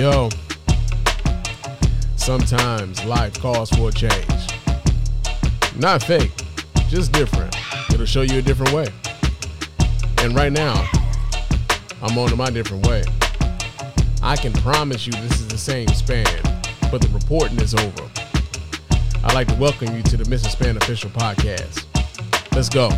[0.00, 0.30] Yo,
[2.16, 4.48] sometimes life calls for a change.
[5.76, 6.32] Not fake,
[6.88, 7.54] just different.
[7.92, 8.86] It'll show you a different way.
[10.22, 10.88] And right now,
[12.00, 13.04] I'm on to my different way.
[14.22, 16.44] I can promise you this is the same Spann,
[16.90, 18.10] but the reporting is over.
[19.22, 20.48] I'd like to welcome you to the Mr.
[20.48, 21.84] Spann official podcast.
[22.54, 22.88] Let's go.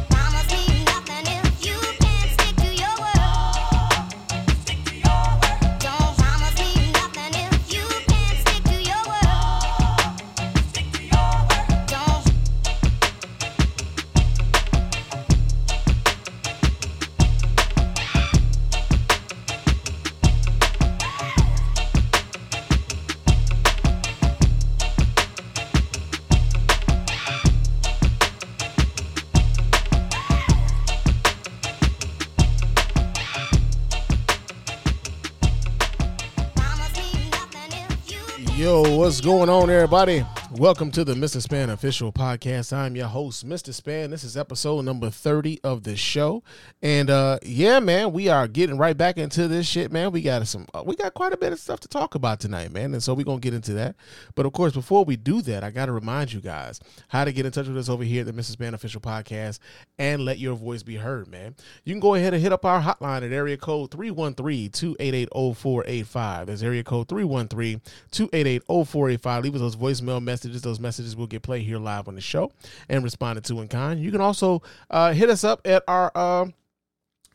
[39.22, 40.24] Going on, everybody?
[40.58, 41.42] Welcome to the Mr.
[41.42, 42.74] Spann official podcast.
[42.74, 43.70] I'm your host, Mr.
[43.70, 44.10] Spann.
[44.10, 46.42] This is episode number 30 of the show.
[46.82, 50.12] And uh yeah, man, we are getting right back into this shit, man.
[50.12, 52.70] We got some uh, we got quite a bit of stuff to talk about tonight,
[52.70, 52.92] man.
[52.92, 53.96] And so we're going to get into that.
[54.34, 57.32] But of course, before we do that, I got to remind you guys how to
[57.32, 58.54] get in touch with us over here at the Mr.
[58.54, 59.58] Spann official podcast
[59.96, 61.56] and let your voice be heard, man.
[61.84, 66.46] You can go ahead and hit up our hotline at area code 313-288-0485.
[66.46, 69.42] That's area code 313-288-0485.
[69.42, 70.41] Leave us those voicemail messages.
[70.42, 72.52] Those messages will get played here live on the show
[72.88, 74.00] and responded to in kind.
[74.00, 76.46] You can also uh, hit us up at our uh,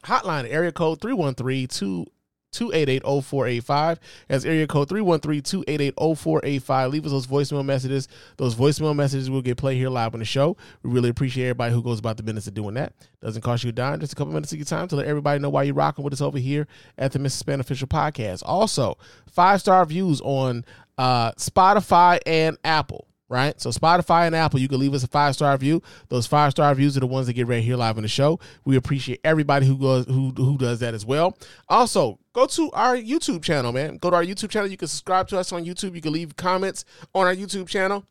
[0.04, 2.08] hotline area code 313
[2.54, 3.98] 288-0485
[4.30, 8.08] as area code 313-288-0485 leave us those voicemail messages.
[8.38, 10.56] Those voicemail messages will get played here live on the show.
[10.82, 12.94] We really appreciate everybody who goes about the business of doing that.
[13.22, 14.00] Doesn't cost you a dime.
[14.00, 16.14] Just a couple minutes of your time to let everybody know why you're rocking with
[16.14, 18.44] us over here at the mrs Spann official podcast.
[18.46, 18.98] Also
[19.30, 20.64] five star views on
[20.98, 23.60] uh spotify and apple right?
[23.60, 25.82] So Spotify and Apple, you can leave us a five star review.
[26.10, 28.40] Those five star reviews are the ones that get right here live on the show.
[28.66, 31.38] We appreciate everybody who goes who who does that as well.
[31.70, 33.98] Also, go to our YouTube channel, man.
[33.98, 34.70] Go to our YouTube channel.
[34.70, 35.96] You can subscribe to us on YouTube.
[35.96, 38.06] You can leave comments on our YouTube channel.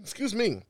[0.00, 0.62] Excuse me.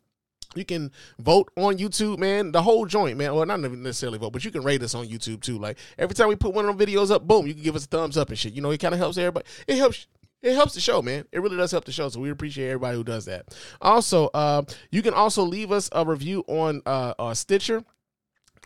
[0.57, 2.53] You can vote on YouTube, man.
[2.53, 3.35] The whole joint, man.
[3.35, 5.59] Well, not necessarily vote, but you can rate us on YouTube too.
[5.59, 7.85] Like every time we put one of them videos up, boom, you can give us
[7.85, 8.53] a thumbs up and shit.
[8.53, 9.47] You know, it kind of helps everybody.
[9.67, 10.07] It helps
[10.45, 11.25] it helps the show, man.
[11.33, 12.09] It really does help the show.
[12.11, 13.57] So we appreciate everybody who does that.
[13.81, 17.83] Also, uh, you can also leave us a review on uh, uh, Stitcher.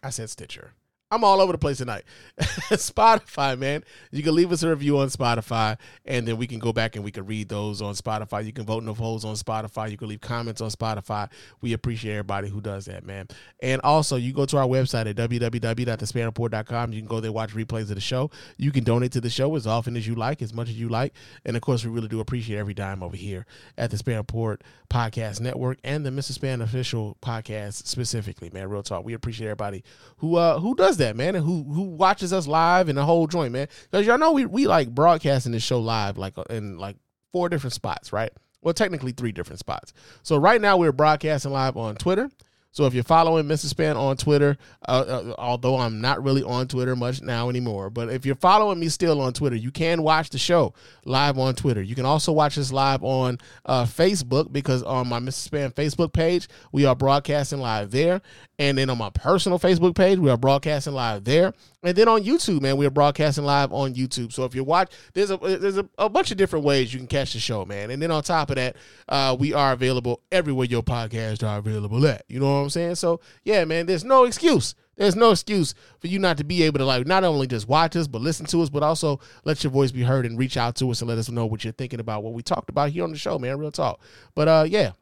[0.03, 0.73] I said Stitcher.
[1.11, 2.05] I'm all over the place tonight.
[2.39, 3.83] Spotify, man.
[4.11, 7.05] You can leave us a review on Spotify, and then we can go back and
[7.05, 8.45] we can read those on Spotify.
[8.45, 9.91] You can vote in the polls on Spotify.
[9.91, 11.31] You can leave comments on Spotify.
[11.63, 13.29] We appreciate everybody who does that, man.
[13.61, 16.93] And also, you go to our website at www.thespannreport.com.
[16.93, 18.31] You can go there, watch replays of the show.
[18.59, 20.91] You can donate to the show as often as you like, as much as you
[20.91, 21.15] like.
[21.47, 23.47] And of course, we really do appreciate every dime over here
[23.79, 26.39] at the Spann Report Podcast Network and the Mr.
[26.39, 28.69] Spann official podcast specifically, man.
[28.69, 29.05] Real talk.
[29.05, 29.85] We appreciate everybody
[30.19, 33.27] who uh who does that, man, and who who watches us live and the whole
[33.27, 33.69] joint, man.
[33.91, 36.97] Because y'all know we we like broadcasting this show live like uh, in like
[37.33, 38.31] four different spots, right?
[38.61, 39.93] Well, technically three different spots.
[40.23, 42.31] So right now we're broadcasting live on Twitter.
[42.71, 43.73] So if you're following Mr.
[43.73, 44.57] Spann on Twitter,
[44.87, 48.79] uh, uh, although I'm not really on Twitter much now anymore, but if you're following
[48.79, 50.75] me still on Twitter, you can watch the show
[51.05, 51.83] live on Twitter.
[51.83, 55.49] You can also watch us live on uh, Facebook because on my Mr.
[55.49, 58.21] Spann Facebook page, we are broadcasting live there.
[58.59, 61.55] And then on my personal Facebook page, we are broadcasting live there.
[61.85, 64.33] And then on YouTube, man, we are broadcasting live on YouTube.
[64.33, 67.07] So if you watch, there's a there's a, a bunch of different ways you can
[67.07, 67.93] catch the show, man.
[67.93, 68.77] And then on top of that,
[69.09, 72.25] uh, we are available everywhere your podcasts are available at.
[72.29, 72.97] You know what I'm saying?
[72.97, 74.75] So yeah, man, there's no excuse.
[74.97, 77.95] There's no excuse for you not to be able to like not only just watch
[77.95, 80.75] us, but listen to us, but also let your voice be heard and reach out
[80.77, 83.05] to us and let us know what you're thinking about what we talked about here
[83.05, 83.57] on the show, man.
[83.57, 84.01] Real talk.
[84.35, 84.93] But uh, yeah,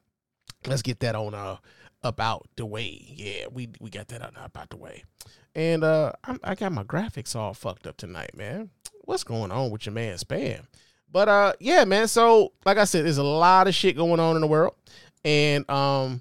[0.66, 1.56] let's get that on uh
[2.02, 3.02] about the way.
[3.08, 5.04] Yeah, we we got that on about the way.
[5.56, 8.68] And uh, I, I got my graphics all fucked up tonight, man.
[9.06, 10.66] What's going on with your man Spann?
[11.10, 12.08] But uh, yeah, man.
[12.08, 14.74] So like I said, there's a lot of shit going on in the world,
[15.24, 16.20] and um,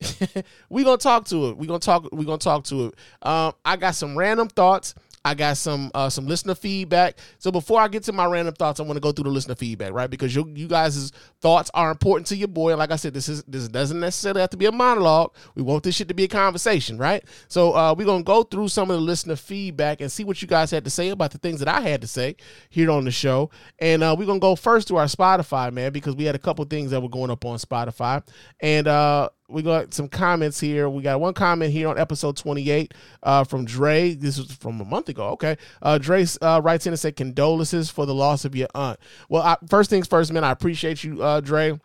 [0.68, 1.56] we gonna talk to it.
[1.56, 2.08] We gonna talk.
[2.10, 2.94] We gonna talk to it.
[3.22, 4.96] Um, I got some random thoughts.
[5.24, 7.16] I got some uh, some listener feedback.
[7.38, 9.54] So before I get to my random thoughts, I want to go through the listener
[9.54, 10.10] feedback, right?
[10.10, 12.76] Because you you guys' thoughts are important to your boy.
[12.76, 15.32] Like I said, this is this doesn't necessarily have to be a monologue.
[15.54, 17.24] We want this shit to be a conversation, right?
[17.48, 20.48] So uh, we're gonna go through some of the listener feedback and see what you
[20.48, 22.36] guys had to say about the things that I had to say
[22.68, 23.50] here on the show.
[23.78, 26.64] And uh, we're gonna go first to our Spotify, man, because we had a couple
[26.64, 28.24] things that were going up on Spotify,
[28.60, 30.88] and uh, we got some comments here.
[30.88, 34.14] We got one comment here on episode 28 uh, from Dre.
[34.14, 35.28] This was from a month ago.
[35.30, 35.56] Okay.
[35.80, 38.98] Uh, Dre uh, writes in and said, condolences for the loss of your aunt.
[39.28, 41.78] Well, I, first things first, man, I appreciate you, uh, Dre.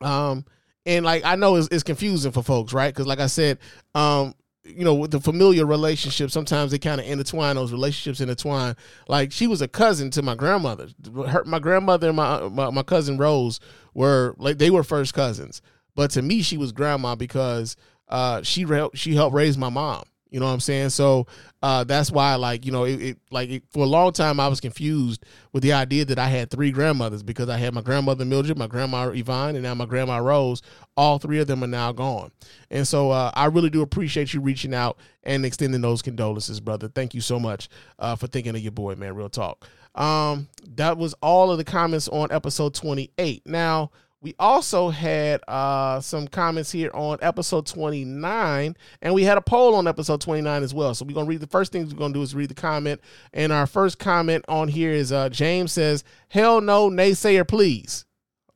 [0.00, 0.44] Um,
[0.84, 2.92] and like, I know it's, it's confusing for folks, right?
[2.92, 3.58] Because like I said,
[3.94, 4.34] um,
[4.64, 7.56] you know, with the familiar relationship, sometimes they kind of intertwine.
[7.56, 8.76] Those relationships intertwine.
[9.06, 10.88] Like she was a cousin to my grandmother.
[11.26, 13.60] Her, my grandmother and my, my my cousin Rose
[13.94, 15.62] were like they were first cousins.
[15.98, 17.74] But to me, she was grandma because
[18.06, 20.04] uh, she re- she helped raise my mom.
[20.30, 20.90] You know what I'm saying?
[20.90, 21.26] So
[21.60, 24.46] uh, that's why, like, you know, it, it like it, for a long time I
[24.46, 28.24] was confused with the idea that I had three grandmothers because I had my grandmother
[28.24, 30.62] Mildred, my grandma Yvonne, and now my grandma Rose.
[30.96, 32.30] All three of them are now gone,
[32.70, 36.86] and so uh, I really do appreciate you reaching out and extending those condolences, brother.
[36.86, 37.68] Thank you so much
[37.98, 39.16] uh, for thinking of your boy, man.
[39.16, 39.66] Real talk.
[39.96, 40.46] Um,
[40.76, 43.42] that was all of the comments on episode 28.
[43.46, 49.40] Now we also had uh, some comments here on episode 29, and we had a
[49.40, 50.94] poll on episode 29 as well.
[50.94, 53.00] So we're gonna read the first thing we're gonna do is read the comment.
[53.32, 58.06] And our first comment on here is uh, James says, "Hell no, naysayer, please."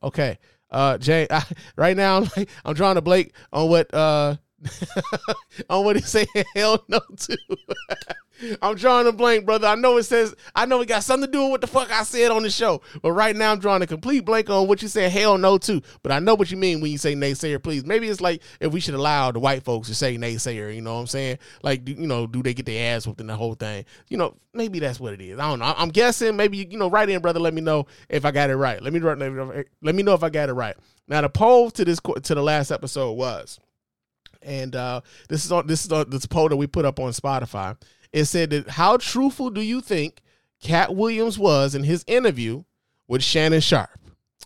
[0.03, 0.39] Okay,
[0.71, 1.29] uh, James.
[1.31, 1.45] I,
[1.77, 4.37] right now, I'm, like, I'm drawing a Blake on what uh,
[5.71, 6.27] on what he's saying.
[6.55, 7.39] Hell no to.
[8.61, 9.69] I'm drawing a blank, brother.
[9.69, 11.93] I know it says, I know it got something to do with what the fuck
[11.93, 12.81] I said on the show.
[13.01, 15.81] But right now, I'm drawing a complete blank on what you said hell no to.
[16.03, 17.85] But I know what you mean when you say naysayer, please.
[17.85, 20.95] Maybe it's like if we should allow the white folks to say naysayer, you know
[20.95, 21.39] what I'm saying?
[21.63, 23.85] Like, you know, do they get their ass whooped in the whole thing?
[24.09, 25.39] You know, maybe that's what it is.
[25.39, 25.75] I don't know.
[25.77, 26.37] I'm guessing.
[26.37, 27.41] Maybe, you know, write in, brother.
[27.41, 28.83] Let me know if I got it right.
[28.83, 30.77] Let me, let me know if I got it right.
[31.09, 33.61] Now, the poll to this, to the last episode was,
[34.45, 37.13] and uh, this is on this is on this poll that we put up on
[37.13, 37.77] Spotify.
[38.13, 40.21] It said that how truthful do you think
[40.61, 42.65] Katt Williams was in his interview
[43.09, 43.91] with Shannon Sharpe?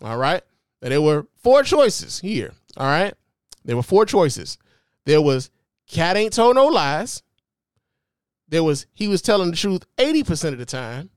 [0.02, 0.42] All right,
[0.82, 2.52] and there were four choices here.
[2.76, 3.14] All right,
[3.64, 4.58] there were four choices.
[5.04, 5.50] There was
[5.86, 7.22] Katt ain't told no lies.
[8.48, 11.10] There was he was telling the truth eighty percent of the time.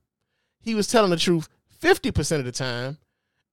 [0.60, 2.98] He was telling the truth fifty percent of the time,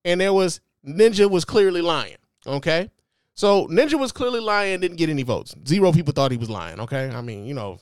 [0.03, 2.17] and there was Ninja was clearly lying.
[2.45, 2.89] Okay.
[3.37, 5.53] So Ninja was clearly lying, didn't get any votes.
[5.67, 6.79] Zero people thought he was lying.
[6.79, 7.77] Okay, I mean, you know,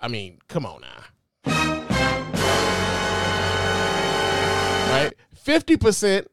[0.00, 1.04] I mean, come on now.
[4.90, 6.26] Right, fifty percent.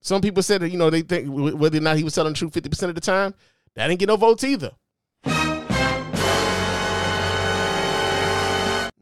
[0.00, 2.38] Some people said that you know they think whether or not he was telling the
[2.38, 3.34] truth fifty percent of the time.
[3.74, 4.70] That didn't get no votes either.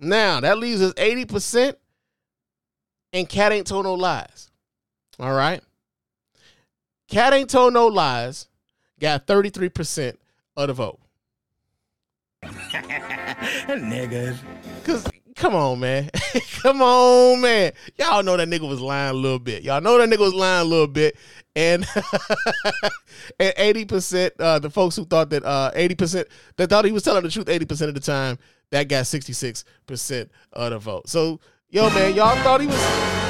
[0.00, 1.78] Now that leaves us eighty percent,
[3.12, 4.50] and Katt ain't told no lies.
[5.20, 5.62] All right,
[7.08, 8.48] Katt ain't told no lies.
[9.02, 10.16] Got thirty three percent
[10.56, 11.00] of the vote.
[12.44, 14.38] Niggas.
[14.84, 16.08] Cause come on, man.
[16.62, 17.72] come on, man.
[17.98, 19.64] Y'all know that nigga was lying a little bit.
[19.64, 21.16] Y'all know that nigga was lying a little bit.
[21.56, 21.84] And
[23.40, 26.24] and 80%, uh, the folks who thought that uh 80%
[26.56, 28.38] that thought he was telling the truth 80% of the time,
[28.70, 31.08] that got 66% of the vote.
[31.08, 31.40] So,
[31.70, 33.21] yo, man, y'all thought he was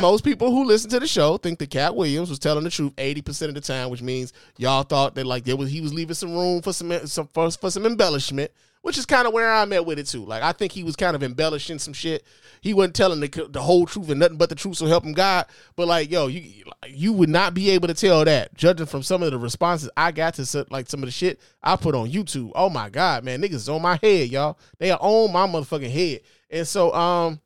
[0.10, 2.94] most people who listen to the show think that Katt Williams was telling the truth
[2.96, 6.14] 80% of the time, which means y'all thought that like there was he was leaving
[6.14, 8.50] some room for some, some for, for some embellishment,
[8.82, 10.24] which is kind of where I'm at with it too.
[10.24, 12.24] Like I think he was kind of embellishing some shit.
[12.62, 15.12] He wasn't telling the, the whole truth and nothing but the truth, so help him
[15.12, 15.46] God.
[15.76, 19.22] But like, yo, you you would not be able to tell that, judging from some
[19.22, 22.52] of the responses I got to like some of the shit I put on YouTube.
[22.54, 24.58] Oh my God, man, niggas on my head, y'all.
[24.78, 26.20] They are on my motherfucking head.
[26.50, 27.40] And so, um,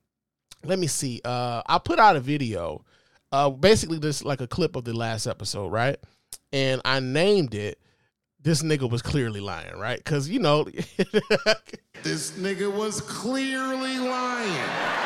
[0.65, 1.21] let me see.
[1.25, 2.85] Uh, I put out a video,
[3.33, 5.97] uh, basically just like a clip of the last episode, right?
[6.53, 7.79] And I named it.
[8.41, 9.97] This nigga was clearly lying, right?
[9.99, 10.67] Because you know,
[12.05, 14.53] This nigga was clearly lying.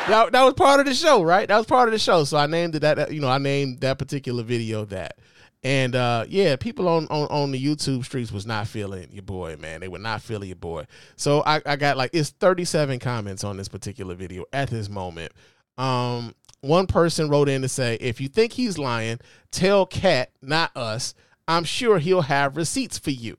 [0.09, 1.47] that, that was part of the show, right?
[1.47, 2.25] That was part of the show.
[2.25, 3.13] So I named it that.
[3.13, 5.17] You know, I named that particular video that.
[5.63, 9.57] And uh, yeah, people on, on on the YouTube streets was not feeling your boy,
[9.57, 9.81] man.
[9.81, 10.85] They were not feeling your boy.
[11.17, 15.33] So I, I got like it's 37 comments on this particular video at this moment.
[15.77, 19.19] Um, one person wrote in to say, if you think he's lying,
[19.51, 21.13] tell Katt, not us.
[21.47, 23.37] I'm sure he'll have receipts for you.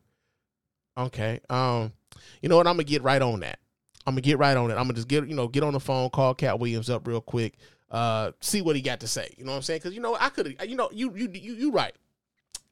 [0.99, 1.41] Okay.
[1.49, 1.93] Um,
[2.43, 2.67] you know what?
[2.67, 3.61] I'm gonna get right on that.
[4.07, 4.75] I'm gonna get right on it.
[4.75, 7.21] I'm gonna just get you know get on the phone, call Katt Williams up real
[7.21, 7.57] quick,
[7.91, 9.33] uh, see what he got to say.
[9.37, 9.81] You know what I'm saying?
[9.81, 11.95] Because you know I could you know, you you you you right.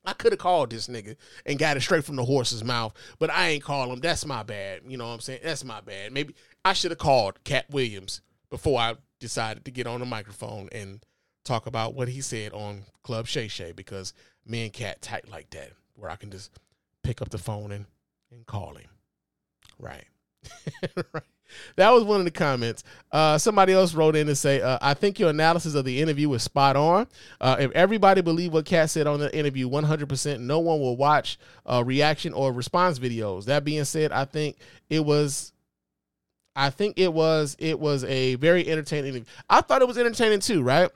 [0.05, 3.31] I could have called this nigga and got it straight from the horse's mouth, but
[3.31, 4.00] I ain't call him.
[4.00, 4.83] That's my bad.
[4.87, 5.40] You know what I'm saying?
[5.43, 6.12] That's my bad.
[6.12, 10.69] Maybe I should have called Katt Williams before I decided to get on the microphone
[10.73, 11.05] and
[11.45, 14.14] talk about what he said on Club Shay Shay because
[14.47, 16.50] me and Katt tight like that, where I can just
[17.02, 17.87] pick up the phone and,
[18.31, 18.88] and call him.
[19.78, 20.05] Right.
[21.12, 21.23] right.
[21.76, 22.85] That was one of the comments.
[23.12, 26.28] Uh, somebody else wrote in to say, uh, "I think your analysis of the interview
[26.28, 27.07] was spot on.
[27.40, 30.81] Uh, if everybody believed what Katt said on the interview, one hundred percent, no one
[30.81, 33.47] will watch uh, reaction or response videos.
[33.47, 34.57] That being said, I think
[34.88, 35.52] it was."
[36.57, 39.26] I think it was it was a very entertaining.
[39.49, 40.90] I thought it was entertaining too, right?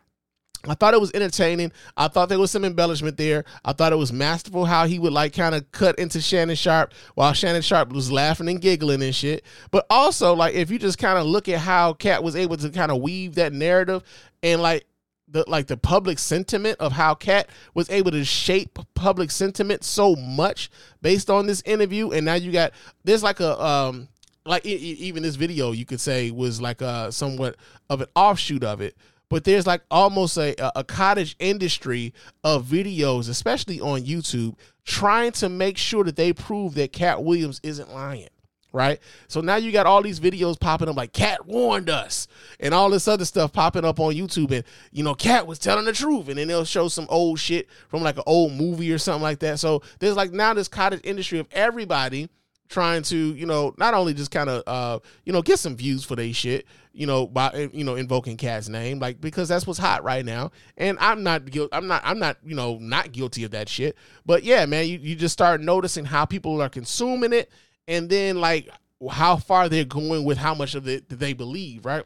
[0.69, 1.73] I thought it was entertaining.
[1.97, 3.45] I thought there was some embellishment there.
[3.65, 6.93] I thought it was masterful how he would like kind of cut into Shannon Sharpe
[7.15, 9.45] while Shannon Sharpe was laughing and giggling and shit.
[9.71, 12.71] But also, like, if you just kind of look at how Katt was able to
[12.71, 14.03] kind of weave that narrative
[14.43, 14.87] and like
[15.29, 20.15] the like the public sentiment of how Katt was able to shape public sentiment so
[20.15, 22.73] much based on this interview, and now you got
[23.05, 24.09] there's like a um
[24.45, 27.57] like e- e- even this video you could say was like a somewhat
[27.89, 28.97] of an offshoot of it
[29.33, 32.13] but there's like almost a, a cottage industry
[32.45, 37.59] of videos especially on youtube trying to make sure that they prove that Katt williams
[37.63, 38.29] isn't lying
[38.73, 39.01] right?
[39.29, 42.27] So now you got all these videos popping up like Katt warned us
[42.59, 45.85] and all this other stuff popping up on youtube and you know Katt was telling
[45.85, 48.97] the truth and then they'll show some old shit from like an old movie or
[48.97, 49.59] something like that.
[49.59, 52.31] So there's like now this cottage industry of everybody
[52.69, 56.05] trying to you know not only just kind of uh you know get some views
[56.05, 59.79] for they shit you know by you know invoking Katt's name like because that's what's
[59.79, 60.53] hot right now.
[60.77, 63.97] And i'm not guilty i'm not i'm not you know not guilty of that shit.
[64.25, 67.51] But yeah man you, you just start noticing how people are consuming it
[67.89, 68.69] and then like
[69.11, 72.05] how far they're going with how much of it they believe right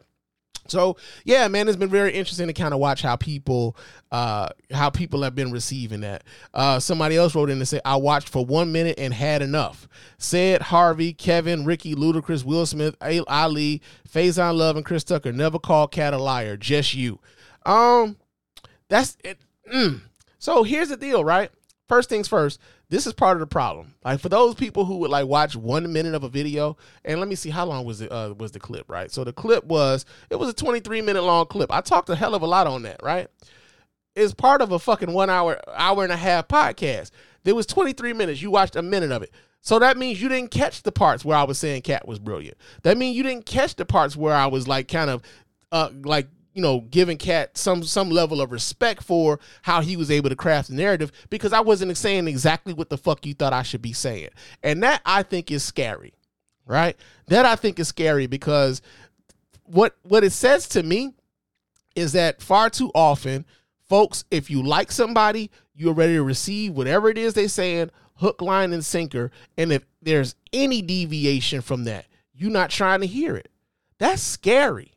[0.67, 3.75] so yeah, man, it's been very interesting to kind of watch how people
[4.11, 6.23] uh how people have been receiving that.
[6.53, 9.87] Uh somebody else wrote in to say, I watched for one minute and had enough.
[10.17, 15.91] Said Harvey, Kevin, Ricky, Ludacris, Will Smith, Ali, Faizon Love, and Chris Tucker never called
[15.91, 17.19] Katt a liar, just you.
[17.65, 18.17] Um
[18.89, 19.39] that's it.
[19.73, 20.01] Mm.
[20.39, 21.51] So here's the deal, right?
[21.87, 22.59] First things first,
[22.89, 23.95] this is part of the problem.
[24.03, 27.27] Like for those people who would like watch one minute of a video, and let
[27.27, 29.11] me see how long was it uh, was the clip, right?
[29.11, 31.71] So the clip was it was a 23 minute long clip.
[31.71, 33.27] I talked a hell of a lot on that, right?
[34.15, 37.11] It's part of a fucking one hour, hour and a half podcast.
[37.43, 38.41] There was 23 minutes.
[38.41, 39.31] You watched a minute of it.
[39.61, 42.57] So that means you didn't catch the parts where I was saying Katt was brilliant.
[42.83, 45.21] That means you didn't catch the parts where I was like kind of
[45.71, 50.09] uh like you know, giving Katt some some level of respect for how he was
[50.09, 53.53] able to craft the narrative because I wasn't saying exactly what the fuck you thought
[53.53, 54.29] I should be saying.
[54.63, 56.15] And that I think is scary.
[56.65, 56.97] Right?
[57.27, 58.81] That I think is scary because
[59.65, 61.13] what what it says to me
[61.95, 63.45] is that far too often,
[63.87, 68.41] folks, if you like somebody, you're ready to receive whatever it is they're saying, hook,
[68.41, 69.29] line, and sinker.
[69.59, 73.51] And if there's any deviation from that, you're not trying to hear it.
[73.99, 74.93] That's scary.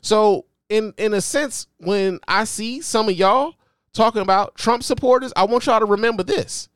[0.00, 3.56] So, in in a sense, when I see some of y'all
[3.92, 6.68] talking about Trump supporters, I want y'all to remember this.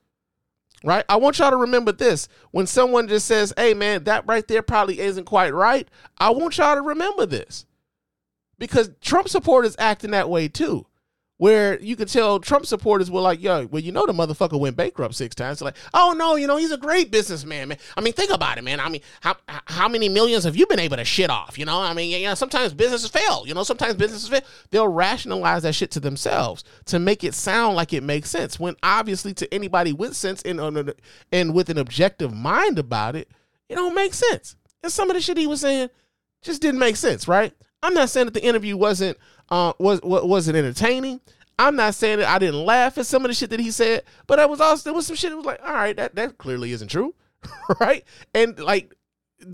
[0.83, 1.05] Right?
[1.09, 2.29] I want y'all to remember this.
[2.51, 6.59] When someone just says, hey man, that right there probably isn't quite right, I want
[6.59, 7.65] y'all to remember this.
[8.59, 10.87] Because Trump supporters acting that way too.
[11.45, 14.79] Where you could tell Trump supporters were like, yo, well, you know the motherfucker went
[14.79, 15.59] bankrupt six times.
[15.59, 17.77] So like, oh no, you know, he's a great businessman, man.
[17.99, 18.81] I mean, think about it, man.
[18.81, 21.59] I mean, how how many millions have you been able to shit off?
[21.59, 23.47] You know, I mean, you know, sometimes businesses fail.
[23.47, 24.41] You know, sometimes businesses fail.
[24.71, 28.59] They'll rationalize that shit to themselves to make it sound like it makes sense.
[28.59, 30.95] When obviously to anybody with sense and uh,
[31.31, 33.29] and with an objective mind about it,
[33.69, 34.57] it don't make sense.
[34.83, 35.91] And some of the shit he was saying
[36.41, 37.53] just didn't make sense, right?
[37.83, 39.19] I'm not saying that the interview wasn't
[39.51, 41.21] uh was wa- wasn't entertaining.
[41.59, 44.03] I'm not saying that I didn't laugh at some of the shit that he said,
[44.27, 46.39] but I was also there was some shit that was like, all right, that that
[46.39, 47.15] clearly isn't true,
[47.81, 48.05] right?
[48.35, 48.95] And like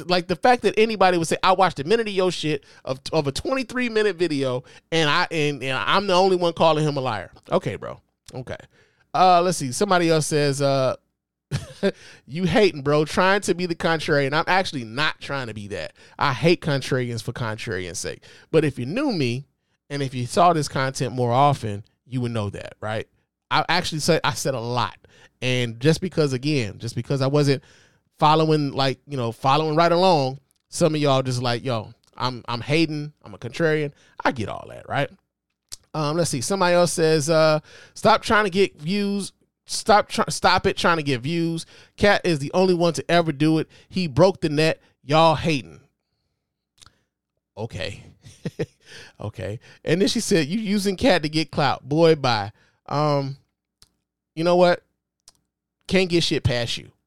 [0.06, 3.00] like the fact that anybody would say I watched a minute of your shit of
[3.12, 6.96] of a 23 minute video and I and, and I'm the only one calling him
[6.96, 7.30] a liar.
[7.50, 8.00] Okay, bro.
[8.34, 8.56] Okay.
[9.12, 9.72] Uh let's see.
[9.72, 10.96] Somebody else says uh
[12.26, 14.32] you hating, bro, trying to be the contrarian.
[14.32, 15.94] I'm actually not trying to be that.
[16.18, 18.22] I hate contrarians for contrarian's sake.
[18.52, 19.46] But if you knew me
[19.90, 23.06] and if you saw this content more often, you would know that, right?
[23.50, 24.96] I actually said I said a lot.
[25.42, 27.62] And just because again, just because I wasn't
[28.18, 32.60] following like, you know, following right along, some of y'all just like, yo, I'm I'm
[32.60, 33.92] hating, I'm a contrarian.
[34.24, 35.10] I get all that, right?
[35.92, 36.40] Um, let's see.
[36.40, 37.58] Somebody else says, uh,
[37.94, 39.32] stop trying to get views.
[39.66, 41.66] Stop try- stop it trying to get views.
[41.96, 43.68] Katt is the only one to ever do it.
[43.88, 44.80] He broke the net.
[45.02, 45.80] Y'all hating.
[47.56, 48.04] Okay.
[49.20, 49.60] okay.
[49.84, 51.88] And then she said, You using Katt to get clout.
[51.88, 52.52] Boy, bye.
[52.86, 53.36] Um,
[54.34, 54.82] you know what?
[55.86, 56.90] Can't get shit past you.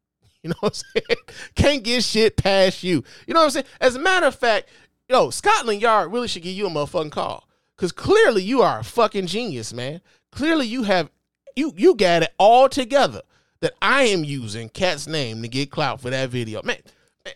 [0.43, 1.19] You know what I'm saying?
[1.55, 3.01] Can't get shit past you.
[3.25, 3.65] You know what I'm saying?
[3.79, 4.67] As a matter of fact,
[5.07, 7.47] yo, Scotland Yard really should give you a motherfucking call.
[7.77, 10.01] Cause clearly you are a fucking genius, man.
[10.33, 11.09] Clearly you have
[11.55, 13.21] you you got it all together
[13.61, 16.61] that I am using Katt's name to get clout for that video.
[16.61, 16.79] Man,
[17.23, 17.35] man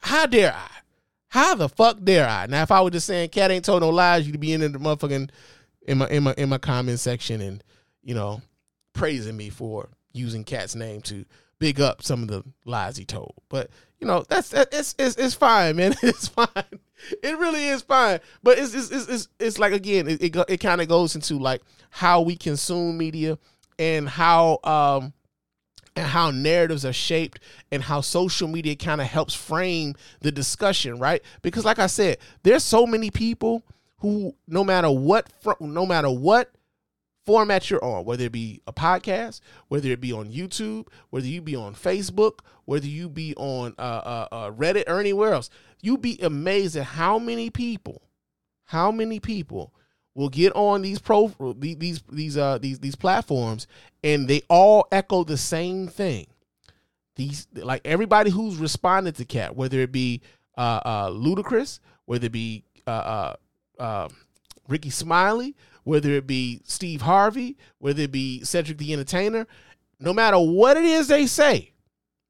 [0.00, 0.75] how dare I?
[1.28, 2.46] How the fuck dare I?
[2.46, 4.68] Now, if I was just saying Katt ain't told no lies, you'd be in the
[4.68, 5.30] motherfucking
[5.86, 7.62] in my in my in my comment section and
[8.02, 8.42] you know
[8.92, 11.24] praising me for using Katt's name to
[11.58, 13.34] big up some of the lies he told.
[13.48, 15.94] But you know that's it's it's it's fine, man.
[16.02, 16.46] It's fine.
[17.22, 18.20] It really is fine.
[18.42, 21.38] But it's it's it's it's, it's like again, it it, it kind of goes into
[21.38, 23.38] like how we consume media
[23.78, 25.12] and how um
[25.96, 27.40] and how narratives are shaped
[27.72, 31.22] and how social media kind of helps frame the discussion, right?
[31.42, 33.64] Because like I said, there's so many people
[33.98, 36.52] who no matter what no matter what
[37.24, 41.40] format you're on, whether it be a podcast, whether it be on YouTube, whether you
[41.40, 45.50] be on Facebook, whether you be on uh, uh, uh, Reddit or anywhere else,
[45.82, 48.02] you'd be amazed at how many people,
[48.64, 49.72] how many people
[50.16, 53.66] will get on these pro these these uh these these platforms
[54.02, 56.26] and they all echo the same thing.
[57.16, 60.22] These like everybody who's responded to Katt, whether it be
[60.56, 63.36] uh, uh, Ludacris, whether it be uh, uh,
[63.78, 64.08] uh,
[64.68, 65.54] Rickey Smiley,
[65.84, 69.46] whether it be Steve Harvey, whether it be Cedric the Entertainer,
[70.00, 71.72] no matter what it is they say,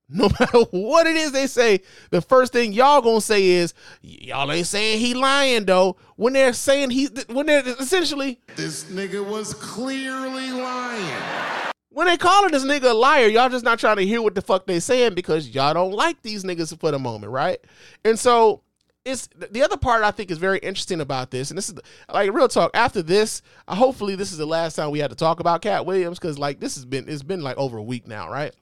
[0.08, 4.50] no matter what it is they say, the first thing y'all gonna say is y'all
[4.52, 5.96] ain't saying he lying though.
[6.14, 11.72] When they're saying he, when they're essentially This nigga was clearly lying.
[11.90, 14.42] when they calling this nigga a liar, y'all just not trying to hear what the
[14.42, 17.58] fuck they saying because y'all don't like these niggas for the moment, right?
[18.04, 18.62] And so
[19.04, 21.76] it's the other part I think is very interesting about this, and this is
[22.12, 22.70] like real talk.
[22.74, 26.18] After this, hopefully this is the last time we had to talk about Katt Williams
[26.18, 28.54] because like this has been it's been like over a week now, right?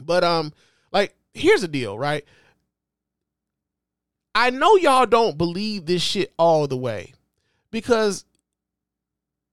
[0.00, 0.52] But um,
[0.92, 2.24] like here's the deal, right?
[4.34, 7.14] I know y'all don't believe this shit all the way
[7.70, 8.24] because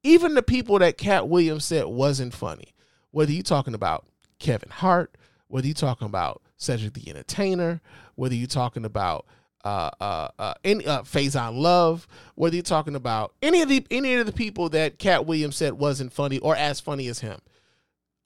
[0.04, 2.74] even the people that Katt Williams said wasn't funny,
[3.12, 4.08] whether you talking about
[4.40, 5.16] Kevin Hart,
[5.48, 7.82] whether you talking about Cedric the Entertainer,
[8.16, 9.26] whether you talking about
[9.64, 14.16] uh uh uh any uh Faizon Love, whether you're talking about any of the any
[14.16, 17.40] of the people that Katt Williams said wasn't funny or as funny as him.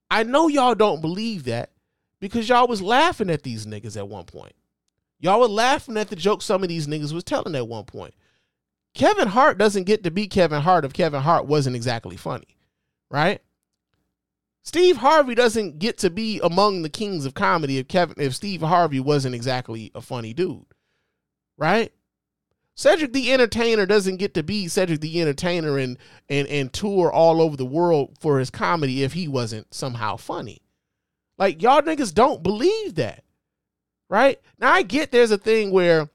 [0.10, 1.72] I know y'all don't believe that
[2.26, 4.54] because y'all was laughing at these niggas at one point.
[5.20, 8.16] Y'all were laughing at the joke some of these niggas was telling at one point.
[8.96, 12.58] Kevin Hart doesn't get to be Kevin Hart if Kevin Hart wasn't exactly funny,
[13.12, 13.42] right?
[14.64, 18.62] Steve Harvey doesn't get to be among the kings of comedy if Kevin if Steve
[18.62, 20.66] Harvey wasn't exactly a funny dude,
[21.58, 21.92] right?
[22.74, 27.40] Cedric the Entertainer doesn't get to be Cedric the Entertainer and and and tour all
[27.40, 30.65] over the world for his comedy if he wasn't somehow funny.
[31.38, 33.24] Like y'all niggas don't believe that.
[34.10, 34.40] Right?
[34.60, 36.10] Now I get there's a thing where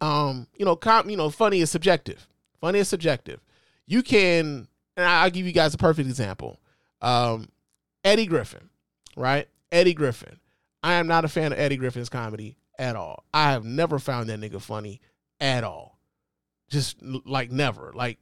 [0.00, 2.26] um, you know, com- you know, funny is subjective.
[2.60, 3.40] Funny is subjective.
[3.86, 6.58] You can and I'll give you guys a perfect example.
[7.00, 7.48] Um,
[8.04, 8.68] Eddie Griffin,
[9.16, 9.48] right?
[9.70, 10.38] Eddie Griffin.
[10.82, 13.24] I am not a fan of Eddie Griffin's comedy at all.
[13.32, 15.00] I have never found that nigga funny
[15.40, 15.98] at all.
[16.68, 17.92] Just like never.
[17.94, 18.18] Like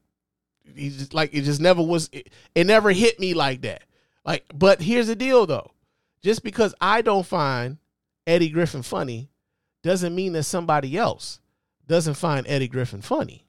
[0.75, 3.85] he just like it just never was it, it never hit me like that.
[4.25, 5.71] Like but here's the deal though.
[6.23, 7.79] Just because I don't find
[8.27, 9.31] Eddie Griffin funny
[9.83, 11.41] doesn't mean that somebody else
[11.87, 13.47] doesn't find Eddie Griffin funny.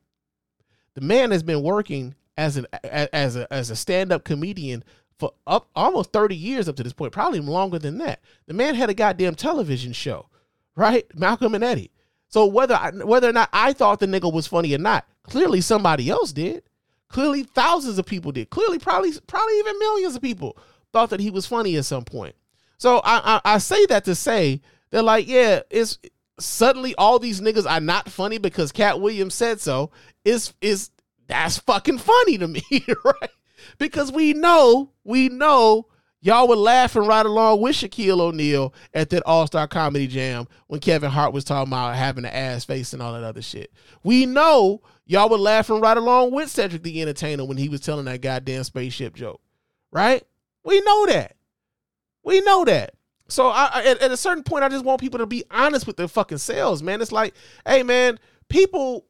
[0.94, 4.84] The man has been working as an as a as a stand-up comedian
[5.20, 8.22] for up almost 30 years up to this point, probably longer than that.
[8.48, 10.28] The man had a goddamn television show,
[10.76, 11.06] right?
[11.16, 11.92] Malcolm and Eddie.
[12.28, 15.62] So whether I, whether or not I thought the nigga was funny or not, clearly
[15.62, 16.64] somebody else did.
[17.10, 18.50] Clearly thousands of people did.
[18.50, 20.58] Clearly probably probably even millions of people
[20.94, 22.36] thought that he was funny at some point.
[22.82, 26.00] So I, I I say that to say they're like, yeah, it's
[26.40, 29.92] suddenly all these niggas are not funny because Katt Williams said so.
[30.26, 30.90] Is is
[31.28, 32.64] that's fucking funny to me,
[33.06, 33.30] right?
[33.78, 35.90] Because we know, we know
[36.22, 40.80] y'all were laughing right along with Shaquille O'Neal at that All Star Comedy Jam when
[40.80, 43.72] Kevin Hart was talking about having an ass face and all that other shit.
[44.02, 48.06] We know y'all were laughing right along with Cedric the Entertainer when he was telling
[48.06, 49.40] that goddamn spaceship joke,
[49.92, 50.24] right?
[50.64, 51.36] We know that.
[52.24, 52.96] We know that.
[53.28, 55.96] So I, at, at a certain point, I just want people to be honest with
[55.98, 57.02] their fucking selves, man.
[57.02, 57.34] It's like,
[57.66, 59.06] hey, man, people,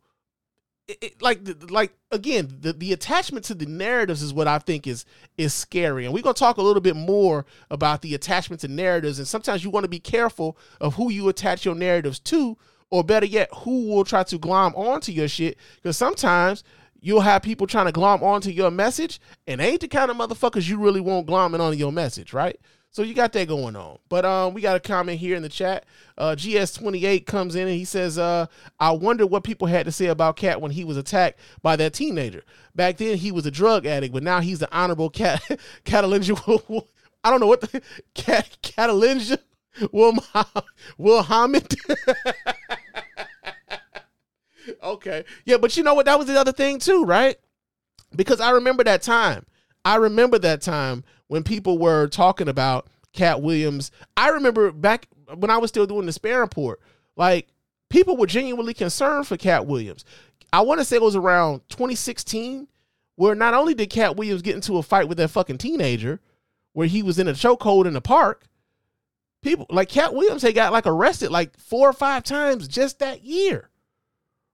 [0.88, 1.40] it, it- like,
[1.72, 5.06] like again, the, the attachment to the narratives is what I think is
[5.38, 9.18] is scary, and we're gonna talk a little bit more about the attachment to narratives.
[9.18, 12.58] And sometimes you want to be careful of who you attach your narratives to,
[12.92, 15.58] or better yet, who will try to glom onto your shit.
[15.78, 16.64] Because sometimes
[17.00, 20.70] you'll have people trying to glom onto your message, and ain't the kind of motherfuckers
[20.70, 22.60] you really want glomming onto your message, right?
[22.94, 24.00] So you got that going on.
[24.10, 25.86] But um, we got a comment here in the chat.
[26.18, 28.48] Uh, GS28 comes in and he says, uh,
[28.80, 31.94] I wonder what people had to say about Katt when he was attacked by that
[31.94, 32.44] teenager.
[32.76, 35.42] Back then he was a drug addict, but now he's the honorable Katt
[35.86, 36.86] Catalinja.
[37.24, 37.82] I don't know what the
[38.14, 39.38] cat Catalinja
[39.92, 40.18] Will
[40.98, 41.26] Will
[44.84, 45.24] okay.
[45.46, 46.06] Yeah, but you know what?
[46.06, 47.38] That was the other thing too, right?
[48.16, 49.46] Because I remember that time.
[49.84, 53.90] I remember that time when people were talking about Katt Williams.
[54.18, 56.82] I remember back when I was still doing the Spann report,
[57.16, 57.48] like
[57.90, 60.04] people were genuinely concerned for Katt Williams.
[60.52, 62.68] I want to say it was around 2016,
[63.16, 66.20] where not only did Katt Williams get into a fight with that fucking teenager,
[66.74, 68.44] where he was in a chokehold in the park,
[69.42, 73.24] people like Katt Williams had got like arrested like four or five times just that
[73.24, 73.70] year,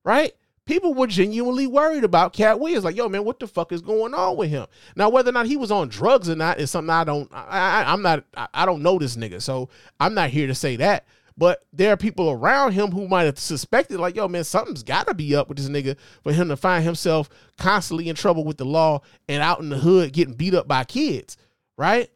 [0.06, 0.34] right?
[0.68, 2.84] People were genuinely worried about Katt Williams.
[2.84, 4.68] Like, yo, man, what the fuck is going on with him?
[4.96, 7.32] Now, whether or not he was on drugs or not is something I don't.
[7.34, 8.26] I, I, I'm not.
[8.36, 11.08] I, I don't know this nigga, so I'm not here to say that.
[11.38, 15.08] But there are people around him who might have suspected, like, yo, man, something's got
[15.08, 18.58] to be up with this nigga for him to find himself constantly in trouble with
[18.58, 21.38] the law and out in the hood getting beat up by kids,
[21.78, 22.10] right?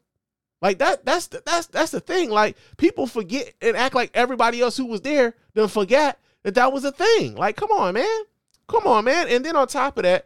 [0.61, 1.05] Like that.
[1.05, 2.29] That's the, that's that's the thing.
[2.29, 6.73] Like people forget and act like everybody else who was there then forget that that
[6.73, 7.35] was a thing.
[7.35, 8.23] Like, come on, man,
[8.71, 9.27] come on, man.
[9.27, 10.25] And then on top of that,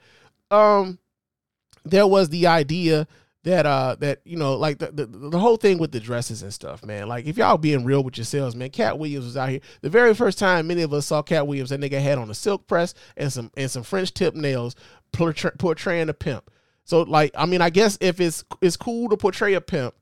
[0.52, 1.00] um,
[1.84, 3.08] there was the idea
[3.44, 6.54] that uh that you know like the, the the whole thing with the dresses and
[6.54, 7.08] stuff, man.
[7.08, 9.60] Like if y'all being real with yourselves, man, Katt Williams was out here.
[9.82, 12.34] The very first time many of us saw Katt Williams, that nigga had on a
[12.34, 14.76] silk press and some and some French tip nails,
[15.12, 16.50] portray, portraying a pimp.
[16.86, 19.94] So like, I mean, I guess if it's it's cool to portray a pimp,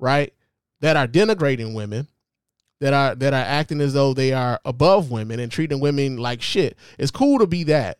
[0.00, 0.34] right,
[0.80, 2.08] that are denigrating women,
[2.80, 6.42] that are that are acting as though they are above women and treating women like
[6.42, 6.76] shit.
[6.98, 7.98] It's cool to be that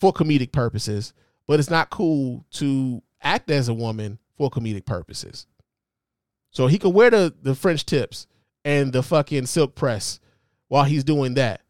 [0.00, 1.12] for comedic purposes,
[1.46, 5.46] but it's not cool to act as a woman for comedic purposes.
[6.50, 8.26] So he could wear the the French tips
[8.64, 10.20] and the fucking silk press
[10.68, 11.62] while he's doing that,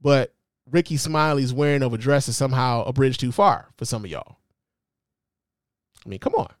[0.00, 0.34] but
[0.70, 4.10] Rickey Smiley's wearing of a dress is somehow a bridge too far for some of
[4.10, 4.36] y'all.
[6.04, 6.52] I mean, come on,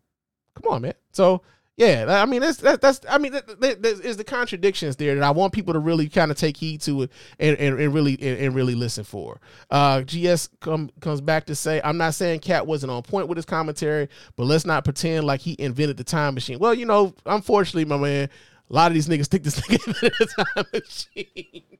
[0.54, 0.94] come on, man.
[1.12, 1.42] So
[1.78, 5.14] yeah, I mean that's that, that's I mean that, that, that is the contradictions there
[5.14, 7.94] that I want people to really kind of take heed to it and, and, and
[7.94, 9.40] really and, and really listen for.
[9.70, 13.36] Uh, GS come, comes back to say I'm not saying Katt wasn't on point with
[13.36, 16.58] his commentary, but let's not pretend like he invented the time machine.
[16.58, 18.28] Well, you know, unfortunately, my man,
[18.68, 21.78] a lot of these niggas think this nigga invented the time machine.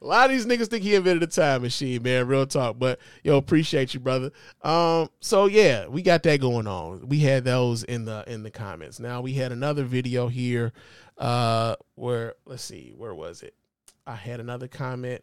[0.00, 2.26] A lot of these niggas think he invented a time machine, man.
[2.26, 2.78] Real talk.
[2.78, 4.30] But yo, appreciate you, brother.
[4.62, 7.08] Um, so yeah, we got that going on.
[7.08, 9.00] We had those in the in the comments.
[9.00, 10.72] Now we had another video here,
[11.18, 13.54] uh, where let's see, where was it?
[14.06, 15.22] I had another comment.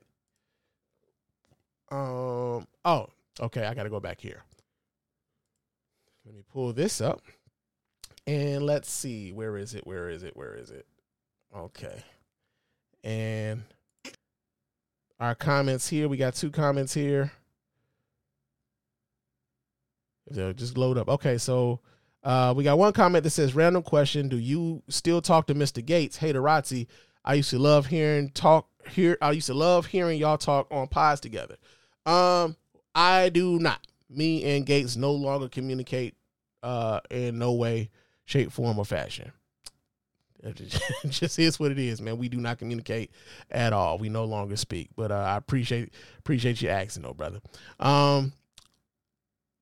[1.92, 3.08] Um, oh,
[3.40, 4.44] okay, I gotta go back here.
[6.26, 7.22] Let me pull this up.
[8.28, 9.86] And let's see, where is it?
[9.86, 10.38] Where is it?
[10.38, 10.86] Where is it?
[11.56, 12.04] Okay.
[13.04, 13.64] And
[15.22, 16.10] our comments here.
[16.10, 17.32] We got two comments here.
[20.28, 21.08] If they'll just load up.
[21.08, 21.80] Okay, so
[22.24, 25.86] uh, we got one comment that says, "Random question: Do you still talk to Mr.
[25.86, 26.18] Gates?
[26.18, 26.88] Hey, Razzi,
[27.24, 28.68] I used to love hearing talk.
[28.90, 31.58] Here, I used to love hearing y'all talk on pods together.
[32.06, 32.56] Um,
[32.96, 33.86] I do not.
[34.10, 36.16] Me and Gates no longer communicate
[36.64, 37.92] uh, in no way,
[38.26, 39.32] shape, form, or fashion.
[41.10, 42.18] Just is what it is, man.
[42.18, 43.12] We do not communicate
[43.50, 43.98] at all.
[43.98, 44.90] We no longer speak.
[44.96, 47.42] But uh, I appreciate appreciate you asking, though, brother.
[47.80, 48.34] Um,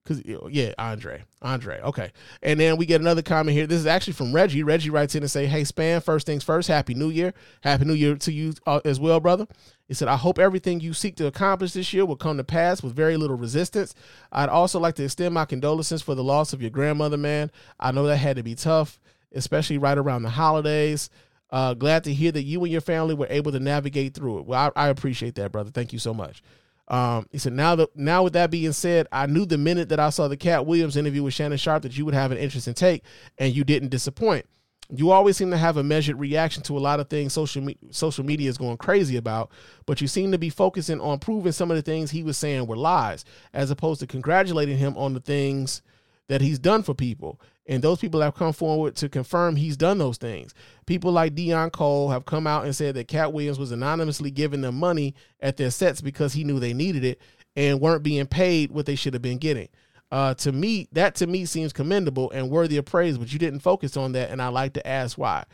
[0.06, 1.80] cause yeah, Andre, Andre.
[1.80, 2.12] Okay,
[2.42, 3.66] and then we get another comment here.
[3.66, 4.62] This is actually from Reggie.
[4.62, 6.02] Reggie writes in and say, "Hey, Spann.
[6.02, 6.68] First things first.
[6.68, 7.34] Happy New Year.
[7.62, 9.46] Happy New Year to you uh, as well, brother."
[9.86, 12.80] He said, I hope everything you seek to accomplish this year will come to pass
[12.80, 13.92] with very little resistance.
[14.30, 17.50] I'd also like to extend my condolences for the loss of your grandmother, man.
[17.80, 19.00] I know that had to be tough
[19.34, 21.10] especially right around the holidays.
[21.50, 24.46] Uh, glad to hear that you and your family were able to navigate through it.
[24.46, 25.70] Well, I, I appreciate that, brother.
[25.70, 26.42] Thank you so much.
[26.88, 30.00] Um, he said, now that now with that being said, I knew the minute that
[30.00, 32.74] I saw the Katt Williams interview with Shannon Sharpe that you would have an interesting
[32.74, 33.04] take,
[33.38, 34.46] and you didn't disappoint.
[34.92, 37.78] You always seem to have a measured reaction to a lot of things social me-
[37.92, 39.52] social media is going crazy about,
[39.86, 42.66] but you seem to be focusing on proving some of the things he was saying
[42.66, 45.82] were lies, as opposed to congratulating him on the things
[46.26, 47.40] that he's done for people.
[47.70, 50.54] And those people have come forward to confirm he's done those things.
[50.86, 54.60] People like Deon Cole have come out and said that Katt Williams was anonymously giving
[54.60, 57.20] them money at their sets because he knew they needed it
[57.54, 59.68] and weren't being paid what they should have been getting.
[60.10, 63.60] Uh, to me, that to me seems commendable and worthy of praise, but you didn't
[63.60, 65.44] focus on that, and I like to ask why.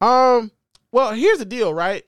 [0.00, 0.50] Um,
[0.92, 2.04] well, here's the deal, right?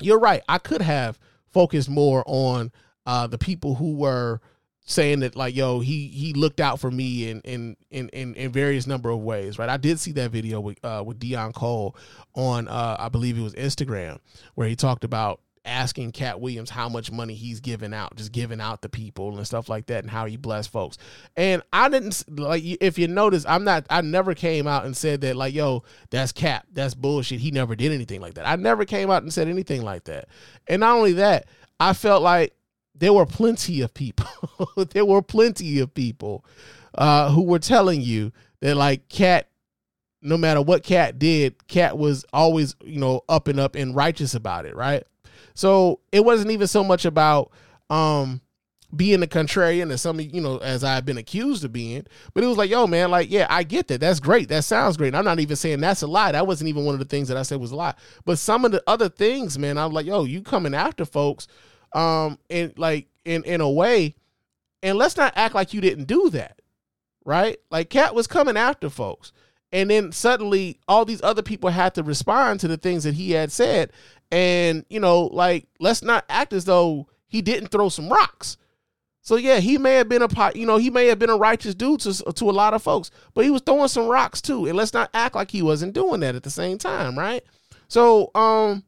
[0.00, 0.42] You're right.
[0.48, 1.18] I could have
[1.52, 2.70] focused more on
[3.06, 4.40] uh, the people who were
[4.84, 8.52] saying that like yo he he looked out for me in in in in, in
[8.52, 9.70] various number of ways right?
[9.70, 11.96] I did see that video with uh with Deon Cole
[12.34, 14.18] on uh i believe it was instagram
[14.54, 18.60] where he talked about asking Katt williams how much money he's giving out just giving
[18.60, 20.98] out to people and stuff like that and how he blessed folks.
[21.36, 25.22] And i didn't like if you notice i'm not i never came out and said
[25.22, 27.40] that like yo that's cap that's bullshit.
[27.40, 28.46] He never did anything like that.
[28.46, 30.28] I never came out and said anything like that.
[30.66, 31.46] And not only that
[31.80, 32.54] i felt like
[32.94, 34.26] there were plenty of people.
[34.90, 36.44] there were plenty of people
[36.96, 39.48] uh, who were telling you that like Katt,
[40.22, 44.34] no matter what Katt did, Katt was always you know up and up and righteous
[44.34, 45.04] about it, right?
[45.54, 47.50] So it wasn't even so much about
[47.90, 48.40] um
[48.96, 52.46] being a contrarian as some you know as I've been accused of being, but it
[52.46, 54.00] was like, yo, man, like, yeah, I get that.
[54.00, 54.48] That's great.
[54.48, 55.08] That sounds great.
[55.08, 56.32] And I'm not even saying that's a lie.
[56.32, 57.94] That wasn't even one of the things that I said was a lie.
[58.24, 61.48] But some of the other things, man, I was like, yo, you coming after folks,
[61.94, 64.14] um, and like in in a way,
[64.82, 66.60] and let's not act like you didn't do that,
[67.24, 67.58] right?
[67.70, 69.32] Like Katt was coming after folks.
[69.72, 73.32] And then suddenly all these other people had to respond to the things that he
[73.32, 73.90] had said.
[74.30, 78.56] And, you know, like, let's not act as though he didn't throw some rocks.
[79.20, 81.74] So yeah, he may have been a you know, he may have been a righteous
[81.74, 84.66] dude to to a lot of folks, but he was throwing some rocks too.
[84.66, 87.42] And let's not act like he wasn't doing that at the same time, right?
[87.88, 88.84] So, um,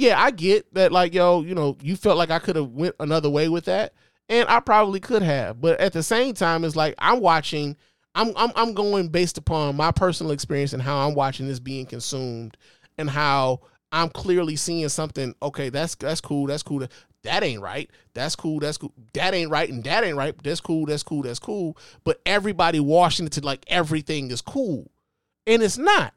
[0.00, 0.92] yeah, I get that.
[0.92, 3.92] Like, yo, you know, you felt like I could have went another way with that,
[4.30, 5.60] and I probably could have.
[5.60, 7.76] But at the same time, it's like I'm watching.
[8.14, 11.84] I'm I'm I'm going based upon my personal experience and how I'm watching this being
[11.84, 12.56] consumed,
[12.96, 13.60] and how
[13.92, 15.34] I'm clearly seeing something.
[15.42, 16.46] Okay, that's that's cool.
[16.46, 16.86] That's cool.
[17.22, 17.90] That ain't right.
[18.14, 18.58] That's cool.
[18.60, 18.94] That's cool.
[19.12, 19.68] That ain't right.
[19.68, 20.34] And that ain't right.
[20.42, 20.86] That's cool.
[20.86, 21.22] That's cool.
[21.22, 21.76] That's cool.
[22.04, 24.90] But everybody washing it to like everything is cool,
[25.46, 26.14] and it's not.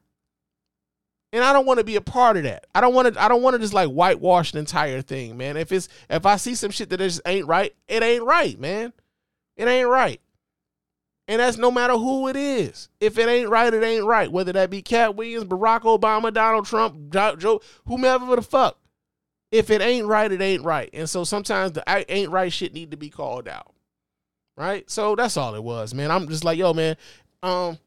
[1.34, 2.67] And I don't want to be a part of that.
[2.76, 3.22] I don't want to.
[3.22, 5.58] I don't want to just like whitewash the entire thing, man.
[5.58, 8.93] If it's if I see some shit that just ain't right, it ain't right, man.
[9.58, 10.22] It ain't right.
[11.28, 12.88] And that's no matter who it is.
[13.00, 14.32] If it ain't right, it ain't right.
[14.32, 18.78] Whether that be Katt Williams, Barack Obama, Donald Trump, Joe, whomever the fuck.
[19.52, 20.89] If it ain't right, it ain't right.
[20.93, 23.74] And so sometimes the ain't right shit need to be called out.
[24.56, 24.88] Right?
[24.89, 26.12] So that's all it was, man.
[26.12, 26.96] I'm just like, yo, man,
[27.41, 27.80] um,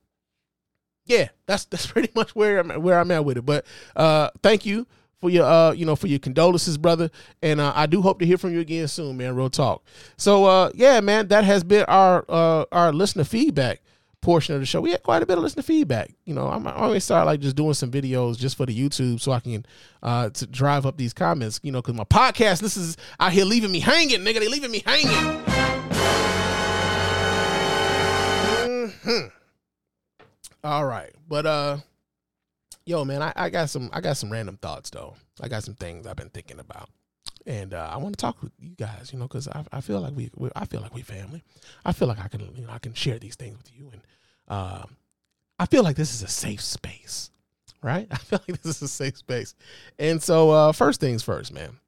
[1.07, 3.47] yeah, that's that's pretty much where I'm where I'm at with it.
[3.47, 3.65] But
[3.97, 4.87] uh thank you
[5.21, 7.11] for your uh you know for your condolences brother.
[7.43, 9.35] And uh, i do hope to hear from you again soon man.
[9.35, 9.83] Real talk.
[10.17, 13.81] So uh yeah man that has been our uh our listener feedback
[14.23, 14.81] portion of the show.
[14.81, 16.11] We had quite a bit of listener feedback.
[16.25, 19.21] You know i'm I always start like just doing some videos just for the youtube
[19.21, 19.65] so i can
[20.03, 23.45] uh to drive up these comments you know because my podcast this is out here
[23.45, 24.41] leaving me hanging nigga.
[24.41, 25.45] They leaving me hanging.
[28.67, 29.31] Mhm.
[30.65, 31.13] All right.
[31.29, 31.79] But uh
[32.85, 35.15] yo man I, I got some i got some random thoughts though.
[35.41, 36.89] I got some things i've been thinking about.
[37.47, 40.01] And uh, i want to talk with you guys you know because I, I feel
[40.01, 41.43] like we, we i feel like we family.
[41.85, 44.03] I feel like i can you know i can share these things with you and
[44.49, 44.85] uh,
[45.59, 47.31] i feel like this is a safe space
[47.83, 48.09] right?
[48.11, 49.55] I feel like this is a safe space.
[49.99, 51.79] And so uh, first things first man.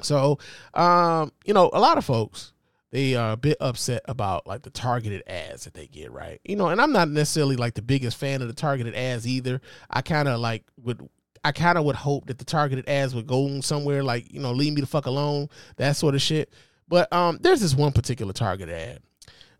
[0.00, 0.38] So
[0.74, 2.52] um you know a lot of folks
[2.94, 6.40] they are a bit upset about like the targeted ads that they get, right?
[6.44, 9.60] You know, and I'm not necessarily like the biggest fan of the targeted ads either.
[9.90, 11.08] I kind of like would
[11.42, 14.52] I kind of would hope that the targeted ads would go somewhere like, you know,
[14.52, 16.52] leave me the fuck alone, that sort of shit.
[16.86, 19.00] But um there's this one particular targeted ad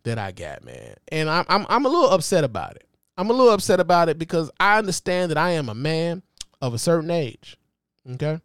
[0.05, 0.95] that I got, man.
[1.09, 2.87] And I'm I'm I'm a little upset about it.
[3.19, 6.23] I'm a little upset about it because I understand that I am a man
[6.63, 7.57] of a certain age.
[8.09, 8.39] Okay?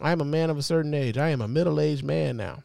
[0.00, 1.16] I am a man of a certain age.
[1.16, 2.64] I am a middle-aged man now.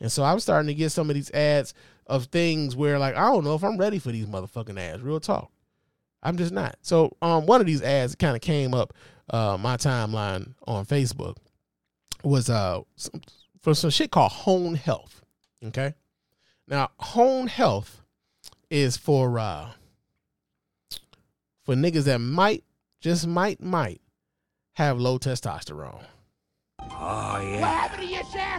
[0.00, 1.74] And so I'm starting to get some of these ads
[2.06, 5.02] of things where like I don't know if I'm ready for these motherfucking ads.
[5.02, 5.50] Real talk.
[6.22, 6.76] I'm just not.
[6.82, 8.92] So um one of these ads kind of came up
[9.30, 11.36] uh my timeline on Facebook
[12.22, 13.20] was uh some,
[13.60, 15.22] for some shit called Hone Health.
[15.64, 15.94] Okay?
[16.68, 18.02] Now, Hone Health
[18.70, 19.70] is for uh
[21.64, 22.64] for niggas that might
[23.00, 24.00] just might might
[24.74, 26.04] have low testosterone.
[26.92, 27.88] Oh, yeah.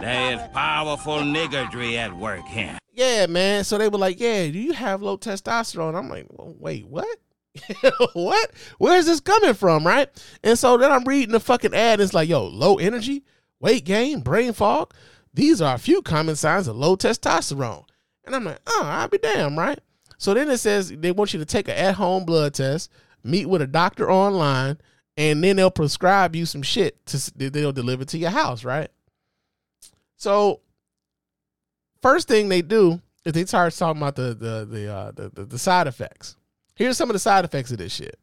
[0.00, 2.78] There is powerful niggardry at work here.
[2.92, 3.64] yeah, man.
[3.64, 5.96] So they were like, yeah, do you have low testosterone?
[5.96, 7.18] I'm like, well, wait, what?
[8.12, 8.50] what?
[8.78, 10.08] Where's this coming from, right?
[10.42, 11.94] And so then I'm reading the fucking ad.
[11.94, 13.24] And it's like, yo, low energy,
[13.60, 14.92] weight gain, brain fog.
[15.34, 17.84] These are a few common signs of low testosterone.
[18.24, 19.78] And I'm like, oh, I'll be damn, right?
[20.18, 22.90] So then it says they want you to take an at-home blood test,
[23.22, 24.78] meet with a doctor online,
[25.16, 28.90] and then they'll prescribe you some shit to they'll deliver to your house, right?
[30.16, 30.60] So
[32.02, 35.44] first thing they do is they start talking about the the the, uh, the the
[35.44, 36.36] the side effects.
[36.74, 38.18] Here's some of the side effects of this shit.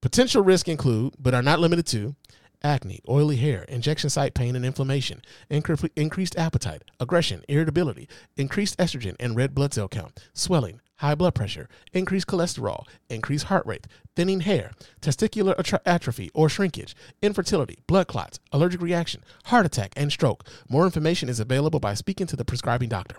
[0.00, 2.14] Potential risk include, but are not limited to,
[2.62, 9.16] acne, oily hair, injection site pain and inflammation, incre- increased appetite, aggression, irritability, increased estrogen
[9.20, 14.40] and red blood cell count, swelling, high blood pressure, increased cholesterol, increased heart rate, thinning
[14.40, 20.44] hair, testicular atrophy or shrinkage, infertility, blood clots, allergic reaction, heart attack, and stroke.
[20.68, 23.16] More information is available by speaking to the prescribing doctor.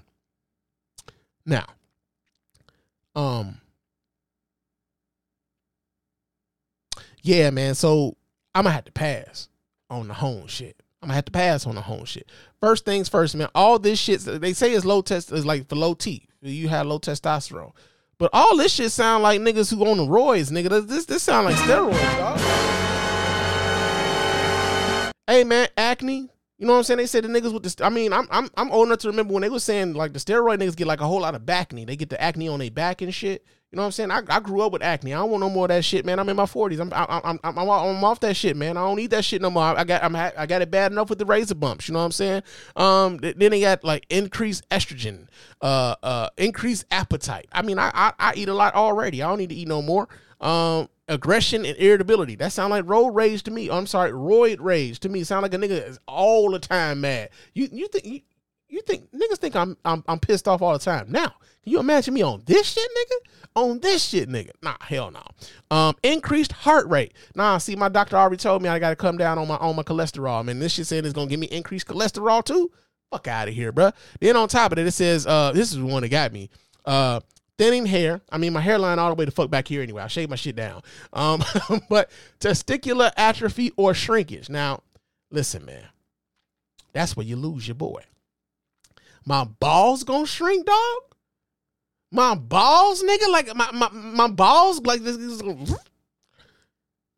[1.46, 1.66] Now,
[3.16, 3.62] um,
[7.22, 7.76] yeah, man.
[7.76, 8.18] So
[8.54, 9.50] I'm gonna have to pass
[9.90, 10.76] on the home shit.
[11.02, 12.30] I'm gonna have to pass on the home shit.
[12.60, 13.50] First things first, man.
[13.56, 16.27] All this shit they say is low test is like for low T.
[16.42, 17.74] You had low testosterone.
[18.20, 20.88] But all this shit sound like niggas who on the roids, nigga.
[20.88, 22.40] This this sound like steroids, dog.
[25.28, 26.30] Hey man, acne.
[26.58, 26.98] You know what I'm saying?
[26.98, 27.86] They said the niggas with the.
[27.86, 30.20] I mean, I'm I'm I'm old enough to remember when they was saying like the
[30.20, 31.86] steroid niggas get like a whole lot of acne.
[31.86, 33.46] They get the acne on their back and shit.
[33.72, 34.12] You know what I'm saying?
[34.12, 35.14] I, I grew up with acne.
[35.14, 36.20] I don't want no more of that shit, man.
[36.20, 36.80] I'm in my 40s.
[36.80, 38.78] I'm I'm I'm I'm, I'm, off that shit, man.
[38.78, 39.64] I don't need that shit no more.
[39.64, 41.90] I got I'm I got it bad enough with the razor bumps.
[41.90, 42.44] You know what I'm saying?
[42.78, 45.28] Um, th- then they got like increased estrogen,
[45.62, 47.50] uh, uh, increased appetite.
[47.52, 49.22] I mean, I, I I eat a lot already.
[49.22, 50.08] I don't need to eat no more.
[50.40, 52.36] Um, aggression and irritability.
[52.36, 53.70] That sound like road rage to me.
[53.70, 55.26] I'm sorry, roid rage to me.
[55.26, 57.32] Sound like a nigga is all the time mad.
[57.54, 58.22] You you think you,
[58.70, 61.12] you think niggas think I'm, I'm I'm pissed off all the time.
[61.12, 61.34] Now,
[61.68, 63.32] you imagine me on this shit, nigga?
[63.56, 64.52] On this shit, nigga?
[64.62, 65.24] Nah, hell no.
[65.70, 67.14] Um, increased heart rate.
[67.36, 69.76] Nah, see, my doctor already told me I got to come down on my on
[69.76, 70.46] my cholesterol.
[70.46, 72.72] Man, this shit saying it's gonna give me increased cholesterol too.
[73.12, 73.94] Fuck out of here, bruh.
[74.20, 76.50] Then on top of it, it says uh, this is the one that got me.
[76.86, 77.20] Uh,
[77.58, 78.22] thinning hair.
[78.30, 80.04] I mean, my hairline all the way to fuck back here anyway.
[80.04, 80.84] I shave my shit down.
[81.12, 81.44] Um,
[81.90, 84.50] but testicular atrophy or shrinkage.
[84.50, 84.84] Now,
[85.32, 85.84] listen, man,
[86.94, 88.04] that's where you lose your boy.
[89.26, 91.07] My balls gonna shrink, dog.
[92.12, 95.18] My balls, nigga, like my my, my balls, like this.
[95.18, 95.42] this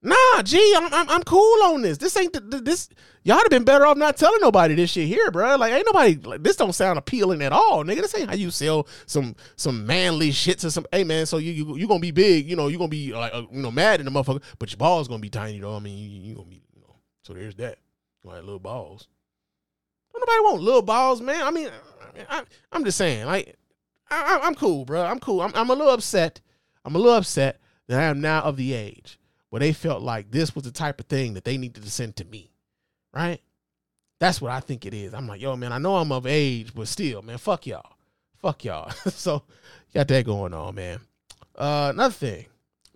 [0.02, 1.98] Nah, gee, I'm, I'm I'm cool on this.
[1.98, 2.88] This ain't the, this.
[3.24, 5.58] Y'all have been better off not telling nobody this shit here, bro.
[5.58, 6.16] Like, ain't nobody.
[6.16, 8.02] Like, this don't sound appealing at all, nigga.
[8.02, 10.86] This ain't how you sell some some manly shit to some.
[10.92, 12.70] Hey, man, so you you you gonna be big, you know?
[12.70, 15.20] You gonna be like uh, you know mad in the motherfucker, but your balls gonna
[15.20, 15.76] be tiny though.
[15.76, 16.96] I mean, you, you gonna be you know.
[17.24, 17.80] So there's that.
[18.24, 19.10] Like little balls.
[20.14, 21.42] Don't nobody want little balls, man.
[21.44, 21.70] I mean,
[22.30, 23.58] I, I'm just saying, like,
[24.12, 25.04] I, I'm cool, bro.
[25.04, 25.42] I'm cool.
[25.42, 26.42] I'm, I'm a little upset.
[26.86, 29.20] I'm a little upset that I am now of the age
[29.50, 32.16] where they felt like this was the type of thing that they needed to send
[32.18, 32.52] to me,
[33.14, 33.42] right?
[34.20, 35.14] That's what I think it is.
[35.14, 37.94] I'm like, yo, man, I know I'm of age, but still, man, fuck y'all.
[38.38, 38.90] Fuck y'all.
[39.10, 39.44] so,
[39.94, 41.00] got that going on, man.
[41.56, 42.46] Uh, another thing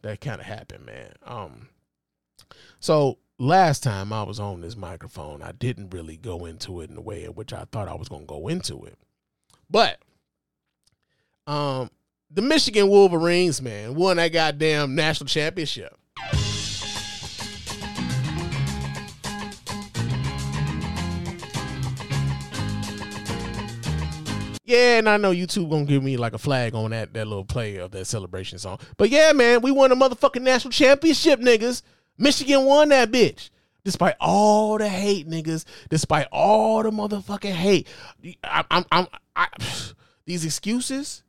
[0.02, 1.14] that kind of happened, man.
[1.26, 1.70] Um,
[2.80, 6.96] so last time I was on this microphone, I didn't really go into it in
[6.96, 8.98] the way in which I thought I was gonna go into it.
[9.70, 10.00] But
[11.48, 11.90] um
[12.32, 15.96] the Michigan Wolverines, man, won that goddamn national championship.
[24.66, 27.46] Yeah, and I know YouTube gonna give me like a flag on that that little
[27.46, 28.80] play of that celebration song.
[28.98, 31.84] But yeah, man, we won a motherfucking national championship, niggas.
[32.18, 33.50] Michigan won that bitch.
[33.84, 35.66] Despite all the hate, niggas.
[35.90, 37.88] Despite all the motherfucking hate.
[38.44, 39.48] I, I'm, I'm, I,
[40.26, 41.24] these excuses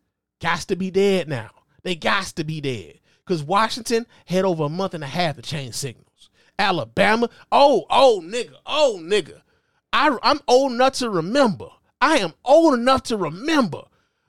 [0.45, 1.49] got to be dead now.
[1.85, 2.99] They got to be dead.
[3.25, 6.29] Because Washington had over a month and a half to change signals.
[6.59, 9.41] Alabama, oh, oh, nigga, oh, nigga.
[9.91, 11.69] I, I'm old enough to remember.
[11.99, 13.85] I am old enough to remember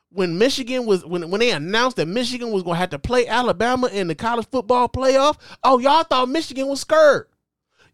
[0.09, 3.87] when Michigan was when when they announced that Michigan was gonna have to play Alabama
[3.87, 5.37] in the college football playoff.
[5.61, 7.27] Oh, y'all thought Michigan was scared.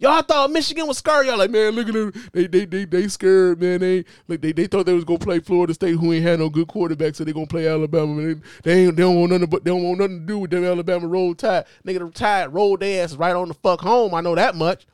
[0.01, 1.27] Y'all thought Michigan was scared.
[1.27, 2.11] Y'all like, man, look at them.
[2.33, 3.81] They they they they scared, man.
[3.81, 6.49] They like they, they thought they was gonna play Florida State, who ain't had no
[6.49, 8.07] good quarterback, so they gonna play Alabama.
[8.07, 8.41] Man.
[8.63, 10.49] They, they ain't they don't want nothing but they don't want nothing to do with
[10.49, 11.65] them Alabama roll tide.
[11.85, 14.15] Nigga, the tide rolled their asses right on the fuck home.
[14.15, 14.87] I know that much.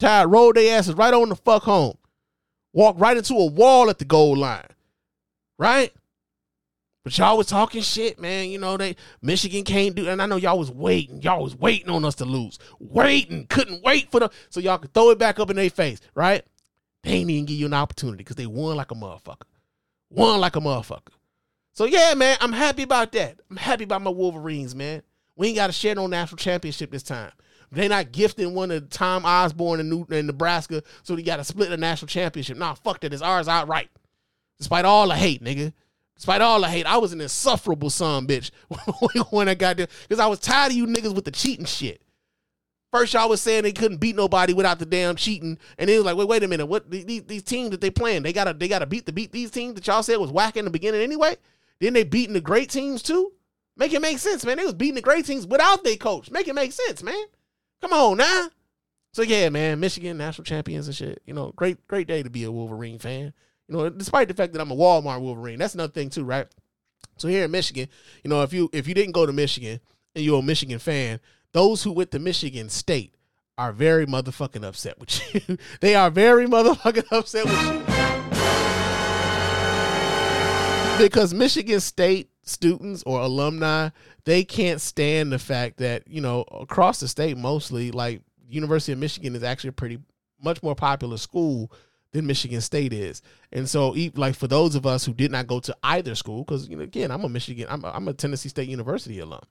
[0.00, 1.98] Tide rolled their asses right on the fuck home.
[2.72, 4.68] Walked right into a wall at the goal line.
[5.58, 5.92] Right?
[7.06, 8.50] But y'all was talking shit, man.
[8.50, 11.22] You know, they Michigan can't do and I know y'all was waiting.
[11.22, 12.58] Y'all was waiting on us to lose.
[12.80, 13.46] Waiting.
[13.46, 16.44] Couldn't wait for the so y'all could throw it back up in their face, right?
[17.04, 19.44] They ain't even give you an opportunity because they won like a motherfucker.
[20.10, 21.12] Won like a motherfucker.
[21.74, 23.38] So yeah, man, I'm happy about that.
[23.52, 25.02] I'm happy about my Wolverines, man.
[25.36, 27.30] We ain't got to share no national championship this time.
[27.70, 31.44] They not gifting one of Tom Osborne in, New, in Nebraska, so they got to
[31.44, 32.58] split the national championship.
[32.58, 33.12] Nah, fuck that.
[33.12, 33.90] It's ours outright.
[34.58, 35.72] Despite all the hate, nigga.
[36.16, 38.50] Despite all the hate, I was an insufferable son, bitch,
[39.30, 39.88] when I got there.
[40.08, 42.02] Because I was tired of you niggas with the cheating shit.
[42.90, 46.06] First, y'all was saying they couldn't beat nobody without the damn cheating, and it was
[46.06, 48.68] like, wait, wait a minute, what these, these teams that they playing, they gotta they
[48.68, 51.36] gotta beat the beat these teams that y'all said was whack in the beginning anyway.
[51.80, 53.32] Then they beating the great teams too.
[53.76, 54.56] Make it make sense, man.
[54.56, 56.30] They was beating the great teams without their coach.
[56.30, 57.26] Make it make sense, man.
[57.82, 58.48] Come on now.
[59.12, 61.20] So yeah, man, Michigan national champions and shit.
[61.26, 63.34] You know, great great day to be a Wolverine fan.
[63.68, 66.46] You know, despite the fact that I'm a Walmart Wolverine, that's another thing too, right?
[67.16, 67.88] So here in Michigan,
[68.22, 69.80] you know, if you if you didn't go to Michigan
[70.14, 71.20] and you're a Michigan fan,
[71.52, 73.14] those who went to Michigan State
[73.58, 75.56] are very motherfucking upset with you.
[75.80, 77.82] they are very motherfucking upset with you.
[80.98, 83.90] because Michigan State students or alumni,
[84.24, 88.98] they can't stand the fact that, you know, across the state mostly, like University of
[88.98, 89.98] Michigan is actually a pretty
[90.42, 91.72] much more popular school
[92.12, 93.22] than Michigan State is.
[93.52, 96.68] And so, like for those of us who did not go to either school, because
[96.68, 99.44] you know, again, I'm a Michigan, I'm a, I'm a Tennessee State University alum,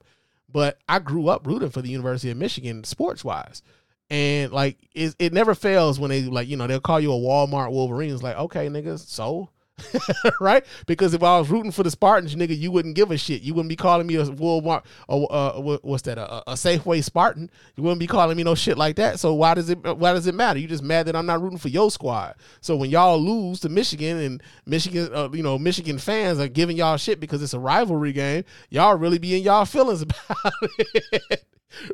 [0.50, 3.62] but I grew up rooting for the University of Michigan sports wise.
[4.08, 7.16] And like it, it never fails when they like you know they'll call you a
[7.16, 8.12] Walmart Wolverine.
[8.12, 9.48] It's like okay, niggas, so
[10.40, 10.64] right?
[10.86, 13.42] Because if I was rooting for the Spartans, nigga, you wouldn't give a shit.
[13.42, 17.50] You wouldn't be calling me a Walmart, wha- what's that, a, a Safeway Spartan.
[17.76, 19.20] You wouldn't be calling me no shit like that.
[19.20, 20.58] So why does it, why does it matter?
[20.58, 22.36] You just mad that I'm not rooting for your squad.
[22.60, 26.76] So when y'all lose to Michigan and Michigan, uh, you know, Michigan fans are giving
[26.76, 31.44] y'all shit because it's a rivalry game, y'all really be in y'all feelings about it.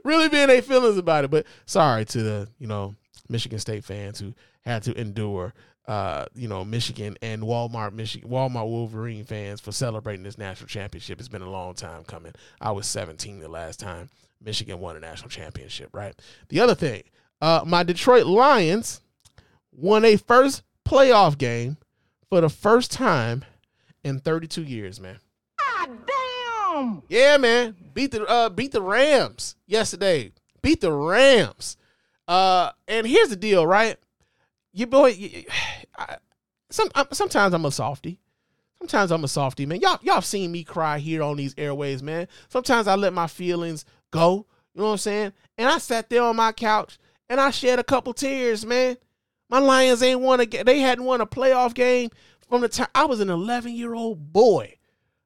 [0.05, 1.31] really be in their feelings about it.
[1.31, 2.95] But sorry to the, you know,
[3.29, 5.55] Michigan State fans who had to endure
[5.87, 11.19] uh, you know, Michigan and Walmart, Michigan, Walmart Wolverine fans for celebrating this national championship.
[11.19, 12.33] It's been a long time coming.
[12.61, 14.09] I was 17 the last time
[14.41, 16.15] Michigan won a national championship, right?
[16.49, 17.03] The other thing,
[17.41, 19.01] uh, my Detroit Lions
[19.73, 21.77] won a first playoff game
[22.29, 23.45] for the first time
[24.05, 25.19] in 32 years, man.
[25.59, 27.03] God Damn!
[27.09, 27.77] Yeah, man.
[27.95, 30.33] Beat the uh beat the Rams yesterday.
[30.63, 31.77] Beat the Rams.
[32.27, 33.97] Uh and here's the deal, right?
[34.73, 35.47] Your boy y-
[35.99, 36.17] I,
[36.71, 38.19] some I, sometimes I'm a softy.
[38.79, 39.81] Sometimes I'm a softy, man.
[39.81, 42.29] Y'all y'all seen me cry here on these airways, man.
[42.49, 44.47] Sometimes I let my feelings go.
[44.75, 45.33] You know what I'm saying?
[45.59, 46.99] And I sat there on my couch
[47.29, 48.97] and I shed a couple tears, man.
[49.49, 52.11] My Lions ain't won a they hadn't won a playoff game
[52.49, 54.77] from the time I was an 11 year old boy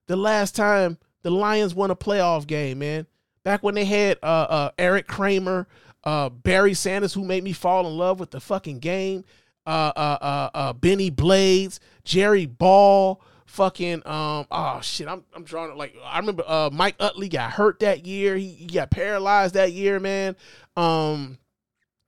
[0.07, 3.07] the last time the Lions won a playoff game, man.
[3.45, 5.69] Back when they had uh, uh, Eric Kramer,
[6.07, 9.25] uh, Barry Sanders, who made me fall in love with the fucking game,
[9.67, 15.73] uh, uh, uh, uh, Benny Blades, Jerry Ball, fucking um, oh shit, I'm I'm drawing
[15.73, 18.37] it like I remember uh, Mike Utley got hurt that year.
[18.37, 20.37] He, he got paralyzed that year, man.
[20.77, 21.39] Um,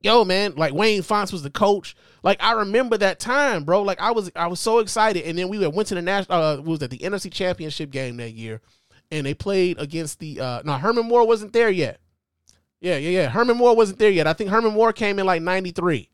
[0.01, 1.96] yo man like wayne fontes was the coach.
[2.22, 3.82] Like i remember that time bro.
[3.82, 5.24] Like i was i was so excited.
[5.24, 8.30] And then we went to the national uh was that the nfc championship game that
[8.30, 8.61] year.
[9.11, 12.01] And they played against the uh no herman moore wasn't there yet
[12.81, 13.29] yeah yeah yeah.
[13.29, 14.26] Herman moore wasn't there yet.
[14.26, 16.09] I think herman moore came in like 93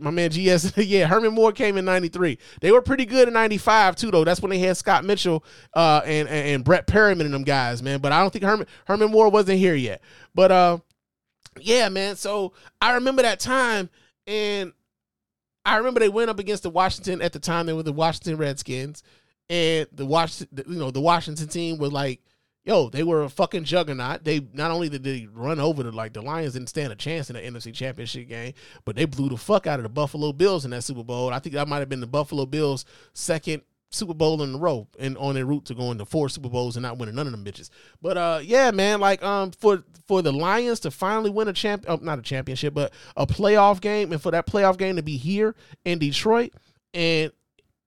[0.00, 3.94] my man gs yeah herman moore came in 93 they were pretty good in 95
[3.94, 4.24] too though.
[4.24, 5.44] That's when they had scott mitchell
[5.74, 8.00] uh and and, and brett perryman and them guys man.
[8.00, 10.02] But i don't think herman herman moore wasn't here yet.
[10.34, 10.78] But uh
[11.60, 12.16] yeah, man.
[12.16, 13.88] So I remember that time,
[14.26, 14.72] and
[15.64, 17.66] I remember they went up against the Washington at the time.
[17.66, 19.02] They were the Washington Redskins,
[19.48, 22.20] and the Washington, you know, the Washington team was like,
[22.66, 24.24] yo, they were a fucking juggernaut.
[24.24, 27.30] They not only did they run over the like the Lions didn't stand a chance
[27.30, 28.52] in the NFC Championship game,
[28.84, 31.30] but they blew the fuck out of the Buffalo Bills in that Super Bowl.
[31.30, 34.88] I think that might have been the Buffalo Bills' second Super Bowl in a row
[34.98, 37.32] and on their route to going to four Super Bowls and not winning none of
[37.32, 37.70] them bitches.
[38.02, 41.84] But uh yeah, man, like um for for the Lions to finally win a champ
[41.88, 45.16] uh, not a championship, but a playoff game and for that playoff game to be
[45.16, 45.54] here
[45.84, 46.52] in Detroit
[46.92, 47.30] and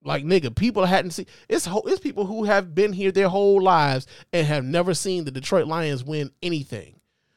[0.02, 4.06] like nigga, people hadn't seen it's it's people who have been here their whole lives
[4.32, 6.96] and have never seen the Detroit Lions win anything.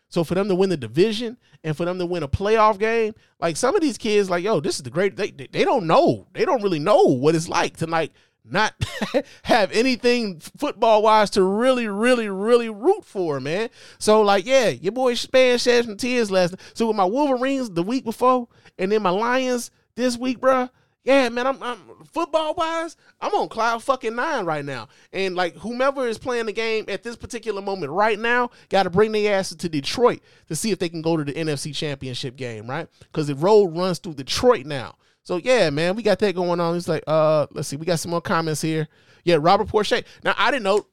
[0.09, 3.15] So for them to win the division and for them to win a playoff game,
[3.39, 5.15] like some of these kids, like yo, this is the great.
[5.15, 6.27] They they, they don't know.
[6.33, 8.11] They don't really know what it's like to like
[8.45, 8.73] not
[9.43, 13.69] have anything football wise to really, really, really root for, man.
[13.97, 16.51] So like, yeah, your boy Spann shed some tears last.
[16.51, 16.61] Night.
[16.73, 18.47] So with my Wolverines the week before,
[18.77, 20.69] and then my Lions this week, bruh.
[21.03, 21.77] Yeah, man, I'm, I'm
[22.13, 24.87] football wise, I'm on cloud fucking nine right now.
[25.11, 28.89] And like whomever is playing the game at this particular moment right now, got to
[28.89, 32.37] bring their asses to Detroit to see if they can go to the NFC Championship
[32.37, 32.87] game, right?
[32.99, 34.95] Because the road runs through Detroit now.
[35.23, 36.77] So yeah, man, we got that going on.
[36.77, 38.87] It's like, uh, let's see, we got some more comments here.
[39.25, 40.03] Yeah, Robert Porcher.
[40.23, 40.87] Now I didn't know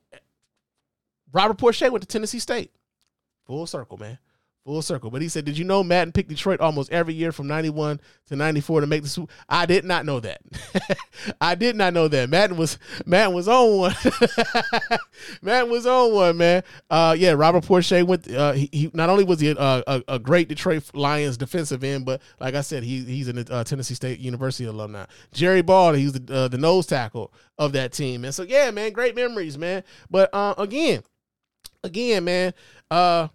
[1.32, 2.72] Robert Porcher went to Tennessee State.
[3.46, 4.18] Full circle, man.
[4.66, 5.10] Full circle.
[5.10, 8.36] But he said, Did you know Madden picked Detroit almost every year from 91 to
[8.36, 9.32] 94 to make the Super?
[9.48, 10.42] I did not know that.
[11.40, 12.28] I did not know that.
[12.28, 13.94] Madden was Madden was on one.
[15.42, 16.62] Madden was on one, man.
[16.90, 19.56] Uh yeah, Robert Porcher went uh he, he not only was he a,
[19.86, 23.64] a, a great Detroit Lions defensive end, but like I said, he he's an uh,
[23.64, 25.06] Tennessee State University alumni.
[25.32, 28.26] Jerry Ball, he's the uh, the nose tackle of that team.
[28.26, 29.84] And so yeah, man, great memories, man.
[30.10, 31.02] But uh again,
[31.82, 32.52] again, man,
[32.90, 33.28] uh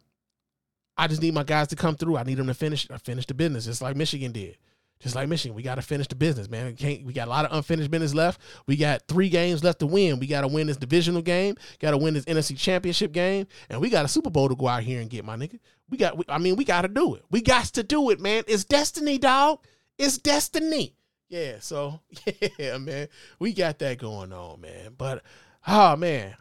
[0.98, 2.18] I just need my guys to come through.
[2.18, 4.58] I need them to finish uh, finish the business, just like Michigan did.
[5.02, 6.68] Just like Michigan, we got to finish the business, man.
[6.68, 7.06] We can't.
[7.06, 8.40] We got a lot of unfinished business left.
[8.66, 10.20] We got three games left to win.
[10.20, 11.58] We got to win this divisional game.
[11.80, 14.68] Got to win this NFC Championship game, and we got a Super Bowl to go
[14.68, 15.60] out here and get, my nigga.
[15.90, 16.18] We got.
[16.30, 17.24] I mean, we got to do it.
[17.30, 18.44] We got to do it, man.
[18.48, 19.60] It's destiny, dog.
[19.98, 20.96] It's destiny.
[21.28, 21.58] Yeah.
[21.60, 22.00] So
[22.58, 23.10] yeah, man.
[23.38, 24.96] We got that going on, man.
[24.98, 25.24] But
[25.68, 26.36] oh man,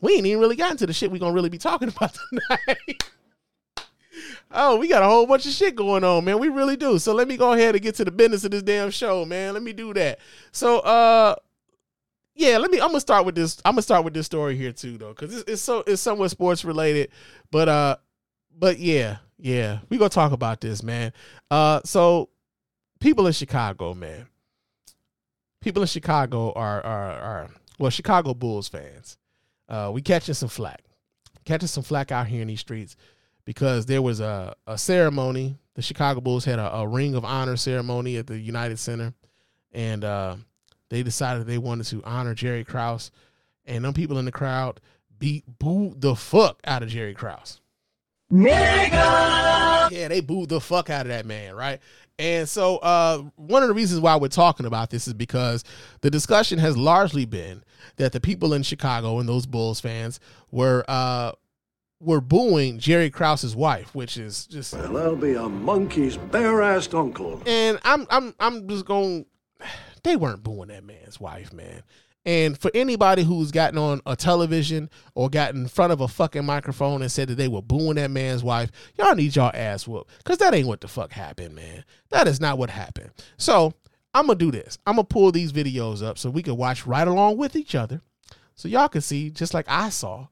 [0.00, 3.04] we ain't even really gotten to the shit we gonna really be talking about tonight.
[4.52, 6.40] Oh, we got a whole bunch of shit going on, man.
[6.40, 6.98] We really do.
[6.98, 9.54] So let me go ahead and get to the business of this damn show, man.
[9.54, 10.18] Let me do that.
[10.50, 11.36] So, uh,
[12.34, 12.80] yeah, let me.
[12.80, 13.60] I'm gonna start with this.
[13.64, 16.30] I'm gonna start with this story here too, though, because it's, it's so it's somewhat
[16.30, 17.10] sports related.
[17.50, 17.96] But uh,
[18.56, 21.12] but yeah, yeah, we gonna talk about this, man.
[21.50, 22.30] Uh, so
[22.98, 24.26] people in Chicago, man,
[25.60, 29.18] people in Chicago are are are well, Chicago Bulls fans.
[29.68, 30.82] Uh, we catching some flack,
[31.44, 32.96] catching some flack out here in these streets
[33.44, 35.56] because there was a, a ceremony.
[35.74, 39.14] The Chicago Bulls had a, a ring of honor ceremony at the United Center,
[39.72, 40.36] and uh,
[40.88, 43.10] they decided they wanted to honor Jerry Krause,
[43.64, 44.80] and them people in the crowd
[45.18, 47.60] beat booed the fuck out of Jerry Krause.
[49.92, 51.80] Yeah, they booed the fuck out of that man, right?
[52.18, 55.64] And so uh, one of the reasons why we're talking about this is because
[56.02, 57.64] the discussion has largely been
[57.96, 60.20] that the people in Chicago and those Bulls fans
[60.50, 61.32] were uh,
[62.00, 67.42] were booing Jerry Krause's wife, which is just Well, that'll be a monkey's bare-assed uncle.
[67.46, 69.26] and I'm I'm I'm just going.
[70.02, 71.82] They weren't booing that man's wife, man.
[72.24, 76.46] And for anybody who's gotten on a television or gotten in front of a fucking
[76.46, 80.24] microphone and said that they were booing that man's wife, y'all need y'all ass whooped.
[80.24, 81.84] Cause that ain't what the fuck happened, man.
[82.08, 83.10] That is not what happened.
[83.36, 83.74] So
[84.14, 84.78] I'm gonna do this.
[84.86, 88.00] I'm gonna pull these videos up so we can watch right along with each other.
[88.54, 90.28] So y'all can see, just like I saw,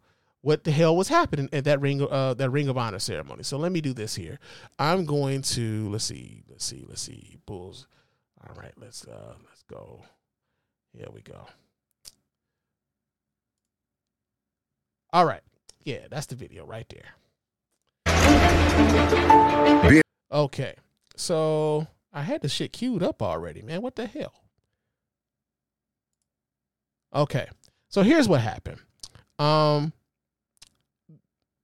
[0.48, 3.42] what the hell was happening at that ring uh that ring of honor ceremony.
[3.42, 4.38] So let me do this here.
[4.78, 7.36] I'm going to let's see, let's see, let's see.
[7.44, 7.86] Bulls.
[8.42, 10.00] All right, let's uh let's go.
[10.96, 11.46] Here we go.
[15.12, 15.42] All right.
[15.84, 17.12] Yeah, that's the video right there.
[20.32, 20.76] Okay.
[21.14, 23.82] So I had the shit queued up already, man.
[23.82, 24.32] What the hell?
[27.14, 27.48] Okay.
[27.90, 28.80] So here's what happened.
[29.38, 29.92] Um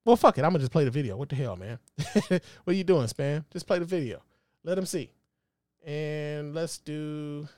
[0.05, 0.45] well, fuck it.
[0.45, 1.17] I'm gonna just play the video.
[1.17, 1.79] What the hell, man?
[2.29, 3.45] what are you doing, Spann?
[3.51, 4.23] Just play the video.
[4.63, 5.11] Let them see.
[5.85, 7.49] And let's do.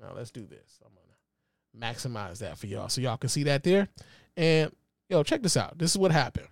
[0.00, 0.80] Now let's do this.
[0.84, 3.88] I'm gonna maximize that for y'all, so y'all can see that there.
[4.36, 4.72] And
[5.08, 5.78] yo, check this out.
[5.78, 6.48] This is what happened.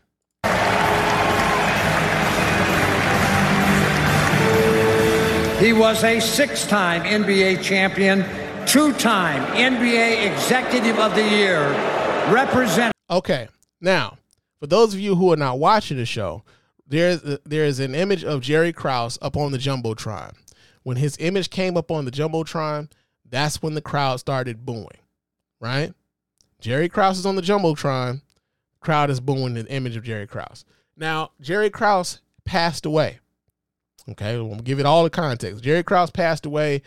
[5.60, 8.24] He was a six time NBA champion,
[8.66, 11.72] two time NBA Executive of the Year,
[12.32, 12.92] representing.
[13.10, 13.48] Okay,
[13.80, 14.18] now
[14.60, 16.42] for those of you who are not watching the show,
[16.86, 20.32] there's there is an image of Jerry Krause up on the jumbotron.
[20.82, 22.90] When his image came up on the jumbotron,
[23.28, 24.88] that's when the crowd started booing.
[25.60, 25.92] Right?
[26.60, 28.22] Jerry Krause is on the jumbotron.
[28.80, 30.64] Crowd is booing the image of Jerry Krause.
[30.96, 33.18] Now Jerry Krause passed away.
[34.10, 35.64] Okay, we'll give it all the context.
[35.64, 36.82] Jerry Krause passed away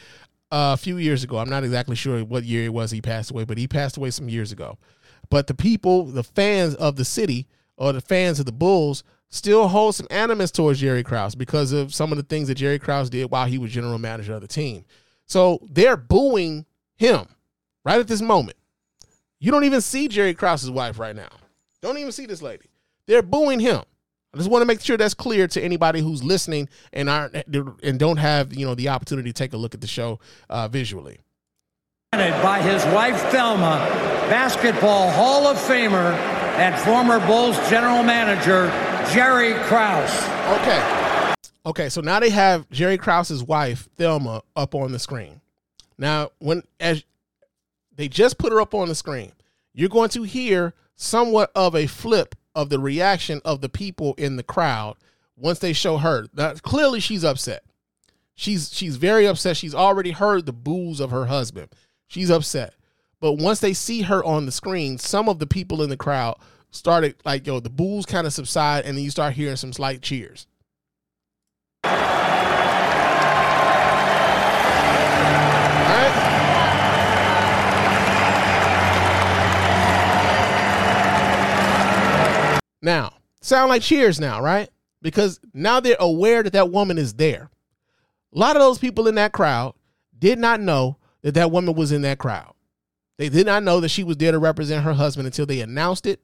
[0.52, 1.40] uh, a few years ago.
[1.40, 4.12] I'm not exactly sure what year it was he passed away, but he passed away
[4.12, 4.78] some years ago.
[5.30, 7.48] But the people, the fans of the city
[7.78, 11.94] or the fans of the Bulls, still hold some animus towards Jerry Krause because of
[11.94, 14.48] some of the things that Jerry Krause did while he was general manager of the
[14.48, 14.86] team.
[15.26, 16.66] So they're booing
[16.96, 17.28] him
[17.84, 18.58] right at this moment.
[19.40, 21.30] You don't even see Jerry Krause's wife right now.
[21.82, 22.66] Don't even see this lady.
[23.06, 23.84] They're booing him.
[24.34, 27.36] I just want to make sure that's clear to anybody who's listening and aren't
[27.82, 30.20] and don't have you know the opportunity to take a look at the show
[30.50, 31.20] uh, visually.
[32.18, 33.78] By his wife Thelma,
[34.28, 36.14] Basketball Hall of Famer
[36.58, 38.68] and former Bulls general manager
[39.14, 40.24] Jerry Krause.
[40.60, 41.34] Okay.
[41.66, 45.42] Okay, so now they have Jerry Krause's wife, Thelma, up on the screen.
[46.00, 47.04] Now, when as
[47.96, 49.32] they just put her up on the screen,
[49.74, 54.38] you're going to hear somewhat of a flip of the reaction of the people in
[54.38, 54.96] the crowd
[55.36, 56.26] once they show her.
[56.34, 57.64] Now, clearly she's upset.
[58.34, 59.58] She's she's very upset.
[59.58, 61.70] She's already heard the boos of her husband.
[62.08, 62.74] She's upset.
[63.20, 66.38] But once they see her on the screen, some of the people in the crowd
[66.72, 70.02] started like, yo, the boos kind of subside, and then you start hearing some slight
[70.02, 70.48] cheers.
[82.80, 84.70] Now, sound like cheers now, right?
[85.02, 87.50] Because now they're aware that that woman is there.
[88.34, 89.74] A lot of those people in that crowd
[90.18, 90.98] did not know
[91.28, 92.54] that that woman was in that crowd.
[93.18, 96.06] They did not know that she was there to represent her husband until they announced
[96.06, 96.22] it,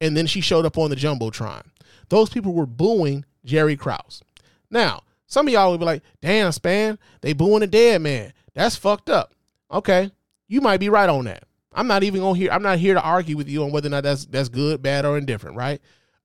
[0.00, 1.66] and then she showed up on the jumbotron.
[2.08, 4.22] Those people were booing Jerry Krause.
[4.70, 8.32] Now, some of y'all will be like, "Damn, Spann, they booing a dead man.
[8.54, 9.34] That's fucked up."
[9.70, 10.10] Okay,
[10.46, 11.44] you might be right on that.
[11.74, 12.50] I'm not even gonna hear.
[12.50, 15.04] I'm not here to argue with you on whether or not that's that's good, bad,
[15.04, 15.82] or indifferent, right?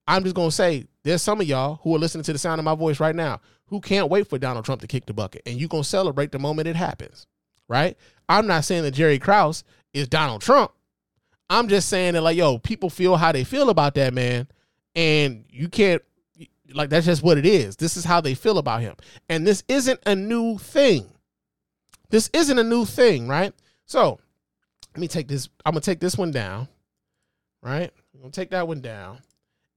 [0.08, 2.64] I'm just gonna say there's some of y'all who are listening to the sound of
[2.64, 5.60] my voice right now who can't wait for Donald Trump to kick the bucket, and
[5.60, 7.28] you gonna celebrate the moment it happens,
[7.68, 7.98] right?
[8.30, 9.64] I'm not saying that Jerry Krause
[9.94, 10.72] is Donald Trump.
[11.50, 14.48] I'm just saying that like, yo, people feel how they feel about that man,
[14.96, 16.02] and you can't
[16.74, 17.76] like that's just what it is.
[17.76, 18.96] This is how they feel about him,
[19.30, 21.06] and this isn't a new thing.
[22.10, 23.54] This isn't a new thing, right?
[23.86, 24.20] So
[24.94, 25.50] let me take this.
[25.66, 26.68] I'm gonna take this one down,
[27.62, 27.92] right?
[28.14, 29.20] I'm gonna take that one down,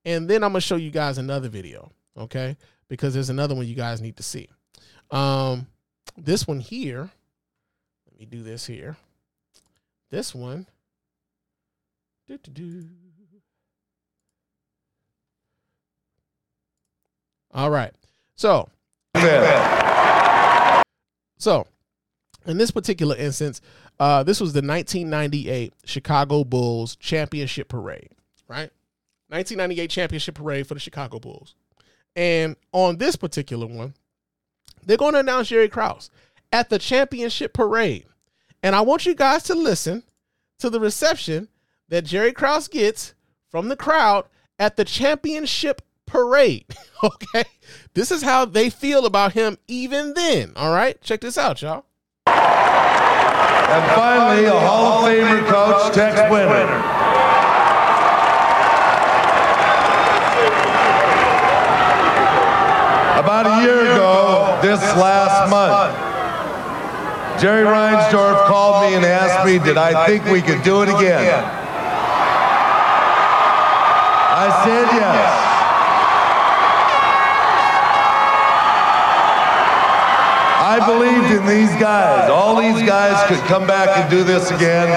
[0.04, 2.56] and then I'm gonna show you guys another video, okay?
[2.88, 4.48] Because there's another one you guys need to see.
[5.10, 5.66] Um,
[6.16, 7.10] this one here.
[8.16, 8.96] Let me do this here.
[10.10, 10.66] This one.
[17.52, 17.92] All right.
[18.36, 18.70] So,
[21.38, 21.66] so
[22.46, 23.60] in this particular instance,
[24.00, 28.10] uh, this was the 1998 Chicago Bulls championship parade,
[28.48, 28.70] right?
[29.28, 31.54] 1998 championship parade for the Chicago Bulls.
[32.14, 33.92] And on this particular one,
[34.86, 36.10] they're going to announce Jerry Krause
[36.56, 38.06] at the championship parade.
[38.62, 40.04] And I want you guys to listen
[40.58, 41.48] to the reception
[41.90, 43.12] that Jerry Krause gets
[43.50, 44.24] from the crowd
[44.58, 46.64] at the championship parade.
[47.04, 47.44] Okay.
[47.92, 50.54] This is how they feel about him even then.
[50.56, 50.98] All right.
[51.02, 51.84] Check this out, y'all.
[52.26, 56.80] And finally, a Hall of Famer coach, Tex Winter.
[63.20, 66.05] About a year ago, this last month,
[67.40, 71.44] Jerry Reinsdorf called me and asked me, did I think we could do it again?
[74.38, 75.42] I said yes.
[80.66, 82.28] I believed in these guys.
[82.28, 84.88] All these guys could come back and do this again.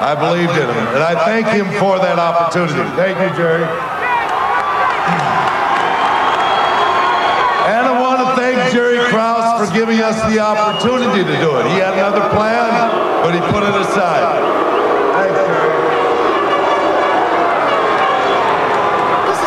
[0.00, 0.86] I believed in them.
[0.94, 2.80] And I thank him for that opportunity.
[2.96, 3.64] Thank you, Jerry.
[7.68, 9.04] And I want to thank Jerry
[9.56, 11.66] Krause for giving us the opportunity to do it.
[11.66, 12.90] He had another plan,
[13.22, 14.42] but he put it aside.
[15.14, 15.76] Thanks, Jerry.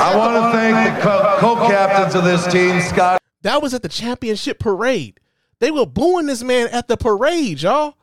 [0.01, 3.89] I want to thank the co- co-captains of this team, Scott That was at the
[3.89, 5.20] championship parade.
[5.60, 7.95] They were booing this man at the parade, y'all.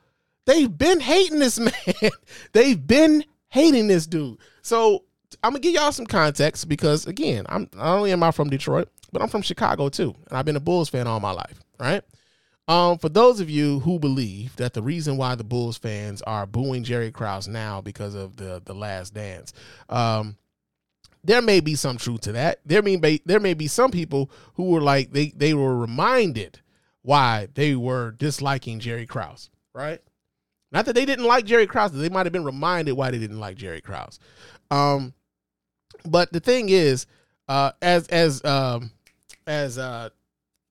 [0.44, 2.10] They've been hating this man.
[2.52, 4.38] They've been hating this dude.
[4.62, 5.04] So
[5.42, 8.88] I'm gonna give y'all some context because again, I'm not only am I from Detroit,
[9.12, 11.60] but I'm from Chicago too, and I've been a Bulls fan all my life.
[11.78, 12.02] Right.
[12.68, 16.46] Um, for those of you who believe that the reason why the Bulls fans are
[16.46, 19.52] booing Jerry Krause now because of the the Last Dance,
[19.88, 20.36] um,
[21.22, 22.60] there may be some truth to that.
[22.64, 26.60] There may be there may be some people who were like they they were reminded
[27.02, 30.00] why they were disliking Jerry Krause, right?
[30.72, 33.38] Not that they didn't like Jerry Krause, they might have been reminded why they didn't
[33.38, 34.18] like Jerry Krause.
[34.72, 35.14] Um,
[36.04, 37.06] but the thing is,
[37.48, 38.90] uh, as as um,
[39.46, 40.10] as uh,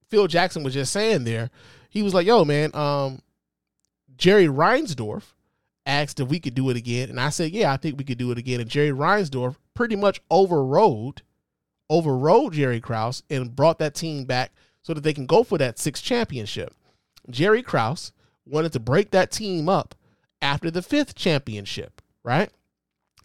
[0.09, 1.49] Phil Jackson was just saying there,
[1.89, 3.21] he was like, "Yo, man, um,
[4.17, 5.33] Jerry Reinsdorf
[5.85, 8.17] asked if we could do it again, and I said, yeah, I think we could
[8.17, 11.21] do it again." And Jerry Reinsdorf pretty much overrode
[11.89, 14.51] overrode Jerry Krause and brought that team back
[14.81, 16.73] so that they can go for that sixth championship.
[17.29, 18.11] Jerry Krause
[18.45, 19.95] wanted to break that team up
[20.41, 22.49] after the fifth championship, right?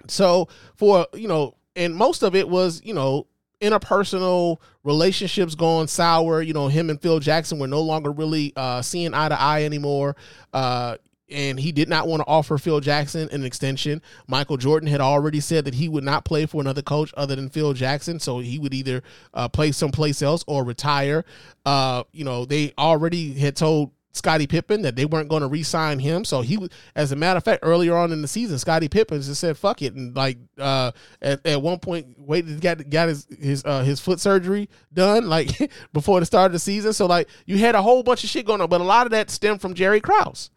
[0.09, 3.27] So for you know, and most of it was you know
[3.61, 6.43] interpersonal relationships going sour.
[6.43, 9.65] You know, him and Phil Jackson were no longer really uh, seeing eye to eye
[9.65, 10.17] anymore.
[10.53, 10.97] Uh,
[11.31, 14.03] and he did not want to offer Phil Jackson an extension.
[14.27, 17.49] Michael Jordan had already said that he would not play for another coach other than
[17.49, 19.03] Phil Jackson, so he would either
[19.33, 21.25] uh, play someplace else or retire.
[21.65, 25.99] Uh, you know, they already had told Scottie Pippen that they weren't going to re-sign
[26.01, 26.25] him.
[26.25, 29.41] So he as a matter of fact, earlier on in the season, Scottie Pippen just
[29.41, 30.91] said "fuck it" and like uh,
[31.23, 35.71] at, at one point waited get got his his uh, his foot surgery done like
[35.93, 36.93] before the start of the season.
[36.93, 39.13] So like you had a whole bunch of shit going on, but a lot of
[39.13, 40.51] that stemmed from Jerry Krause,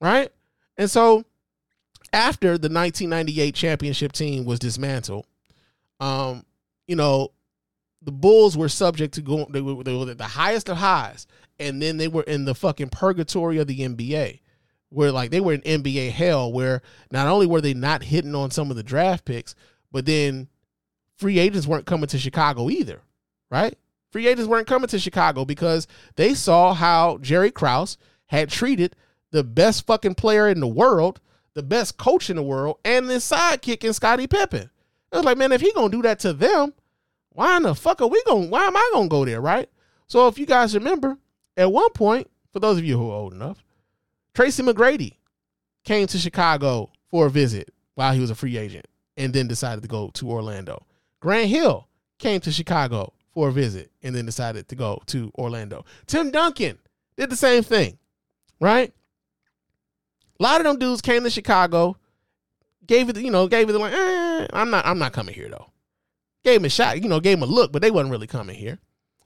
[0.00, 0.30] right?
[0.78, 1.24] And so
[2.12, 5.26] after the 1998 championship team was dismantled,
[6.00, 6.44] um,
[6.86, 7.32] you know,
[8.02, 9.46] the Bulls were subject to going.
[9.50, 11.26] They were, they were at the highest of highs,
[11.62, 14.40] and then they were in the fucking purgatory of the NBA,
[14.88, 18.50] where like they were in NBA hell, where not only were they not hitting on
[18.50, 19.54] some of the draft picks,
[19.90, 20.48] but then
[21.16, 23.00] free agents weren't coming to Chicago either,
[23.50, 23.78] right?
[24.10, 25.86] Free agents weren't coming to Chicago because
[26.16, 27.96] they saw how Jerry Krause
[28.26, 28.96] had treated
[29.30, 31.20] the best fucking player in the world,
[31.54, 34.70] the best coach in the world, and his sidekick in Scottie Pippen.
[35.12, 36.74] It was like, man, if he gonna do that to them,
[37.30, 38.50] why in the fuck are we going?
[38.50, 39.68] Why am I gonna go there, right?
[40.06, 41.16] So if you guys remember,
[41.56, 43.62] at one point, for those of you who are old enough,
[44.34, 45.16] Tracy McGrady
[45.84, 48.86] came to Chicago for a visit while he was a free agent,
[49.16, 50.86] and then decided to go to Orlando.
[51.20, 51.88] Grant Hill
[52.18, 55.84] came to Chicago for a visit, and then decided to go to Orlando.
[56.06, 56.78] Tim Duncan
[57.16, 57.98] did the same thing,
[58.60, 58.92] right?
[60.38, 61.96] A lot of them dudes came to Chicago,
[62.86, 65.48] gave it, you know, gave it the like, eh, I'm not, I'm not coming here
[65.48, 65.70] though.
[66.44, 68.56] gave him a shot, you know, gave him a look, but they wasn't really coming
[68.56, 68.78] here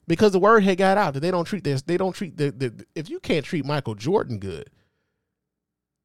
[0.06, 1.82] because the word had got out that they don't treat this.
[1.82, 4.70] They don't treat the, the if you can't treat Michael Jordan good,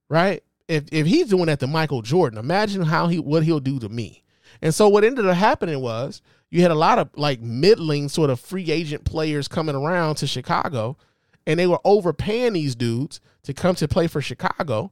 [0.09, 0.43] right?
[0.67, 3.89] If if he's doing that to Michael Jordan, imagine how he what he'll do to
[3.89, 4.23] me.
[4.61, 8.29] And so what ended up happening was you had a lot of like middling sort
[8.29, 10.97] of free agent players coming around to Chicago,
[11.47, 14.91] and they were overpaying these dudes to come to play for Chicago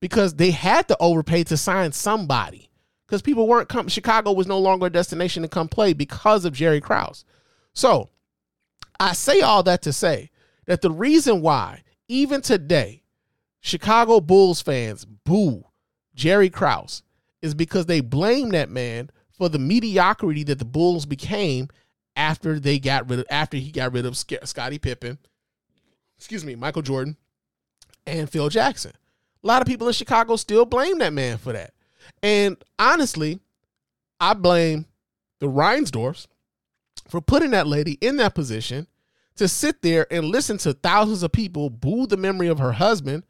[0.00, 2.70] because they had to overpay to sign somebody
[3.06, 3.88] because people weren't coming.
[3.88, 7.24] Chicago was no longer a destination to come play because of Jerry Krause.
[7.76, 8.08] So
[8.98, 10.30] I say all that to say
[10.64, 13.02] that the reason why, even today,
[13.60, 15.62] Chicago Bulls fans boo
[16.14, 17.02] Jerry Krause
[17.42, 21.68] is because they blame that man for the mediocrity that the Bulls became
[22.16, 25.18] after they got rid of after he got rid of Sc- Scottie Pippen,
[26.16, 27.18] excuse me, Michael Jordan,
[28.06, 28.92] and Phil Jackson.
[29.44, 31.74] A lot of people in Chicago still blame that man for that.
[32.22, 33.38] And honestly,
[34.18, 34.86] I blame
[35.40, 36.26] the Reinsdorfs
[37.08, 38.86] for putting that lady in that position
[39.36, 43.24] to sit there and listen to thousands of people boo the memory of her husband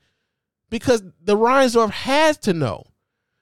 [0.70, 2.84] because the Reinsdorf has to know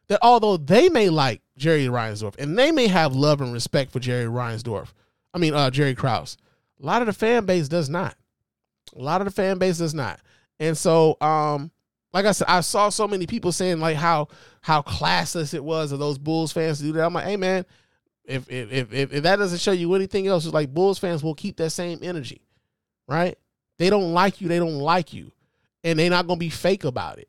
[0.09, 4.01] that although they may like Jerry Reinsdorf and they may have love and respect for
[4.01, 4.93] Jerry Reinsdorf,
[5.33, 6.37] I mean uh, Jerry Krause,
[6.83, 8.17] a lot of the fan base does not.
[8.95, 10.21] A lot of the fan base does not.
[10.61, 11.71] And so, um,
[12.13, 14.29] like I said, I saw so many people saying like how
[14.61, 17.05] how classless it was of those Bulls fans to do that.
[17.05, 17.65] I'm like, hey man,
[18.25, 21.35] if if if if, that doesn't show you anything else, it's like Bulls fans will
[21.35, 22.43] keep that same energy,
[23.07, 23.37] right?
[23.79, 25.33] They don't like you, they don't like you,
[25.83, 27.29] and they're not gonna be fake about it.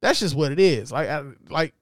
[0.00, 0.90] That's just what it is.
[0.90, 1.74] Like I, like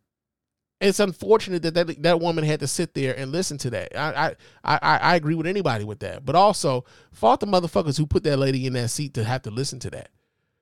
[0.81, 3.97] it's unfortunate that, that that woman had to sit there and listen to that.
[3.97, 4.35] I,
[4.65, 8.25] I I I agree with anybody with that, but also fault the motherfuckers who put
[8.25, 10.11] that lady in that seat to have to listen to that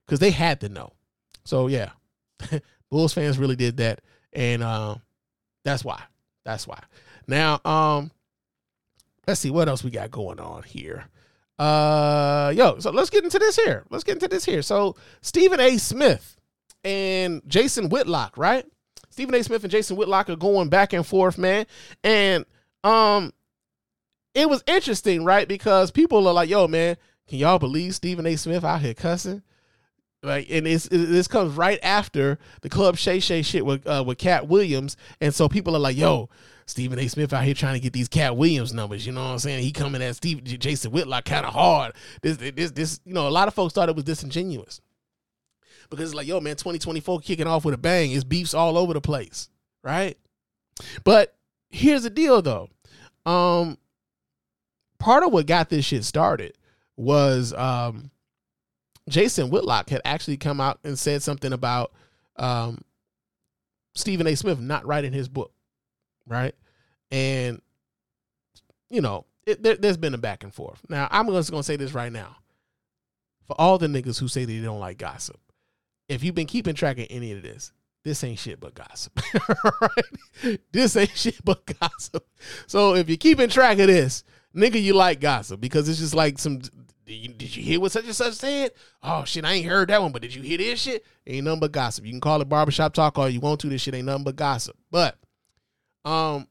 [0.06, 0.92] because they had to know.
[1.44, 1.90] So yeah,
[2.90, 5.00] Bulls fans really did that, and um,
[5.64, 6.02] that's why.
[6.44, 6.82] That's why.
[7.26, 8.10] Now, um,
[9.26, 11.06] let's see what else we got going on here.
[11.58, 13.84] Uh, yo, so let's get into this here.
[13.90, 14.62] Let's get into this here.
[14.62, 15.76] So Stephen A.
[15.76, 16.40] Smith
[16.84, 18.64] and Jason Whitlock, right?
[19.10, 19.42] Stephen A.
[19.42, 21.66] Smith and Jason Whitlock are going back and forth, man,
[22.02, 22.46] and
[22.82, 23.32] um,
[24.34, 25.46] it was interesting, right?
[25.46, 26.96] Because people are like, "Yo, man,
[27.28, 28.36] can y'all believe Stephen A.
[28.36, 29.42] Smith out here cussing?"
[30.22, 34.04] Like, and it's, it, this comes right after the Club Shay Shay shit with uh,
[34.06, 36.30] with Katt Williams, and so people are like, "Yo,
[36.70, 37.08] Stephen A.
[37.08, 39.62] Smith out here trying to get these Katt Williams numbers." You know what I'm saying?
[39.62, 41.92] He coming at Steve Jason Whitlock kind of hard.
[42.22, 44.80] This this this you know, a lot of folks thought it was disingenuous
[45.88, 48.12] because it's like, "Yo, man, 2024 kicking off with a bang.
[48.12, 49.48] It's beefs all over the place,
[49.82, 50.16] right?"
[51.04, 51.34] But
[51.68, 52.68] here's the deal, though.
[53.26, 53.76] Um,
[54.98, 56.56] part of what got this shit started
[56.96, 58.10] was um
[59.10, 61.92] Jason Whitlock had actually come out and said something about
[62.36, 62.82] um,
[63.94, 64.34] Stephen A.
[64.34, 65.52] Smith not writing his book,
[66.30, 66.54] right?
[67.10, 67.60] And
[68.88, 70.80] you know, it, there, there's been a back and forth.
[70.88, 72.36] Now, I'm just gonna say this right now,
[73.46, 75.38] for all the niggas who say they don't like gossip,
[76.08, 77.72] if you've been keeping track of any of this,
[78.04, 79.20] this ain't shit but gossip,
[79.80, 80.58] right?
[80.72, 82.26] This ain't shit but gossip.
[82.66, 84.24] So if you're keeping track of this,
[84.56, 86.60] nigga, you like gossip because it's just like some
[87.10, 88.70] did you, did you hear what such and such said?
[89.02, 91.04] Oh shit, I ain't heard that one, but did you hear this shit?
[91.26, 92.06] Ain't nothing but gossip.
[92.06, 93.68] You can call it barbershop talk all you want to.
[93.68, 94.76] This shit ain't nothing but gossip.
[94.92, 95.18] But
[96.04, 96.46] um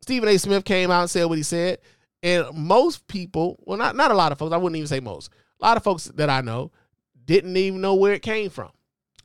[0.00, 0.38] Stephen A.
[0.38, 1.78] Smith came out and said what he said.
[2.22, 5.30] And most people, well, not not a lot of folks, I wouldn't even say most.
[5.60, 6.70] A lot of folks that I know
[7.24, 8.70] didn't even know where it came from.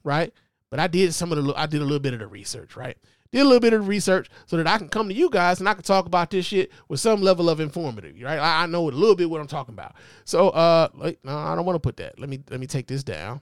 [0.04, 0.34] Right?
[0.70, 2.98] But I did some of the I did a little bit of the research, right?
[3.32, 5.68] Did a little bit of research so that I can come to you guys and
[5.68, 8.40] I can talk about this shit with some level of informative, right?
[8.40, 9.96] I, I know a little bit what I'm talking about.
[10.24, 12.20] So, uh, like, no, I don't want to put that.
[12.20, 13.42] Let me let me take this down.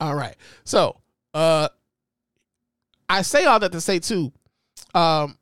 [0.00, 0.36] All right.
[0.64, 1.00] So,
[1.34, 1.68] uh,
[3.08, 4.32] I say all that to say too,
[4.94, 5.38] um,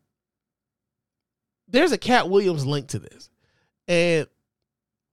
[1.68, 3.30] there's a Katt Williams link to this,
[3.88, 4.26] and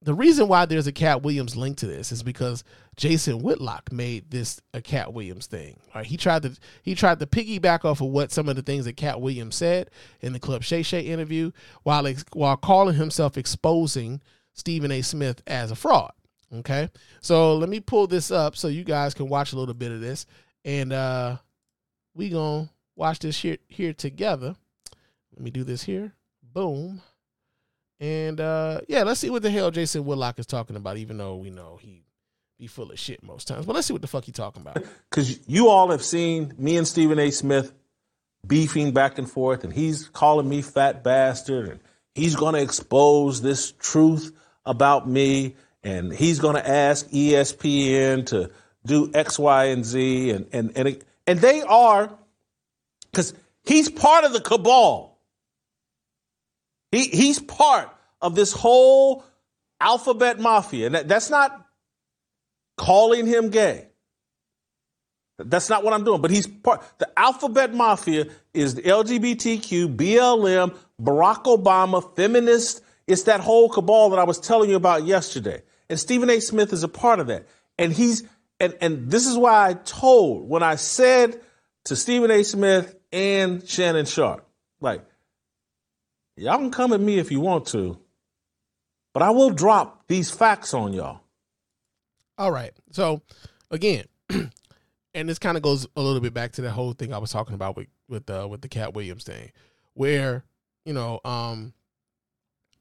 [0.02, 2.64] the reason why there's a Katt Williams link to this is because
[2.96, 5.80] Jason Whitlock made this a Katt Williams thing.
[5.94, 6.06] Right?
[6.06, 8.98] He tried to he tried to piggyback off of what some of the things that
[8.98, 9.90] Katt Williams said
[10.22, 11.52] in the Club Shay Shay interview,
[11.84, 14.22] while ex- while calling himself exposing
[14.54, 15.02] Stephen A.
[15.02, 16.12] Smith as a fraud.
[16.54, 16.90] Okay,
[17.22, 20.02] so let me pull this up so you guys can watch a little bit of
[20.02, 20.26] this,
[20.66, 21.38] and uh,
[22.16, 22.70] we gonna
[23.00, 24.56] watch this here here together.
[25.34, 26.14] Let me do this here.
[26.44, 27.02] Boom.
[28.00, 31.38] And uh yeah, let's see what the hell Jason Whitlock is talking about, even though
[31.38, 32.04] we know he
[32.60, 33.66] be full of shit most times.
[33.66, 34.84] But let's see what the fuck he talking about.
[35.10, 37.32] because you all have seen me and Stephen A.
[37.32, 37.72] Smith
[38.46, 41.80] beefing back and forth, and he's calling me fat bastard, and
[42.16, 44.34] he's going to expose this truth
[44.66, 48.52] about me, and he's going to ask ESPN to
[48.86, 52.19] do X, Y, and Z, and and and and they are
[53.12, 53.34] because
[53.64, 55.20] he's part of the cabal.
[56.92, 57.90] He he's part
[58.22, 59.24] of this whole
[59.80, 60.88] alphabet mafia.
[60.88, 61.66] And that, that's not
[62.78, 63.88] calling him gay.
[65.38, 66.22] That's not what I'm doing.
[66.22, 66.84] But he's part.
[66.98, 72.82] The alphabet mafia is the LGBTQ, BLM, Barack Obama, feminist.
[73.08, 75.62] It's that whole cabal that I was telling you about yesterday.
[75.90, 76.40] And Stephen A.
[76.40, 77.48] Smith is a part of that.
[77.78, 78.24] And he's
[78.60, 81.40] and and this is why I told when I said
[81.86, 82.44] to Stephen A.
[82.44, 84.46] Smith and Shannon Sharpe,
[84.82, 85.04] like,
[86.36, 88.00] y'all can come at me if you want to,
[89.14, 91.22] but I will drop these facts on y'all.
[92.38, 92.72] All right.
[92.92, 93.22] So
[93.70, 94.06] again,
[95.14, 97.32] and this kind of goes a little bit back to the whole thing I was
[97.32, 99.52] talking about with with uh, with the Katt Williams thing,
[99.94, 100.46] where
[100.86, 101.74] you know, um,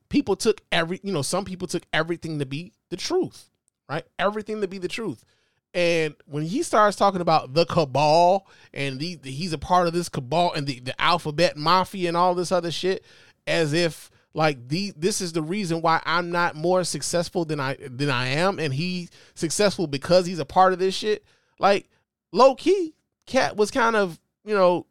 [0.08, 3.50] people took every you know some people took everything to be the truth,
[3.88, 4.04] right?
[4.18, 5.24] Everything to be the truth.
[5.74, 10.08] And when he starts talking about the cabal and the, he's a part of this
[10.08, 13.04] cabal and the, the alphabet mafia and all this other shit,
[13.46, 17.76] as if like the this is the reason why I'm not more successful than I
[17.80, 21.24] than I am, and he successful because he's a part of this shit.
[21.58, 21.88] Like
[22.32, 22.94] low key,
[23.26, 24.86] Katt was kind of you know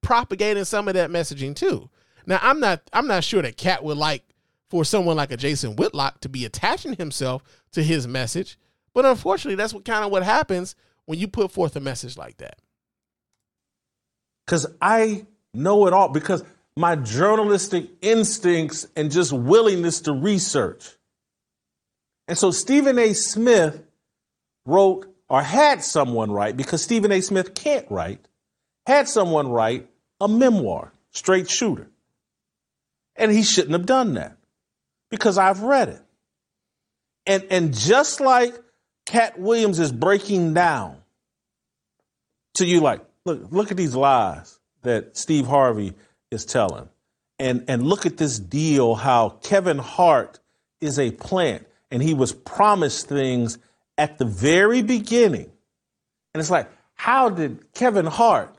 [0.00, 1.90] propagating some of that messaging too.
[2.26, 4.22] Now I'm not I'm not sure that Katt would like
[4.68, 7.42] for someone like a Jason Whitlock to be attaching himself
[7.72, 8.58] to his message,
[8.98, 10.74] but unfortunately, that's what kind of what happens
[11.04, 12.58] when you put forth a message like that.
[14.44, 15.24] Because I
[15.54, 16.42] know it all, because
[16.76, 20.96] my journalistic instincts and just willingness to research.
[22.26, 23.12] And so Stephen A.
[23.12, 23.80] Smith
[24.66, 27.20] wrote or had someone write, because Stephen A.
[27.20, 28.26] Smith can't write,
[28.84, 29.88] had someone write
[30.20, 31.88] a memoir, Straight Shooter.
[33.14, 34.36] And he shouldn't have done that
[35.08, 36.02] because I've read it.
[37.28, 38.60] And, and just like
[39.08, 40.98] Katt Williams is breaking down
[42.54, 45.94] to you, like, look, look at these lies that Steve Harvey
[46.30, 46.90] is telling.
[47.38, 50.40] And, and look at this deal how Kevin Hart
[50.82, 53.56] is a plant and he was promised things
[53.96, 55.50] at the very beginning.
[56.34, 58.54] And it's like, how did Kevin Hart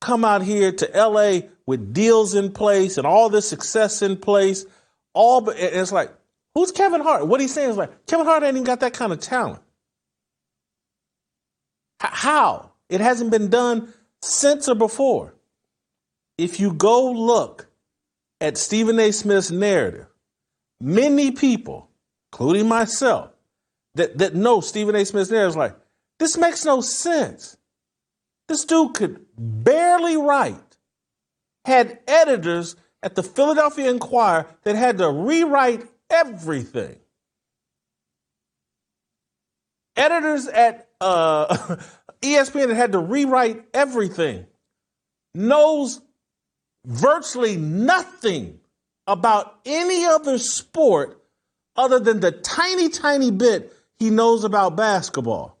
[0.00, 4.66] come out here to LA with deals in place and all this success in place?
[5.14, 6.10] All but it's like,
[6.54, 7.26] who's Kevin Hart?
[7.26, 9.62] What he's saying is like, Kevin Hart ain't even got that kind of talent.
[12.02, 12.72] H- How?
[12.88, 15.34] It hasn't been done since or before.
[16.38, 17.68] If you go look
[18.40, 19.12] at Stephen A.
[19.12, 20.06] Smith's narrative,
[20.80, 21.88] many people,
[22.32, 23.30] including myself,
[23.94, 25.04] that, that know Stephen A.
[25.04, 25.76] Smith's narrative is like,
[26.18, 27.56] this makes no sense.
[28.48, 30.76] This dude could barely write,
[31.64, 36.96] had editors at the Philadelphia Inquirer that had to rewrite everything.
[39.96, 41.46] Editors at uh,
[42.22, 44.46] ESPN that had to rewrite everything.
[45.34, 46.00] Knows
[46.84, 48.60] virtually nothing
[49.06, 51.22] about any other sport
[51.76, 55.58] other than the tiny, tiny bit he knows about basketball.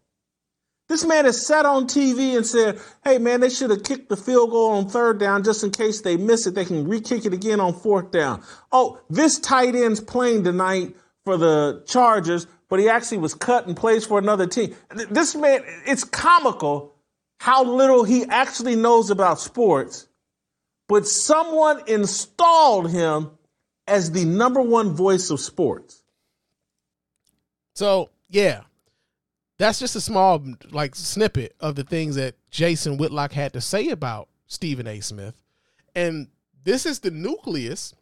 [0.92, 4.16] This man has sat on TV and said, hey, man, they should have kicked the
[4.16, 6.54] field goal on third down just in case they miss it.
[6.54, 8.42] They can re kick it again on fourth down.
[8.72, 13.74] Oh, this tight end's playing tonight for the Chargers, but he actually was cut and
[13.74, 14.76] plays for another team.
[15.08, 16.94] This man, it's comical
[17.40, 20.08] how little he actually knows about sports,
[20.88, 23.30] but someone installed him
[23.88, 26.02] as the number one voice of sports.
[27.76, 28.64] So yeah,
[29.58, 33.88] that's just a small like snippet of the things that Jason Whitlock had to say
[33.88, 35.00] about Stephen A.
[35.00, 35.40] Smith,
[35.94, 36.28] and
[36.64, 37.94] this is the nucleus.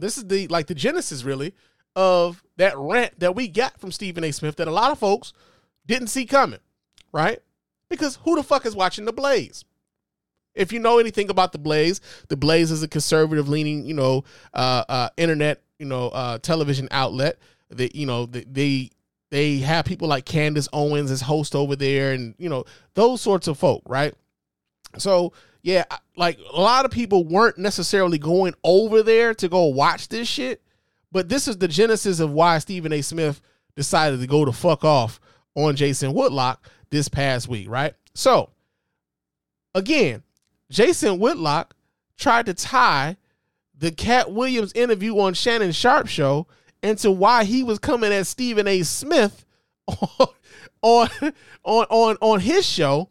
[0.00, 1.54] This is the like the genesis really
[1.96, 4.30] of that rant that we got from Stephen A.
[4.30, 5.32] Smith that a lot of folks
[5.86, 6.60] didn't see coming,
[7.12, 7.40] right?
[7.88, 9.64] Because who the fuck is watching the Blaze?
[10.54, 14.24] If you know anything about the Blaze, the Blaze is a conservative leaning, you know,
[14.54, 17.38] uh, uh, internet, you know, uh, television outlet.
[17.70, 18.90] That you know they, they
[19.30, 22.64] they have people like Candace Owens as host over there, and you know
[22.94, 24.14] those sorts of folk, right?
[24.96, 25.84] So yeah,
[26.16, 30.62] like a lot of people weren't necessarily going over there to go watch this shit,
[31.12, 33.02] but this is the genesis of why Stephen A.
[33.02, 33.40] Smith
[33.76, 35.20] decided to go to fuck off
[35.54, 37.94] on Jason Whitlock this past week, right?
[38.14, 38.50] So
[39.74, 40.22] again,
[40.70, 41.74] Jason Whitlock
[42.16, 43.16] tried to tie
[43.76, 46.46] the Katt Williams interview on Shannon Sharpe show
[46.82, 48.82] into why he was coming at Stephen A.
[48.82, 49.44] Smith
[50.82, 51.08] on
[51.62, 53.10] on on on, his show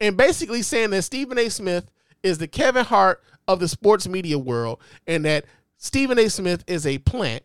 [0.00, 1.48] and basically saying that Stephen A.
[1.48, 1.90] Smith
[2.22, 5.44] is the Kevin Hart of the sports media world and that
[5.76, 6.28] Stephen A.
[6.28, 7.42] Smith is a plant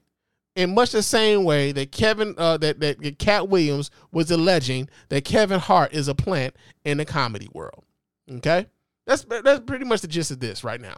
[0.56, 5.26] in much the same way that Kevin uh, that that Katt Williams was alleging that
[5.26, 7.84] Kevin Hart is a plant in the comedy world.
[8.30, 8.68] Okay?
[9.06, 10.96] That's that's pretty much the gist of this right now.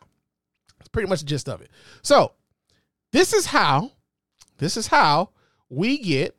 [0.80, 1.70] It's pretty much the gist of it.
[2.02, 2.34] So
[3.12, 3.92] this is how,
[4.58, 5.30] this is how
[5.70, 6.38] we get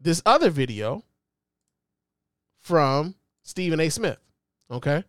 [0.00, 1.02] this other video
[2.60, 3.88] from Stephen A.
[3.88, 4.18] Smith.
[4.70, 5.04] Okay,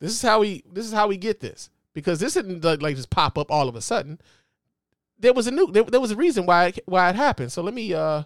[0.00, 3.10] this is how we this is how we get this because this didn't like, just
[3.10, 4.20] pop up all of a sudden.
[5.18, 7.52] There was a new there, there was a reason why it, why it happened.
[7.52, 8.22] So let me uh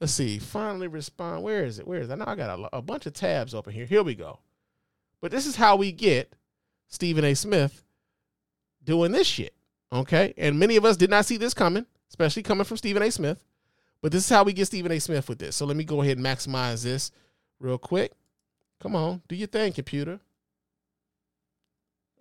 [0.00, 0.38] let's see.
[0.38, 1.42] Finally respond.
[1.42, 1.86] Where is it?
[1.86, 2.12] Where is it?
[2.12, 3.86] I know I got a, a bunch of tabs open here.
[3.86, 4.40] Here we go.
[5.20, 6.34] But this is how we get
[6.88, 7.34] Stephen A.
[7.34, 7.84] Smith
[8.84, 9.54] doing this shit.
[9.92, 13.10] Okay, and many of us did not see this coming, especially coming from Stephen A.
[13.10, 13.42] Smith.
[14.00, 14.98] But this is how we get Stephen A.
[15.00, 15.56] Smith with this.
[15.56, 17.10] So let me go ahead and maximize this
[17.58, 18.12] real quick.
[18.80, 20.20] Come on, do your thing, computer.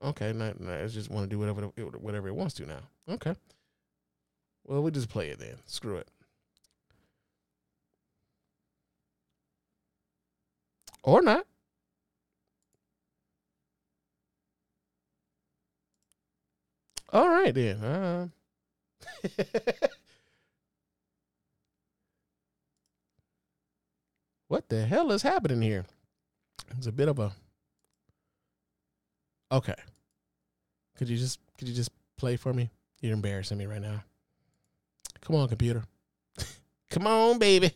[0.04, 2.82] Okay, it just want to do whatever it- whatever it wants to now.
[3.10, 3.36] Okay.
[4.66, 5.58] Well, we'll just play it then.
[5.66, 6.10] Screw it.
[11.04, 11.48] Or not.
[17.14, 17.82] All right then.
[17.82, 18.28] Uh,
[24.48, 25.86] what the hell is happening here?
[26.78, 27.32] It's a bit of a
[29.52, 29.76] Okay.
[30.98, 32.70] Could you just could you just play for me?
[33.02, 34.04] You're embarrassing me right now.
[35.22, 35.84] Come on, computer.
[36.90, 37.72] Come on, baby.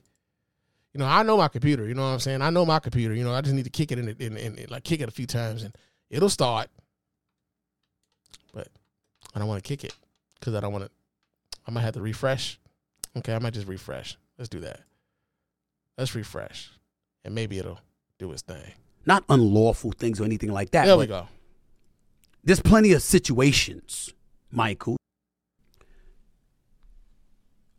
[0.93, 1.87] You know, I know my computer.
[1.87, 2.41] You know what I'm saying?
[2.41, 3.13] I know my computer.
[3.13, 5.07] You know, I just need to kick it in, in, in, in like kick it
[5.07, 5.75] a few times, and
[6.09, 6.69] it'll start.
[8.53, 8.67] But
[9.33, 9.93] I don't want to kick it
[10.39, 10.91] because I don't want to.
[11.67, 12.59] I might have to refresh.
[13.17, 14.17] Okay, I might just refresh.
[14.37, 14.81] Let's do that.
[15.97, 16.71] Let's refresh,
[17.23, 17.79] and maybe it'll
[18.17, 18.73] do its thing.
[19.05, 20.85] Not unlawful things or anything like that.
[20.85, 21.27] There we go.
[22.43, 24.13] There's plenty of situations,
[24.51, 24.97] Michael.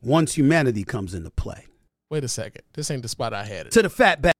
[0.01, 1.67] Once humanity comes into play.
[2.11, 2.63] Wait a second.
[2.75, 3.73] This ain't the spot I had it.
[3.73, 4.35] To the fat back.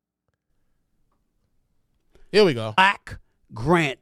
[2.31, 2.75] Here we go.
[2.77, 3.19] Black
[3.55, 3.99] Grant.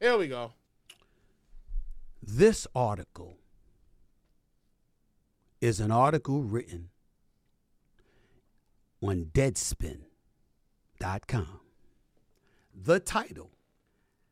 [0.00, 0.52] Here we go.
[2.22, 3.36] This article
[5.60, 6.90] is an article written
[9.02, 11.60] on Deadspin.com.
[12.74, 13.50] The title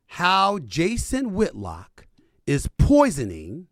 [0.07, 2.07] How Jason Whitlock
[2.45, 3.67] is Poisoning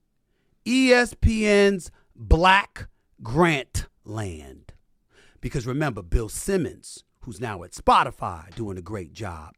[0.65, 2.87] ESPN's Black
[3.21, 4.73] Grant Land.
[5.39, 9.53] Because remember, Bill Simmons, who's now at Spotify doing a great job,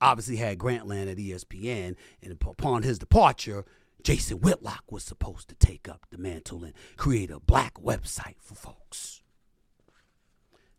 [0.00, 3.64] obviously had Grantland at ESPN, and upon his departure,
[4.02, 8.54] Jason Whitlock was supposed to take up the mantle and create a black website for
[8.54, 9.22] folks.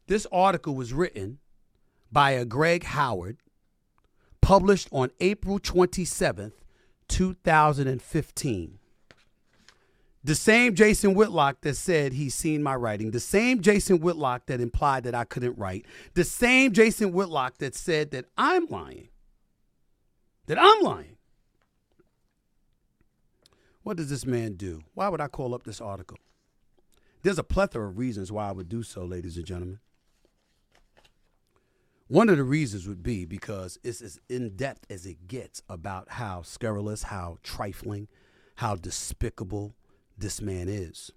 [0.07, 1.39] This article was written
[2.11, 3.37] by a Greg Howard,
[4.41, 6.51] published on April 27th,
[7.07, 8.79] 2015.
[10.25, 14.61] The same Jason Whitlock that said he's seen my writing, the same Jason Whitlock that
[14.61, 19.09] implied that I couldn't write, the same Jason Whitlock that said that I'm lying.
[20.45, 21.12] That I'm lying.
[23.83, 24.81] What does this man do?
[24.93, 26.17] Why would I call up this article?
[27.21, 29.79] There's a plethora of reasons why I would do so, ladies and gentlemen.
[32.07, 36.11] One of the reasons would be because it's as in depth as it gets about
[36.11, 38.07] how scurrilous, how trifling,
[38.55, 39.75] how despicable
[40.17, 41.11] this man is.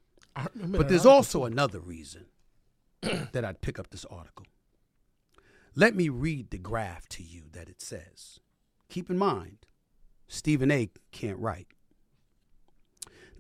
[0.54, 2.26] But there's also another reason
[3.00, 4.46] that I'd pick up this article.
[5.74, 8.40] Let me read the graph to you that it says.
[8.88, 9.66] Keep in mind,
[10.28, 10.88] Stephen A.
[11.12, 11.68] can't write.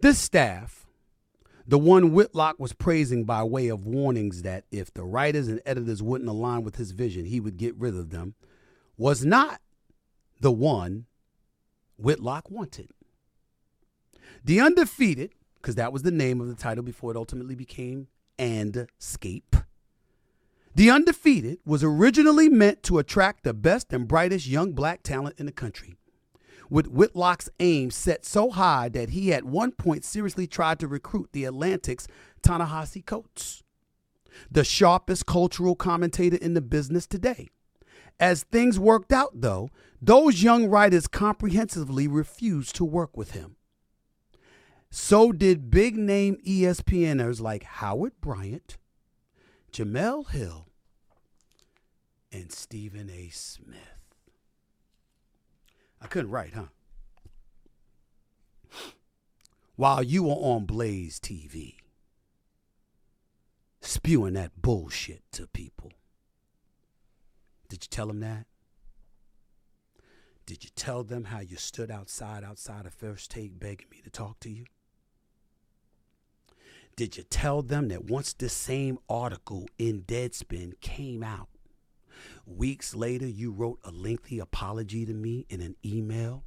[0.00, 0.86] This staff,
[1.66, 6.02] the one Whitlock was praising by way of warnings that if the writers and editors
[6.02, 8.34] wouldn't align with his vision, he would get rid of them,
[8.96, 9.60] was not
[10.40, 11.06] the one
[11.96, 12.90] Whitlock wanted.
[14.44, 18.86] The Undefeated, because that was the name of the title before it ultimately became And
[18.98, 19.56] Scape.
[20.74, 25.46] The Undefeated was originally meant to attract the best and brightest young black talent in
[25.46, 25.96] the country.
[26.68, 31.30] With Whitlock's aim set so high that he at one point seriously tried to recruit
[31.32, 32.08] the Atlantic's
[32.42, 33.62] Ta-Nehisi Coates,
[34.50, 37.48] the sharpest cultural commentator in the business today.
[38.18, 43.56] As things worked out, though, those young writers comprehensively refused to work with him.
[44.90, 48.78] So did big name ESPNers like Howard Bryant,
[49.72, 50.68] Jemele Hill,
[52.32, 53.28] and Stephen A.
[53.28, 53.95] Smith.
[56.06, 56.66] I couldn't write, huh?
[59.74, 61.78] While you were on Blaze TV,
[63.80, 65.90] spewing that bullshit to people.
[67.68, 68.46] Did you tell them that?
[70.46, 74.10] Did you tell them how you stood outside, outside of First Take begging me to
[74.10, 74.66] talk to you?
[76.94, 81.48] Did you tell them that once this same article in Deadspin came out,
[82.46, 86.44] weeks later you wrote a lengthy apology to me in an email,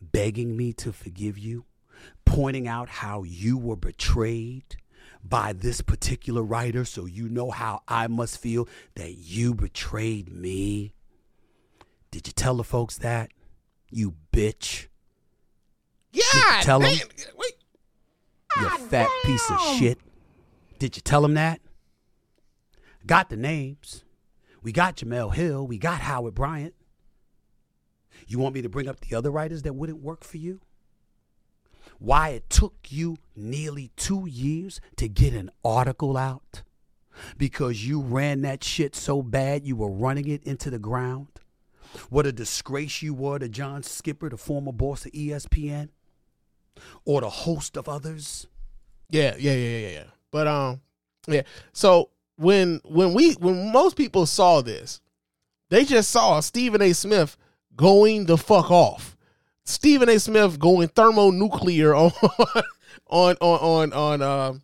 [0.00, 1.64] begging me to forgive you,
[2.24, 4.76] pointing out how you were betrayed
[5.22, 10.94] by this particular writer so you know how I must feel that you betrayed me.
[12.10, 13.32] Did you tell the folks that?
[13.90, 14.88] You bitch.
[16.12, 16.90] Yeah, tell them.
[17.36, 17.54] Wait,
[18.56, 19.98] You ah, fat piece of shit.
[20.78, 21.60] Did you tell them that?
[23.06, 24.04] Got the names.
[24.64, 25.66] We got Jemele Hill.
[25.66, 26.74] We got Howard Bryant.
[28.26, 30.60] You want me to bring up the other writers that wouldn't work for you?
[31.98, 36.62] Why it took you nearly two years to get an article out?
[37.36, 41.28] Because you ran that shit so bad you were running it into the ground?
[42.08, 45.90] What a disgrace you were to John Skipper, the former boss of ESPN?
[47.04, 48.46] Or the host of others?
[49.10, 50.04] Yeah, yeah, yeah, yeah, yeah.
[50.32, 50.80] But um,
[51.28, 51.42] yeah.
[51.72, 55.00] So when when we when most people saw this,
[55.70, 56.92] they just saw Stephen A.
[56.92, 57.36] Smith
[57.76, 59.16] going the fuck off.
[59.64, 60.18] Stephen A.
[60.18, 62.12] Smith going thermonuclear on
[63.08, 64.62] on on on on um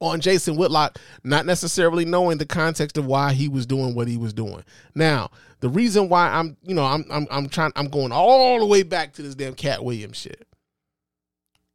[0.00, 4.16] on Jason Whitlock, not necessarily knowing the context of why he was doing what he
[4.16, 4.62] was doing.
[4.94, 5.30] Now,
[5.60, 8.82] the reason why I'm, you know, I'm I'm I'm trying I'm going all the way
[8.82, 10.46] back to this damn Katt Williams shit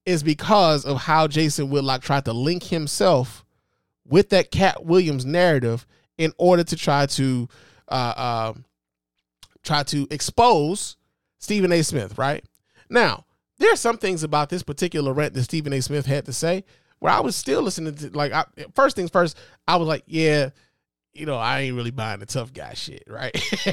[0.05, 3.45] is because of how Jason Whitlock tried to link himself
[4.09, 5.85] with that Katt Williams narrative
[6.17, 7.47] in order to try to
[7.87, 8.65] uh, um
[9.63, 10.97] try to expose
[11.39, 11.81] Stephen A.
[11.83, 12.43] Smith, right?
[12.89, 13.25] Now,
[13.57, 15.81] there are some things about this particular rant that Stephen A.
[15.81, 16.63] Smith had to say
[16.99, 18.45] where I was still listening to like I,
[18.75, 19.37] first things first,
[19.67, 20.49] I was like, yeah,
[21.19, 23.31] you know, I ain't really buying the tough guy shit, right?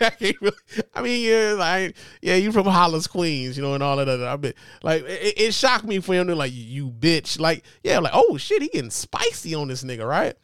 [0.00, 0.56] I, really,
[0.94, 4.26] I mean, yeah, like, yeah, you from Hollis, Queens, you know, and all that other.
[4.26, 7.98] I mean, like, it, it shocked me for him to like, you bitch, like, yeah,
[7.98, 10.34] like, oh shit, he getting spicy on this nigga, right?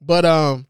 [0.00, 0.66] But um,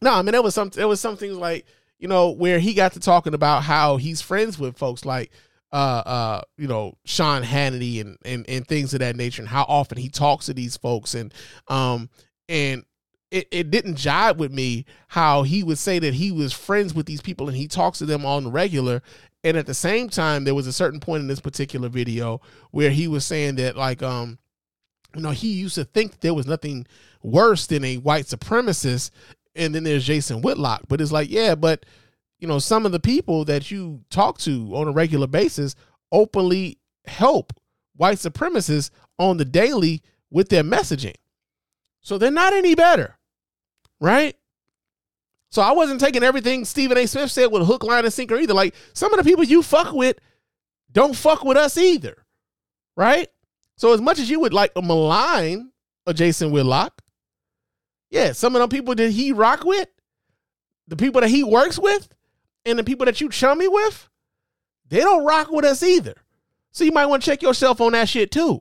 [0.00, 1.66] no, I mean, there was some, there was some things like,
[1.98, 5.30] you know, where he got to talking about how he's friends with folks like,
[5.72, 9.64] uh, uh, you know, Sean Hannity and and and things of that nature, and how
[9.64, 11.34] often he talks to these folks, and
[11.66, 12.08] um,
[12.48, 12.84] and
[13.34, 17.06] it, it didn't jive with me how he would say that he was friends with
[17.06, 19.02] these people and he talks to them on the regular.
[19.42, 22.90] And at the same time, there was a certain point in this particular video where
[22.90, 24.38] he was saying that, like, um,
[25.16, 26.86] you know, he used to think there was nothing
[27.24, 29.10] worse than a white supremacist.
[29.56, 30.82] And then there's Jason Whitlock.
[30.88, 31.84] But it's like, yeah, but,
[32.38, 35.74] you know, some of the people that you talk to on a regular basis
[36.12, 37.52] openly help
[37.96, 41.16] white supremacists on the daily with their messaging.
[42.00, 43.16] So they're not any better,
[44.04, 44.36] right?
[45.50, 47.06] So I wasn't taking everything Stephen A.
[47.06, 48.52] Smith said with hook, line, and sinker either.
[48.52, 50.18] Like some of the people you fuck with
[50.92, 52.26] don't fuck with us either,
[52.96, 53.28] right?
[53.76, 55.72] So as much as you would like malign
[56.06, 57.00] a Jason Whitlock,
[58.10, 59.88] yeah, some of the people that he rock with,
[60.86, 62.06] the people that he works with,
[62.66, 64.10] and the people that you chummy with,
[64.88, 66.14] they don't rock with us either.
[66.72, 68.60] So you might want to check yourself on that shit too,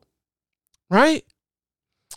[0.90, 1.26] right?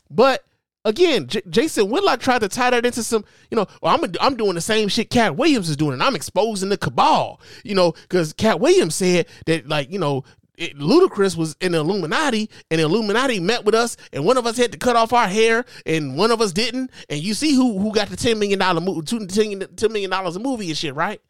[0.09, 0.46] But
[0.87, 4.37] again, J- Jason Whitlock tried to tie that into some, you know, well, I'm I'm
[4.37, 7.93] doing the same shit Cat Williams is doing, and I'm exposing the cabal, you know,
[7.93, 10.25] because Cat Williams said that like, you know,
[10.57, 14.47] it, Ludacris was in the Illuminati, and the Illuminati met with us, and one of
[14.47, 17.55] us had to cut off our hair, and one of us didn't, and you see
[17.55, 21.21] who who got the ten million dollar movie, $10 million a movie and shit, right?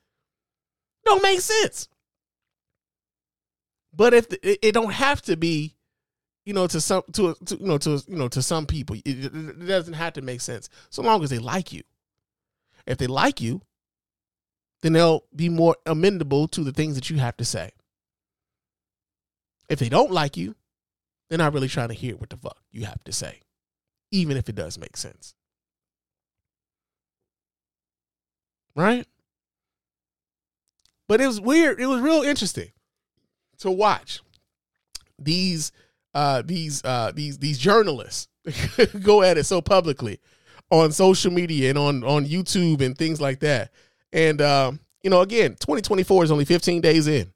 [1.04, 1.88] Don't make sense.
[3.94, 5.75] But if the, it, it don't have to be
[6.47, 9.05] you know, to some, to, to you know, to you know, to some people, it,
[9.05, 11.82] it doesn't have to make sense so long as they like you.
[12.86, 13.62] If they like you,
[14.80, 17.70] then they'll be more amendable to the things that you have to say.
[19.68, 20.54] If they don't like you,
[21.29, 23.41] they're not really trying to hear what the fuck you have to say,
[24.12, 25.34] even if it does make sense.
[28.76, 29.07] Right?
[31.08, 31.80] But it was weird.
[31.80, 32.70] It was real interesting
[33.58, 34.20] to watch
[35.18, 35.72] these
[36.17, 38.29] uh, these uh, these these journalists
[39.03, 40.18] go at it so publicly
[40.71, 43.71] on social media and on on YouTube and things like that.
[44.14, 47.30] And um, you know, again, 2024 is only 15 days in.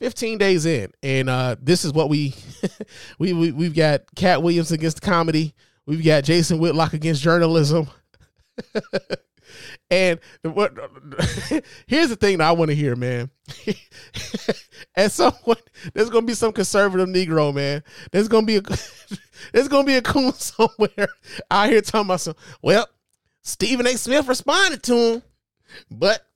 [0.00, 2.34] 15 days in, and uh, this is what we
[3.18, 5.52] we, we we've got Katt Williams against comedy.
[5.86, 7.88] We've got Jason Whitlock against journalism.
[9.90, 10.72] and what
[11.86, 13.30] here's the thing that I want to hear, man.
[14.96, 15.60] At some point,
[15.92, 17.82] there's gonna be some conservative Negro, man.
[18.10, 18.62] There's gonna be a
[19.52, 21.08] there's gonna be a coon somewhere
[21.50, 22.34] out here talking about some.
[22.62, 22.88] Well,
[23.42, 23.96] Stephen A.
[23.96, 25.22] Smith responded to him,
[25.90, 26.26] but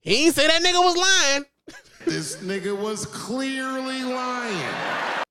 [0.00, 1.44] he ain't say that nigga was lying
[2.04, 5.24] This nigga was clearly lying.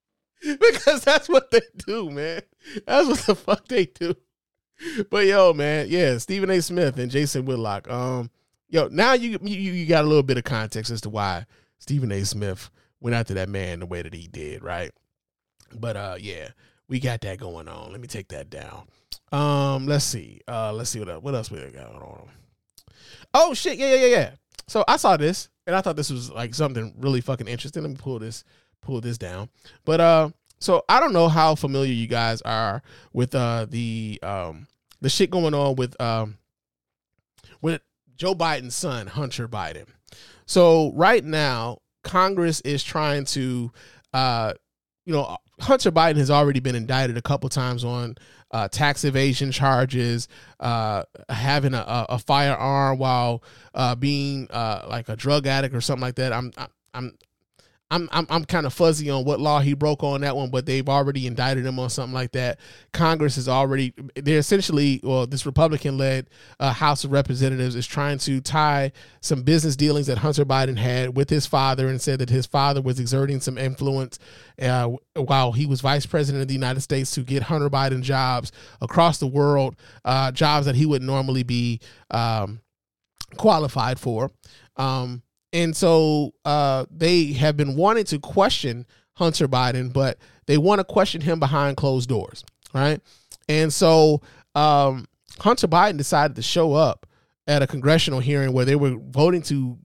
[0.60, 2.41] because that's what they do, man.
[2.86, 4.16] That's what the fuck they do.
[5.10, 6.62] But yo, man, yeah, Stephen A.
[6.62, 7.90] Smith and Jason Whitlock.
[7.90, 8.30] Um,
[8.70, 11.45] yo, now you you you got a little bit of context as to why
[11.80, 12.24] Stephen A.
[12.24, 14.91] Smith went after that man the way that he did, right?
[15.74, 16.49] But uh, yeah,
[16.88, 17.91] we got that going on.
[17.91, 18.88] Let me take that down.
[19.32, 20.41] Um, let's see.
[20.48, 22.30] Uh, let's see what else, what else we got going on.
[23.34, 23.78] Oh shit!
[23.78, 24.32] Yeah, yeah, yeah, yeah.
[24.68, 27.84] So I saw this and I thought this was like something really fucking interesting.
[27.84, 28.44] Let me pull this
[28.82, 29.49] pull this down.
[29.86, 30.30] But uh,
[30.60, 32.82] so I don't know how familiar you guys are
[33.14, 34.68] with uh the um
[35.02, 36.38] the shit going on with um
[37.62, 37.82] with
[38.16, 39.86] Joe Biden's son Hunter Biden.
[40.46, 43.72] So right now Congress is trying to
[44.14, 44.54] uh
[45.06, 48.16] you know Hunter Biden has already been indicted a couple times on
[48.52, 50.28] uh, tax evasion charges,
[50.60, 53.44] uh, having a, a, firearm while
[53.74, 56.32] uh, being uh, like a drug addict or something like that.
[56.32, 56.54] I'm
[56.94, 57.18] I'm
[57.89, 60.65] I'm I'm I'm kind of fuzzy on what law he broke on that one, but
[60.65, 62.59] they've already indicted him on something like that.
[62.91, 68.18] Congress is already they're essentially well, this Republican led uh, House of Representatives is trying
[68.19, 68.91] to tie
[69.22, 72.81] some business dealings that Hunter Biden had with his father and said that his father
[72.81, 74.19] was exerting some influence
[74.61, 78.51] uh, while he was vice president of the United States to get Hunter Biden jobs
[78.81, 81.80] across the world, uh, jobs that he would normally be
[82.11, 82.59] um,
[83.38, 84.31] qualified for.
[84.76, 85.23] Um,
[85.58, 90.84] and so uh, they have been wanting to question Hunter Biden, but they want to
[90.84, 93.02] question him behind closed doors, right?
[93.50, 94.22] And so
[94.54, 95.08] um,
[95.40, 97.08] Hunter Biden decided to show up
[97.48, 99.80] at a congressional hearing where they were voting to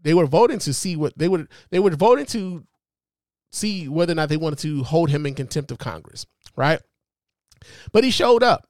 [0.00, 2.64] they were voting to see what they would they were voting to
[3.52, 6.24] see whether or not they wanted to hold him in contempt of Congress,
[6.56, 6.80] right?
[7.92, 8.66] But he showed up,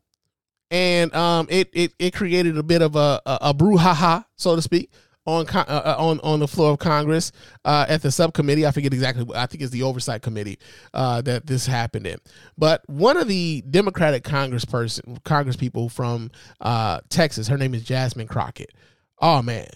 [0.73, 4.63] and um, it it it created a bit of a a, a brouhaha, so to
[4.63, 4.91] speak,
[5.29, 7.33] on con- uh, on on the floor of Congress
[7.67, 8.67] uh, at the subcommittee.
[8.67, 9.27] I forget exactly.
[9.35, 10.59] I think it's the oversight committee
[10.95, 12.19] uh, that this happened in.
[12.57, 16.31] But one of the Democratic Congressperson, Congress people from
[16.63, 18.73] uh, Texas, her name is Jasmine Crockett.
[19.19, 19.69] Oh man,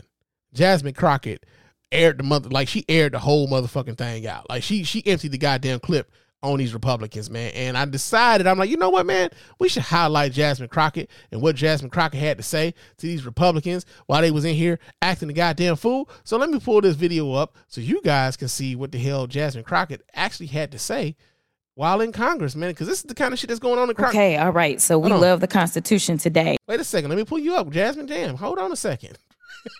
[0.55, 1.45] Jasmine Crockett
[1.91, 4.49] aired the mother like she aired the whole motherfucking thing out.
[4.49, 6.11] Like she she emptied the goddamn clip
[6.43, 7.53] on these Republicans, man.
[7.55, 9.31] And I decided, I'm like, you know what, man?
[9.59, 13.87] We should highlight Jasmine Crockett and what Jasmine Crockett had to say to these Republicans
[14.07, 16.09] while they was in here acting the goddamn fool.
[16.25, 19.27] So let me pull this video up so you guys can see what the hell
[19.27, 21.17] Jasmine Crockett actually had to say
[21.75, 22.71] while in Congress, man.
[22.71, 24.15] Because this is the kind of shit that's going on in Congress.
[24.15, 24.81] Okay, all right.
[24.81, 26.57] So we love the Constitution today.
[26.67, 27.11] Wait a second.
[27.11, 28.07] Let me pull you up, Jasmine.
[28.07, 28.37] Damn.
[28.37, 29.19] Hold on a second.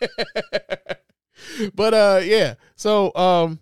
[1.75, 2.55] but uh, yeah.
[2.77, 3.59] So um,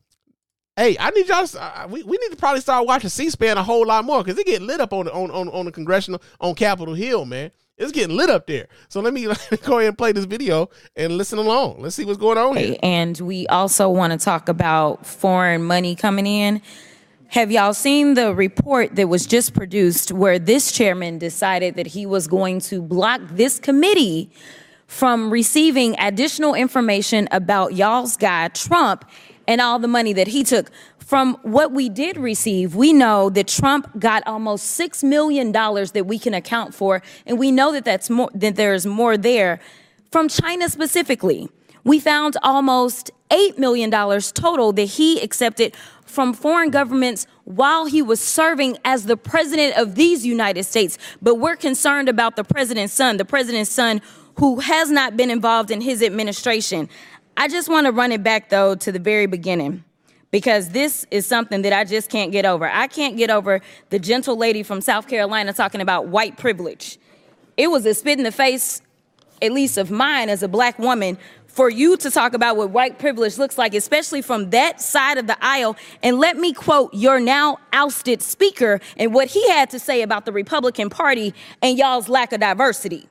[0.80, 1.46] hey, I need y'all.
[1.58, 4.46] Uh, we we need to probably start watching C-SPAN a whole lot more because it
[4.46, 7.50] get lit up on the on, on on the congressional on Capitol Hill, man.
[7.76, 8.68] It's getting lit up there.
[8.88, 11.80] So let me, let me go ahead and play this video and listen along.
[11.80, 12.76] Let's see what's going on here.
[12.82, 16.60] And we also want to talk about foreign money coming in.
[17.28, 22.04] Have y'all seen the report that was just produced where this chairman decided that he
[22.04, 24.30] was going to block this committee
[24.86, 29.04] from receiving additional information about y'all's guy, Trump,
[29.50, 30.70] and all the money that he took?
[30.98, 36.20] From what we did receive, we know that Trump got almost $6 million that we
[36.20, 39.60] can account for, and we know that that's more, that there's more there
[40.12, 41.48] from China specifically.
[41.82, 45.74] We found almost $8 million total that he accepted
[46.04, 50.96] from foreign governments while he was serving as the president of these United States.
[51.20, 54.00] But we're concerned about the president's son, the president's son
[54.36, 56.88] who has not been involved in his administration.
[57.40, 59.82] I just want to run it back, though, to the very beginning
[60.30, 62.68] because this is something that I just can't get over.
[62.68, 66.98] I can't get over the gentle lady from South Carolina talking about white privilege.
[67.56, 68.82] It was a spit in the face,
[69.40, 72.98] at least of mine as a black woman, for you to talk about what white
[72.98, 75.78] privilege looks like, especially from that side of the aisle.
[76.02, 80.26] And let me quote your now ousted speaker and what he had to say about
[80.26, 83.08] the Republican Party and y'all's lack of diversity.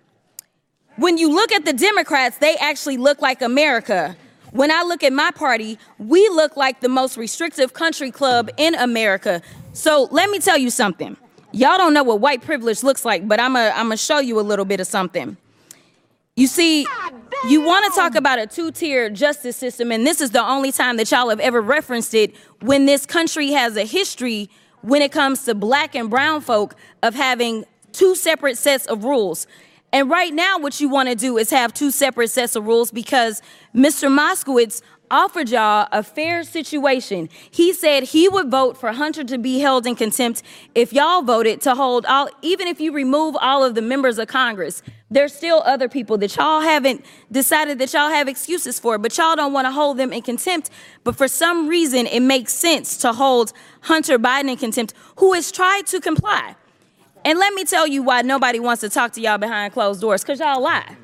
[1.00, 4.18] When you look at the Democrats, they actually look like America.
[4.52, 8.76] When I look at my party, we look like the most restrictive country club in
[8.76, 9.42] America.
[9.72, 11.16] So let me tell you something.
[11.54, 14.44] Y'all don't know what white privilege looks like, but I'm going to show you a
[14.44, 15.38] little bit of something.
[16.36, 16.86] You see,
[17.48, 20.74] you want to talk about a two tier justice system, and this is the only
[20.74, 24.50] time that y'all have ever referenced it when this country has a history
[24.82, 27.64] when it comes to black and brown folk of having
[27.94, 29.48] two separate sets of rules.
[29.91, 32.91] And right now, what you want to do is have two separate sets of rules
[32.91, 33.41] because
[33.76, 34.10] Mr.
[34.10, 37.30] Moskowitz offered y'all a fair situation.
[37.49, 40.44] He said he would vote for Hunter to be held in contempt
[40.76, 44.28] if y'all voted to hold all, even if you remove all of the members of
[44.28, 44.84] Congress.
[45.10, 49.36] There's still other people that y'all haven't decided that y'all have excuses for, but y'all
[49.36, 50.70] don't want to hold them in contempt.
[51.03, 53.52] But for some reason, it makes sense to hold
[53.82, 56.56] Hunter Biden in contempt, who has tried to comply.
[57.26, 60.24] And let me tell you why nobody wants to talk to y'all behind closed doors,
[60.24, 60.96] because y'all lie.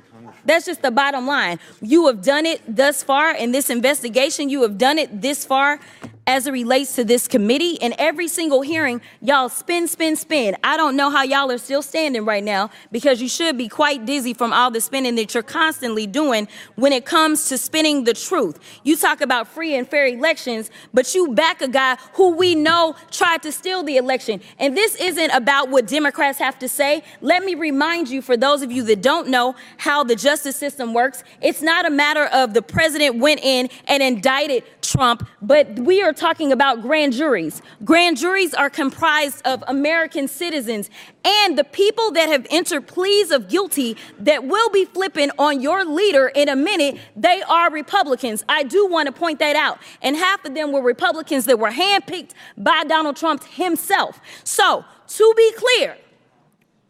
[0.45, 1.59] That's just the bottom line.
[1.81, 4.49] You have done it thus far in this investigation.
[4.49, 5.79] You have done it this far.
[6.27, 10.55] As it relates to this committee and every single hearing, y'all spin, spin, spin.
[10.63, 14.05] I don't know how y'all are still standing right now because you should be quite
[14.05, 18.13] dizzy from all the spinning that you're constantly doing when it comes to spinning the
[18.13, 18.59] truth.
[18.83, 22.95] You talk about free and fair elections, but you back a guy who we know
[23.11, 24.41] tried to steal the election.
[24.57, 27.03] And this isn't about what Democrats have to say.
[27.21, 30.93] Let me remind you, for those of you that don't know how the justice system
[30.93, 36.01] works, it's not a matter of the president went in and indicted Trump, but we
[36.01, 37.61] are talking about grand juries.
[37.83, 40.89] Grand juries are comprised of American citizens
[41.25, 45.83] and the people that have entered pleas of guilty that will be flipping on your
[45.83, 48.43] leader in a minute, they are Republicans.
[48.47, 49.79] I do want to point that out.
[50.01, 54.21] And half of them were Republicans that were handpicked by Donald Trump himself.
[54.43, 55.97] So, to be clear,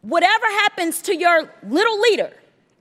[0.01, 2.31] whatever happens to your little leader,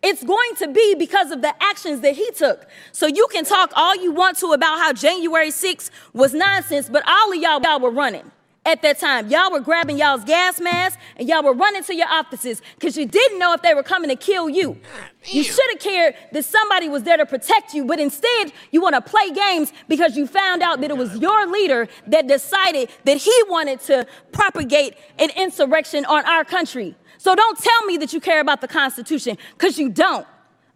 [0.05, 2.67] it's going to be because of the actions that he took.
[2.93, 7.03] So you can talk all you want to about how January 6th was nonsense, but
[7.09, 8.31] all of y'all, y'all were running
[8.67, 9.29] at that time.
[9.29, 13.07] Y'all were grabbing y'all's gas masks and y'all were running to your offices because you
[13.07, 14.79] didn't know if they were coming to kill you.
[15.25, 18.95] You should have cared that somebody was there to protect you, but instead you want
[18.95, 23.17] to play games because you found out that it was your leader that decided that
[23.17, 26.95] he wanted to propagate an insurrection on our country.
[27.25, 30.27] So don't tell me that you care about the Constitution because you don't.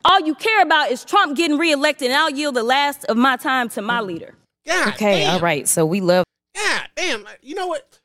[0.03, 3.37] All you care about is Trump getting reelected, and I'll yield the last of my
[3.37, 4.07] time to my mm.
[4.07, 4.35] leader.
[4.67, 5.35] God Okay, damn.
[5.35, 5.69] all right.
[5.69, 6.25] So we love.
[6.55, 7.27] God damn.
[7.27, 8.01] Uh, you know what?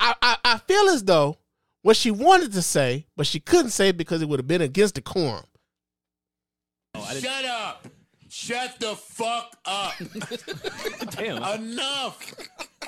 [0.00, 1.38] I, I I feel as though
[1.82, 4.62] what she wanted to say, but she couldn't say it because it would have been
[4.62, 5.44] against the quorum.
[6.96, 7.86] Oh, Shut up.
[8.28, 9.94] Shut the fuck up.
[11.10, 11.40] Damn.
[11.60, 12.34] Enough.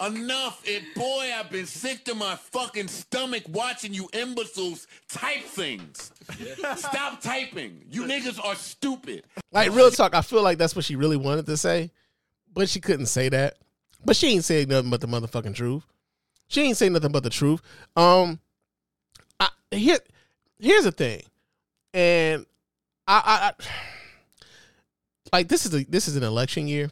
[0.01, 0.62] Enough.
[0.64, 6.12] It boy, I've been sick to my fucking stomach watching you imbeciles type things.
[6.77, 7.85] Stop typing.
[7.90, 9.24] You niggas are stupid.
[9.52, 11.90] Like real talk, I feel like that's what she really wanted to say,
[12.52, 13.59] but she couldn't say that.
[14.05, 15.85] But she ain't saying nothing but the motherfucking truth.
[16.48, 17.62] She ain't saying nothing but the truth.
[17.94, 18.40] Um,
[19.39, 19.98] I, here,
[20.59, 21.23] here's the thing,
[21.94, 22.47] and
[23.06, 26.90] I, I, I like this is a this is an election year.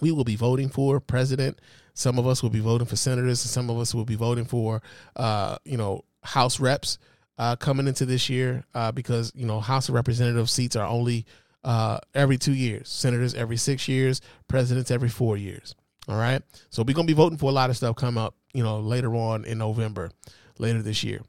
[0.00, 1.60] We will be voting for president.
[1.98, 4.44] Some of us will be voting for senators, and some of us will be voting
[4.44, 4.80] for,
[5.16, 6.96] uh, you know, House reps
[7.38, 11.26] uh, coming into this year uh, because you know House of Representative seats are only
[11.64, 15.74] uh, every two years, senators every six years, presidents every four years.
[16.06, 18.62] All right, so we're gonna be voting for a lot of stuff come up, you
[18.62, 20.12] know, later on in November,
[20.58, 21.22] later this year,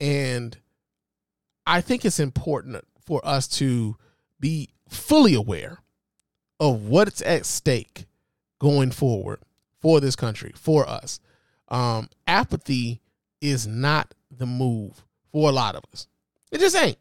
[0.00, 0.58] and
[1.64, 3.96] I think it's important for us to
[4.40, 5.78] be fully aware
[6.58, 8.07] of what's at stake
[8.58, 9.40] going forward
[9.80, 11.20] for this country, for us.
[11.68, 13.00] Um, apathy
[13.40, 16.06] is not the move for a lot of us.
[16.50, 16.98] It just ain't.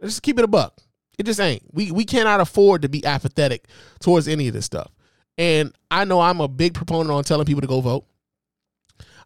[0.00, 0.78] Let's just keep it a buck.
[1.18, 1.62] It just ain't.
[1.72, 3.66] We we cannot afford to be apathetic
[4.00, 4.90] towards any of this stuff.
[5.38, 8.06] And I know I'm a big proponent on telling people to go vote.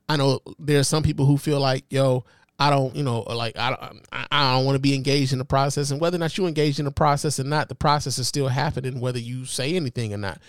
[0.09, 2.25] I know there's some people who feel like, yo,
[2.59, 5.45] I don't, you know, like I don't, I don't want to be engaged in the
[5.45, 8.29] process, and whether or not you engage in the process or not, the process is
[8.29, 10.41] still happening, whether you say anything or not.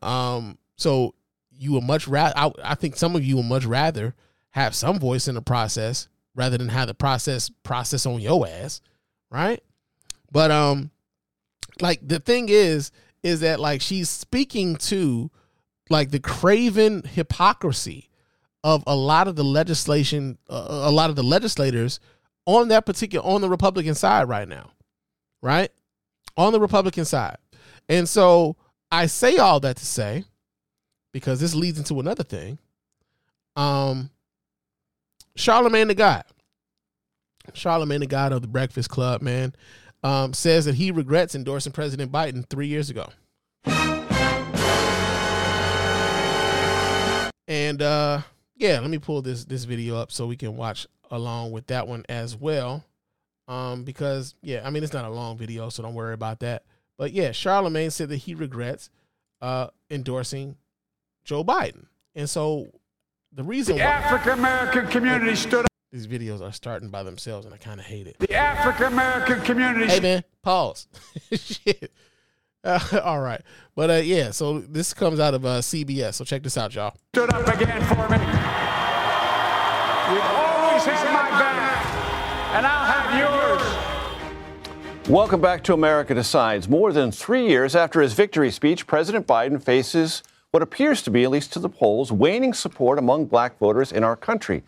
[0.00, 1.14] Um, so
[1.50, 4.14] you would much rather, I, I think some of you would much rather
[4.50, 8.80] have some voice in the process rather than have the process process on your ass,
[9.30, 9.62] right?
[10.30, 10.90] But um,
[11.80, 12.90] like the thing is,
[13.22, 15.30] is that like she's speaking to
[15.90, 18.08] like the craven hypocrisy
[18.64, 22.00] of a lot of the legislation, uh, a lot of the legislators
[22.46, 24.70] on that particular on the Republican side right now,
[25.40, 25.70] right?
[26.36, 27.36] On the Republican side,
[27.88, 28.56] and so
[28.92, 30.24] I say all that to say
[31.12, 32.58] because this leads into another thing.
[33.56, 34.10] Um,
[35.34, 36.24] Charlemagne the God,
[37.54, 39.54] Charlemagne the God of the Breakfast Club, man,
[40.04, 43.08] um, says that he regrets endorsing President Biden three years ago.
[47.48, 48.20] And uh
[48.56, 51.88] yeah, let me pull this this video up so we can watch along with that
[51.88, 52.84] one as well.
[53.48, 56.64] Um because yeah, I mean it's not a long video, so don't worry about that.
[56.98, 58.90] But yeah, Charlemagne said that he regrets
[59.40, 60.56] uh endorsing
[61.24, 61.86] Joe Biden.
[62.14, 62.68] And so
[63.32, 65.70] the reason The African American community stood up.
[65.90, 68.16] these videos are starting by themselves and I kind of hate it.
[68.18, 70.86] The African American community Hey man, pause.
[71.32, 71.92] Shit.
[72.64, 73.40] Uh, all right,
[73.74, 74.30] but uh, yeah.
[74.30, 76.14] So this comes out of uh, CBS.
[76.14, 76.94] So check this out, y'all.
[77.12, 78.18] stood up again for me.
[80.12, 81.84] You've always had my back,
[82.54, 83.91] and I'll have yours.
[85.08, 86.68] Welcome back to America Decides.
[86.68, 90.22] More than three years after his victory speech, President Biden faces
[90.52, 94.04] what appears to be, at least to the polls, waning support among black voters in
[94.04, 94.62] our country.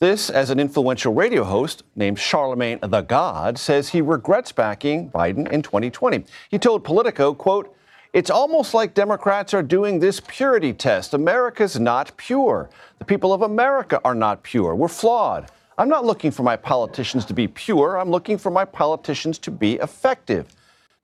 [0.00, 5.52] This, as an influential radio host named Charlemagne the God, says he regrets backing Biden
[5.52, 6.24] in 2020.
[6.48, 7.76] He told Politico, quote,
[8.14, 11.12] It's almost like Democrats are doing this purity test.
[11.12, 12.70] America's not pure.
[13.00, 14.74] The people of America are not pure.
[14.74, 15.50] We're flawed.
[15.78, 18.00] I'm not looking for my politicians to be pure.
[18.00, 20.48] I'm looking for my politicians to be effective.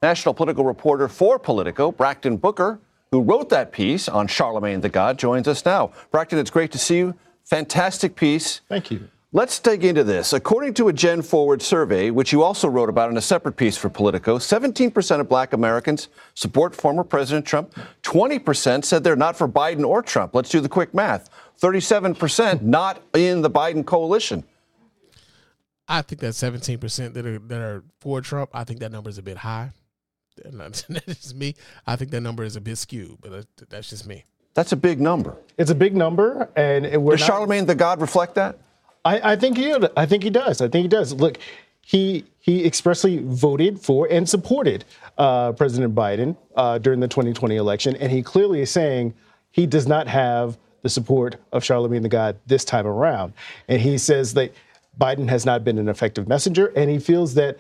[0.03, 2.81] National political reporter for Politico, Brakkton Booker,
[3.13, 5.93] who wrote that piece on Charlemagne the God, joins us now.
[6.13, 7.15] Brakkton, it's great to see you.
[7.45, 8.63] Fantastic piece.
[8.69, 9.09] Thank you.
[9.31, 10.33] Let's dig into this.
[10.33, 13.89] According to a GenForward survey, which you also wrote about in a separate piece for
[13.89, 17.73] Politico, 17% of black Americans support former President Trump.
[18.03, 20.35] 20% said they're not for Biden or Trump.
[20.35, 21.31] Let's do the quick math.
[21.61, 24.43] 37% not in the Biden coalition.
[25.89, 28.51] I think that seventeen percent that are that are for Trump.
[28.55, 29.70] I think that number is a bit high.
[30.44, 31.55] That's just me.
[31.86, 34.24] I think that number is a bit skewed, but that's just me.
[34.55, 35.36] That's a big number.
[35.59, 38.59] It's a big number, and it- we're Does not- Charlemagne the God reflect that?
[39.05, 39.73] I, I think he.
[39.97, 40.61] I think he does.
[40.61, 41.12] I think he does.
[41.12, 41.39] Look,
[41.82, 44.85] he he expressly voted for and supported
[45.19, 49.15] uh, President Biden uh, during the 2020 election, and he clearly is saying
[49.52, 53.35] he does not have the support of Charlemagne the God this time around.
[53.69, 54.52] And he says that
[55.01, 57.59] Biden has not been an effective messenger, and he feels that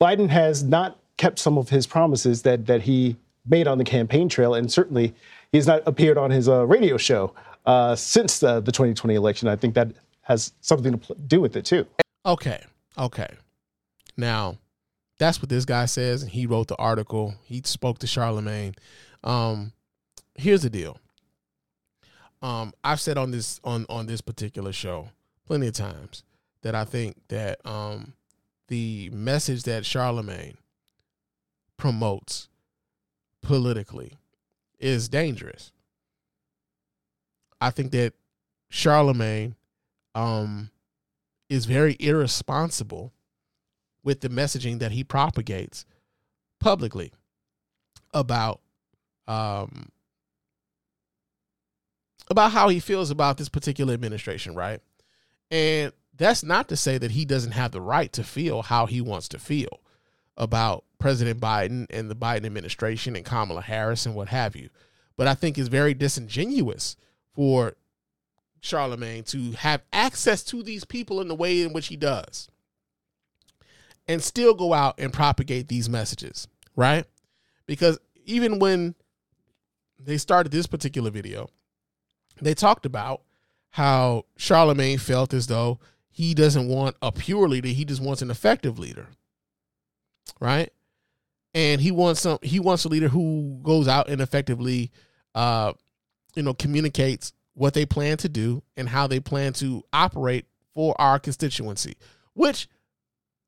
[0.00, 3.16] Biden has not kept some of his promises that that he
[3.46, 5.14] made on the campaign trail, and certainly
[5.52, 7.34] he has not appeared on his uh, radio show
[7.66, 9.48] uh, since the, the 2020 election.
[9.48, 9.88] I think that
[10.22, 11.86] has something to pl- do with it too.
[12.24, 12.62] Okay.
[12.96, 13.28] Okay.
[14.16, 14.58] Now,
[15.18, 17.34] that's what this guy says, and he wrote the article.
[17.44, 18.74] He spoke to Charlemagne.
[19.22, 19.72] Um,
[20.34, 20.98] here's the deal.
[22.42, 25.08] Um, I've said on this on on this particular show
[25.46, 26.24] plenty of times
[26.64, 28.14] that I think that um,
[28.68, 30.56] the message that Charlemagne
[31.76, 32.48] promotes
[33.42, 34.14] politically
[34.80, 35.72] is dangerous.
[37.60, 38.14] I think that
[38.70, 39.56] Charlemagne
[40.14, 40.70] um,
[41.50, 43.12] is very irresponsible
[44.02, 45.84] with the messaging that he propagates
[46.60, 47.12] publicly
[48.14, 48.60] about
[49.28, 49.90] um,
[52.30, 54.80] about how he feels about this particular administration, right?
[55.50, 59.00] And that's not to say that he doesn't have the right to feel how he
[59.00, 59.80] wants to feel
[60.36, 64.70] about President Biden and the Biden administration and Kamala Harris and what have you.
[65.16, 66.96] But I think it's very disingenuous
[67.32, 67.74] for
[68.60, 72.48] Charlemagne to have access to these people in the way in which he does
[74.08, 77.04] and still go out and propagate these messages, right?
[77.66, 78.94] Because even when
[79.98, 81.48] they started this particular video,
[82.40, 83.22] they talked about
[83.70, 85.78] how Charlemagne felt as though
[86.14, 89.08] he doesn't want a pure leader, he just wants an effective leader.
[90.40, 90.72] Right?
[91.54, 94.92] And he wants some he wants a leader who goes out and effectively
[95.34, 95.72] uh
[96.36, 100.94] you know communicates what they plan to do and how they plan to operate for
[101.00, 101.96] our constituency,
[102.34, 102.68] which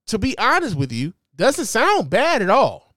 [0.09, 2.97] to be honest with you, doesn't sound bad at all.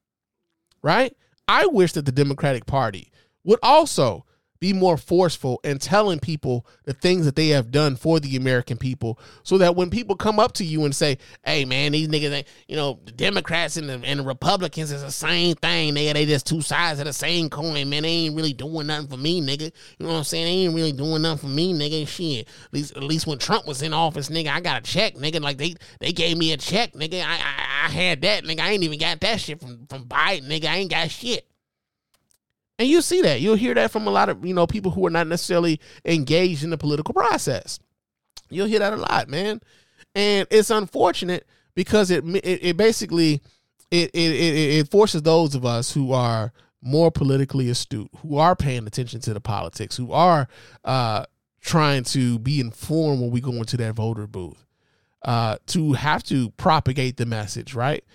[0.82, 1.16] Right?
[1.48, 3.12] I wish that the Democratic Party
[3.44, 4.26] would also
[4.60, 8.78] be more forceful in telling people the things that they have done for the American
[8.78, 12.32] people so that when people come up to you and say, hey man, these niggas
[12.32, 16.14] ain't, you know, the Democrats and the, and the Republicans is the same thing, nigga.
[16.14, 18.04] They just two sides of the same coin, man.
[18.04, 19.72] They ain't really doing nothing for me, nigga.
[19.98, 20.46] You know what I'm saying?
[20.46, 22.08] They ain't really doing nothing for me, nigga.
[22.08, 22.48] Shit.
[22.66, 25.42] At least at least when Trump was in office, nigga, I got a check, nigga.
[25.42, 27.24] Like they they gave me a check, nigga.
[27.24, 28.60] I I, I had that, nigga.
[28.60, 30.66] I ain't even got that shit from, from Biden, nigga.
[30.66, 31.49] I ain't got shit.
[32.80, 33.42] And you see that.
[33.42, 36.64] You'll hear that from a lot of, you know, people who are not necessarily engaged
[36.64, 37.78] in the political process.
[38.50, 39.60] You'll hear that a lot, man.
[40.16, 41.46] And it's unfortunate
[41.76, 43.42] because it it, it basically
[43.92, 48.56] it, it it it forces those of us who are more politically astute, who are
[48.56, 50.48] paying attention to the politics, who are
[50.86, 51.26] uh
[51.62, 54.66] trying to be informed when we go into that voter booth,
[55.24, 58.06] uh, to have to propagate the message, right?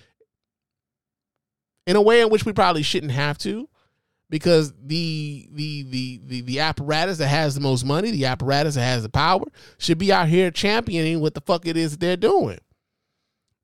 [1.87, 3.69] In a way in which we probably shouldn't have to
[4.31, 8.83] because the, the the the the apparatus that has the most money, the apparatus that
[8.83, 9.45] has the power,
[9.79, 12.59] should be out here championing what the fuck it is that they're doing.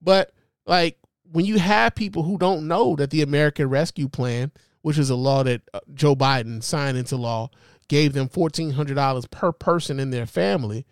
[0.00, 0.32] But
[0.66, 0.98] like
[1.32, 5.16] when you have people who don't know that the American Rescue Plan, which is a
[5.16, 7.50] law that uh, Joe Biden signed into law,
[7.88, 10.86] gave them fourteen hundred dollars per person in their family.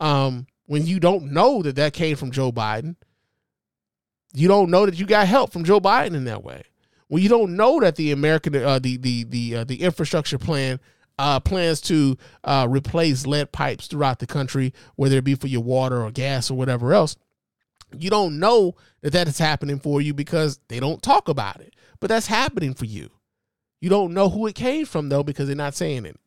[0.00, 2.96] Um, when you don't know that that came from Joe Biden,
[4.32, 6.64] you don't know that you got help from Joe Biden in that way.
[7.12, 10.80] When you don't know that the American uh, the the the uh, the infrastructure plan
[11.18, 15.60] uh, plans to uh, replace lead pipes throughout the country, whether it be for your
[15.60, 17.16] water or gas or whatever else,
[17.98, 21.74] you don't know that that is happening for you because they don't talk about it.
[22.00, 23.10] But that's happening for you.
[23.82, 26.18] You don't know who it came from though because they're not saying it.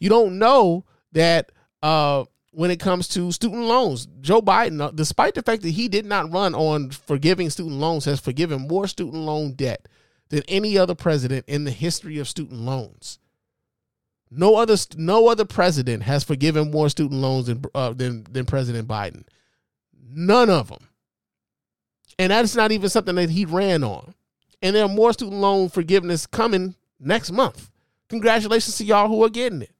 [0.00, 5.34] You don't know that uh, when it comes to student loans, Joe Biden, uh, despite
[5.34, 9.16] the fact that he did not run on forgiving student loans, has forgiven more student
[9.16, 9.86] loan debt
[10.30, 13.18] than any other president in the history of student loans.
[14.30, 18.86] No other no other president has forgiven more student loans than uh, than than President
[18.86, 19.24] Biden.
[20.12, 20.88] None of them.
[22.18, 24.14] And that's not even something that he ran on.
[24.62, 27.70] And there are more student loan forgiveness coming next month.
[28.08, 29.74] Congratulations to y'all who are getting it.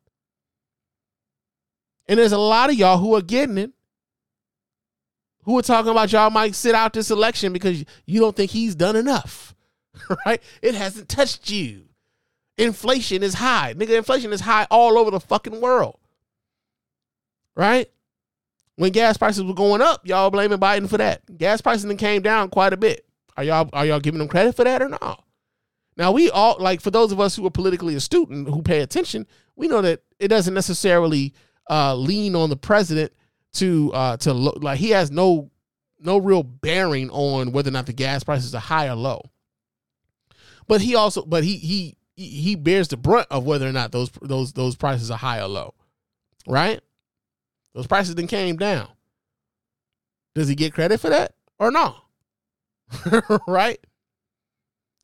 [2.11, 3.71] And there's a lot of y'all who are getting it
[5.45, 8.75] who are talking about y'all might sit out this election because you don't think he's
[8.75, 9.55] done enough.
[10.25, 10.43] Right?
[10.63, 11.83] It hasn't touched you.
[12.57, 13.75] Inflation is high.
[13.75, 15.99] Nigga, inflation is high all over the fucking world.
[17.55, 17.91] Right?
[18.77, 21.37] When gas prices were going up, y'all blaming Biden for that.
[21.37, 23.05] Gas prices then came down quite a bit.
[23.37, 25.23] Are y'all are y'all giving them credit for that or not?
[25.97, 28.81] Now we all like for those of us who are politically astute and who pay
[28.81, 31.35] attention, we know that it doesn't necessarily
[31.71, 33.13] uh, lean on the president
[33.55, 35.51] to uh, to look like he has no
[36.01, 39.23] no real bearing on whether or not the gas prices are high or low.
[40.67, 44.11] But he also but he he he bears the brunt of whether or not those
[44.21, 45.75] those those prices are high or low.
[46.47, 46.81] Right?
[47.75, 48.89] Those prices then came down.
[50.35, 51.97] Does he get credit for that or no?
[53.47, 53.79] right?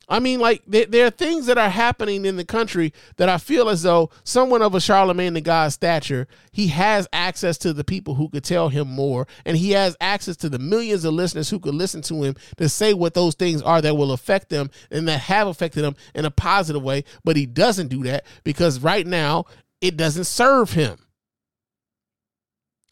[0.09, 3.39] I mean, like there, there, are things that are happening in the country that I
[3.39, 7.83] feel as though someone of a Charlemagne the God stature, he has access to the
[7.83, 11.51] people who could tell him more, and he has access to the millions of listeners
[11.51, 14.71] who could listen to him to say what those things are that will affect them
[14.93, 17.03] and that have affected them in a positive way.
[17.25, 19.47] But he doesn't do that because right now
[19.81, 20.99] it doesn't serve him.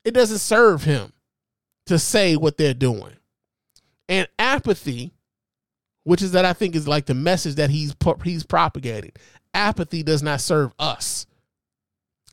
[0.04, 1.12] It doesn't serve him
[1.86, 3.14] to say what they're doing.
[4.08, 5.12] And apathy
[6.04, 9.12] which is that I think is like the message that he's he's propagating.
[9.52, 11.26] Apathy does not serve us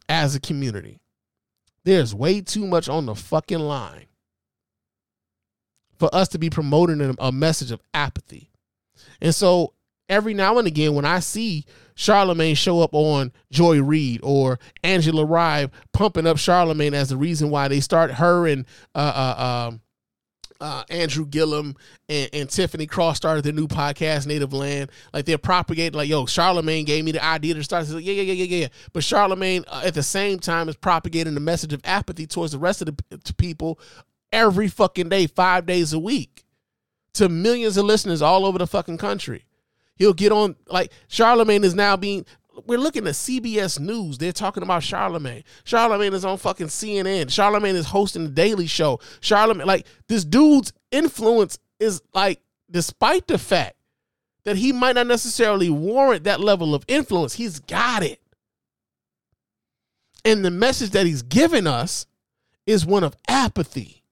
[0.07, 0.99] as a community.
[1.83, 4.05] There's way too much on the fucking line
[5.97, 8.49] for us to be promoting a message of apathy.
[9.21, 9.73] And so
[10.09, 11.65] every now and again, when I see
[11.95, 17.49] Charlemagne show up on Joy Reid or Angela Rye pumping up Charlemagne as the reason
[17.49, 18.65] why they start her and
[18.95, 19.81] uh, uh, um,
[20.61, 21.75] uh, Andrew Gillum
[22.07, 24.91] and, and, Tiffany Cross started their new podcast, Native Land.
[25.13, 27.89] Like they're propagating, like, yo, Charlemagne gave me the idea to start.
[27.89, 28.67] Like, yeah, yeah, yeah, yeah, yeah.
[28.93, 32.59] But Charlemagne, uh, at the same time, is propagating the message of apathy towards the
[32.59, 33.79] rest of the people
[34.31, 36.45] every fucking day, five days a week,
[37.15, 39.45] to millions of listeners all over the fucking country.
[39.95, 42.25] He'll get on, like, Charlemagne is now being
[42.65, 44.17] we're looking at CBS News.
[44.17, 45.43] They're talking about Charlemagne.
[45.63, 47.31] Charlemagne is on fucking CNN.
[47.31, 48.99] Charlemagne is hosting the Daily Show.
[49.19, 53.75] Charlemagne, like this dude's influence is like, despite the fact
[54.43, 58.21] that he might not necessarily warrant that level of influence, he's got it.
[60.23, 62.05] And the message that he's giving us
[62.65, 64.03] is one of apathy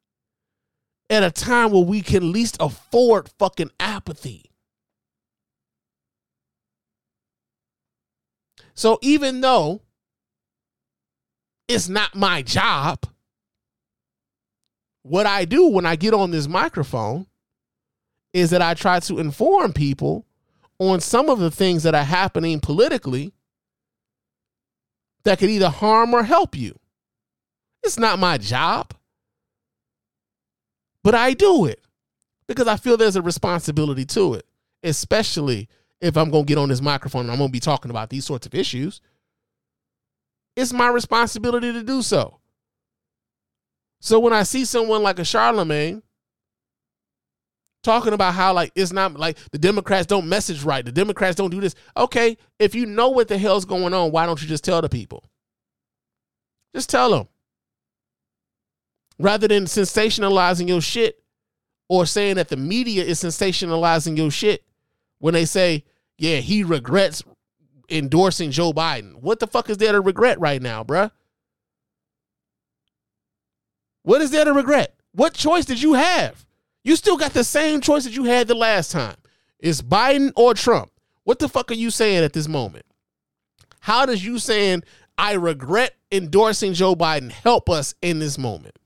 [1.09, 4.48] at a time where we can least afford fucking apathy.
[8.79, 9.81] So even though
[11.67, 13.03] it's not my job,
[15.01, 17.27] what I do when I get on this microphone
[18.31, 20.25] is that I try to inform people
[20.77, 23.33] on some of the things that are happening politically
[25.25, 26.79] that could either harm or help you.
[27.83, 28.93] It's not my job,
[31.03, 31.81] but I do it
[32.47, 34.45] because I feel there's a responsibility to it,
[34.83, 35.67] especially
[36.01, 38.09] if I'm going to get on this microphone and I'm going to be talking about
[38.09, 39.01] these sorts of issues.
[40.55, 42.39] It's my responsibility to do so.
[44.01, 46.01] So when I see someone like a Charlemagne
[47.83, 51.49] talking about how like it's not like the Democrats don't message right, the Democrats don't
[51.49, 51.75] do this.
[51.97, 54.89] Okay, if you know what the hell's going on, why don't you just tell the
[54.89, 55.23] people?
[56.73, 57.27] Just tell them.
[59.17, 61.21] Rather than sensationalizing your shit
[61.89, 64.63] or saying that the media is sensationalizing your shit
[65.19, 65.83] when they say,
[66.17, 67.23] yeah, he regrets
[67.89, 69.15] endorsing Joe Biden.
[69.21, 71.11] What the fuck is there to regret right now, bruh?
[74.03, 74.95] What is there to regret?
[75.11, 76.45] What choice did you have?
[76.83, 79.15] You still got the same choice that you had the last time.
[79.59, 80.91] It's Biden or Trump.
[81.23, 82.85] What the fuck are you saying at this moment?
[83.81, 84.83] How does you saying
[85.17, 88.78] I regret endorsing Joe Biden help us in this moment?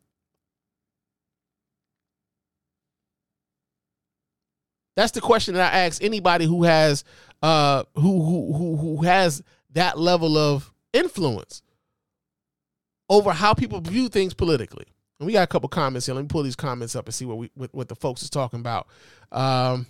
[4.96, 7.04] That's the question that I ask anybody who has
[7.42, 11.62] uh who who who who has that level of influence
[13.10, 14.86] over how people view things politically.
[15.20, 16.16] And we got a couple comments here.
[16.16, 18.30] Let me pull these comments up and see what we what, what the folks is
[18.30, 18.88] talking about.
[19.32, 19.88] Um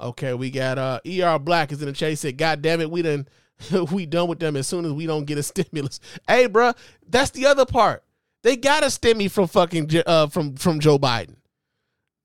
[0.00, 2.10] Okay, we got uh ER Black is in the chat.
[2.10, 3.26] He said, God damn it, we done
[3.92, 6.00] we done with them as soon as we don't get a stimulus.
[6.26, 6.72] Hey, bro,
[7.08, 8.04] that's the other part.
[8.44, 11.37] They got a stimmy from fucking uh from from Joe Biden.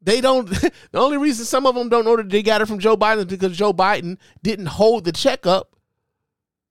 [0.03, 0.49] They don't.
[0.91, 3.19] the only reason some of them don't know that they got it from Joe Biden
[3.19, 5.75] is because Joe Biden didn't hold the check up,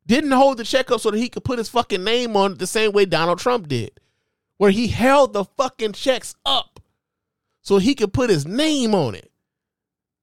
[0.07, 2.59] didn't hold the check up so that he could put his fucking name on it
[2.59, 3.99] the same way Donald Trump did,
[4.59, 6.81] where he held the fucking checks up
[7.63, 9.31] so he could put his name on it.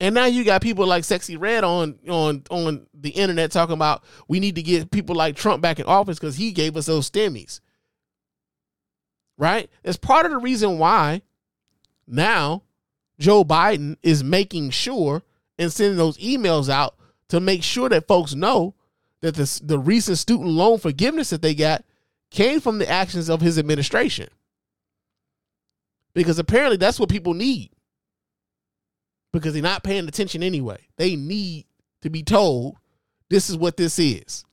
[0.01, 4.03] And now you got people like Sexyy Red on on on the internet talking about
[4.27, 7.09] we need to get people like Trump back in office because he gave us those
[7.09, 7.59] stimmies.
[9.37, 9.69] Right?
[9.83, 11.21] It's part of the reason why
[12.07, 12.63] now
[13.19, 15.21] Joe Biden is making sure
[15.57, 16.95] and sending those emails out
[17.27, 18.75] to make sure that folks know
[19.21, 21.83] that the, the recent student loan forgiveness that they got
[22.31, 24.29] came from the actions of his administration.
[26.13, 27.71] Because apparently that's what people need.
[29.31, 30.79] Because they're not paying attention anyway.
[30.95, 31.65] They need
[32.01, 32.77] to be told
[33.29, 34.43] this is what this is.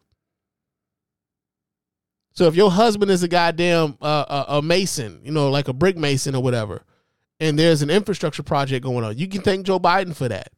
[2.33, 5.73] So if your husband is a goddamn uh, a, a mason, you know, like a
[5.73, 6.83] brick mason or whatever,
[7.41, 10.53] and there's an infrastructure project going on, you can thank Joe Biden for that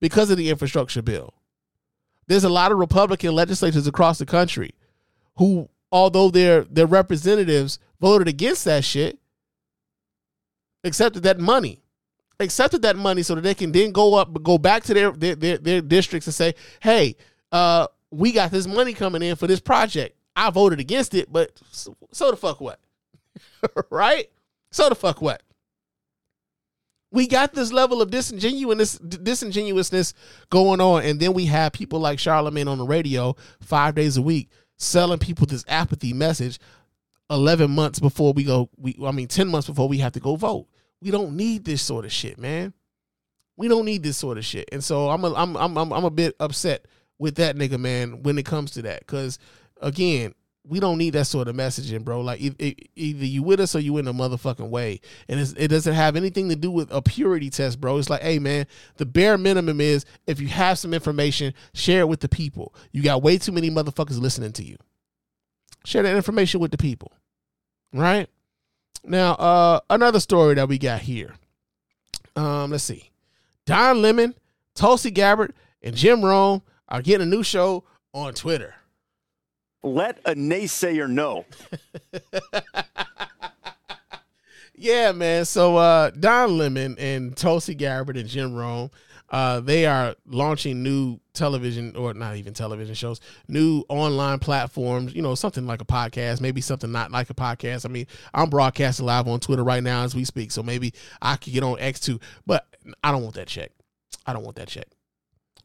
[0.00, 1.34] because of the infrastructure bill.
[2.26, 4.74] There's a lot of Republican legislators across the country
[5.36, 9.18] who, although their their representatives voted against that shit,
[10.84, 11.82] accepted that money,
[12.40, 15.34] accepted that money so that they can then go up, go back to their their
[15.34, 17.16] their, their districts and say, "Hey,
[17.50, 20.16] uh, we got this money coming in for this project.
[20.34, 22.78] I voted against it, but so, so the fuck what,
[23.90, 24.30] right?
[24.72, 25.42] So the fuck what."
[27.12, 30.14] We got this level of disingenuousness, disingenuousness
[30.48, 34.22] going on, and then we have people like Charlemagne on the radio five days a
[34.22, 36.58] week selling people this apathy message.
[37.30, 40.36] Eleven months before we go, we I mean ten months before we have to go
[40.36, 40.66] vote.
[41.00, 42.72] We don't need this sort of shit, man.
[43.56, 46.04] We don't need this sort of shit, and so I'm a, I'm I'm I'm I'm
[46.04, 46.86] a bit upset
[47.18, 49.38] with that nigga, man, when it comes to that, because
[49.80, 50.34] again,
[50.64, 52.20] we don't need that sort of messaging, bro.
[52.20, 55.68] Like e- e- either you with us or you in a motherfucking way, and it
[55.68, 57.98] doesn't have anything to do with a purity test, bro.
[57.98, 58.66] It's like, hey, man,
[58.96, 62.74] the bare minimum is if you have some information, share it with the people.
[62.92, 64.76] You got way too many motherfuckers listening to you.
[65.84, 67.10] Share that information with the people,
[67.92, 68.28] right?
[69.04, 71.34] Now, uh, another story that we got here.
[72.36, 73.10] Um, let's see.
[73.66, 74.34] Don Lemon,
[74.76, 77.82] Tulsi Gabbard, and Jim Rome are getting a new show
[78.14, 78.76] on Twitter.
[79.82, 81.44] Let a naysayer know.
[84.82, 85.44] Yeah, man.
[85.44, 88.90] So uh Don Lemon and Tulsi Gabbard and Jim Rome,
[89.30, 95.22] uh, they are launching new television or not even television shows, new online platforms, you
[95.22, 97.86] know, something like a podcast, maybe something not like a podcast.
[97.86, 101.36] I mean, I'm broadcasting live on Twitter right now as we speak, so maybe I
[101.36, 102.66] could get on X too, but
[103.04, 103.70] I don't want that check.
[104.26, 104.88] I don't want that check.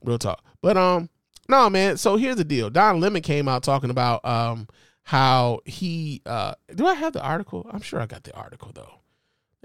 [0.03, 0.43] Real talk.
[0.61, 1.09] But um
[1.47, 1.97] no, man.
[1.97, 2.69] So here's the deal.
[2.69, 4.67] Don Lemon came out talking about um
[5.03, 7.69] how he uh do I have the article?
[7.71, 8.99] I'm sure I got the article though.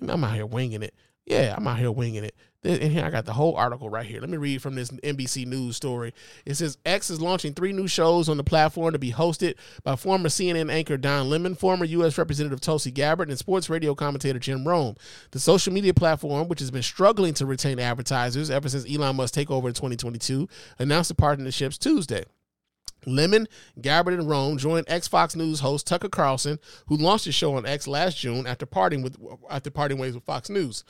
[0.08, 0.94] I'm out here winging it.
[1.24, 2.34] Yeah, I'm out here winging it.
[2.64, 4.20] And here I got the whole article right here.
[4.20, 6.14] Let me read from this NBC News story.
[6.46, 9.96] It says X is launching three new shows on the platform to be hosted by
[9.96, 12.18] former CNN anchor Don Lemon, former U.S.
[12.18, 14.94] Representative Tulsi Gabbard, and sports radio commentator Jim Rome.
[15.32, 19.34] The social media platform, which has been struggling to retain advertisers ever since Elon Musk
[19.34, 22.22] takeover in 2022, announced the partnerships Tuesday.
[23.06, 23.48] Lemon,
[23.80, 27.66] Gabbard, and Rome joined X Fox News host Tucker Carlson, who launched the show on
[27.66, 29.16] X last June after parting with
[29.50, 30.84] after parting ways with Fox News.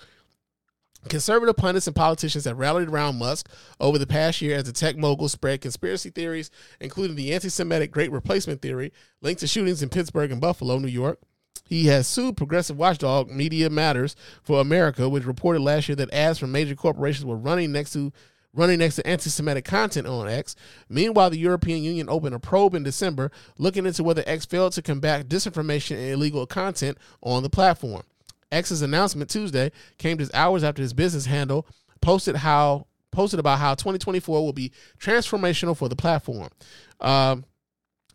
[1.08, 3.48] Conservative pundits and politicians have rallied around Musk
[3.80, 6.50] over the past year as the tech mogul spread conspiracy theories,
[6.80, 10.88] including the anti Semitic Great Replacement theory linked to shootings in Pittsburgh and Buffalo, New
[10.88, 11.18] York.
[11.64, 16.38] He has sued progressive watchdog Media Matters for America, which reported last year that ads
[16.38, 18.12] from major corporations were running next to
[18.54, 20.54] running next to anti-Semitic content on X.
[20.88, 24.82] Meanwhile, the European Union opened a probe in December looking into whether X failed to
[24.82, 28.02] combat disinformation and illegal content on the platform.
[28.52, 31.66] X's announcement Tuesday came just hours after his business handle
[32.00, 36.48] posted how posted about how 2024 will be transformational for the platform.
[37.00, 37.44] Um,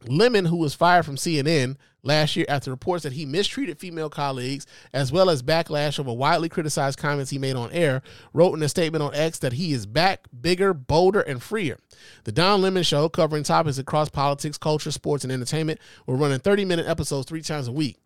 [0.06, 4.66] Lemon, who was fired from CNN last year after reports that he mistreated female colleagues,
[4.94, 8.02] as well as backlash over widely criticized comments he made on air,
[8.34, 11.78] wrote in a statement on X that he is back, bigger, bolder, and freer.
[12.26, 16.40] The Don Lemon Show, covering topics across politics, culture, sports, and entertainment, will run in
[16.40, 17.98] 30 minute episodes three times a week.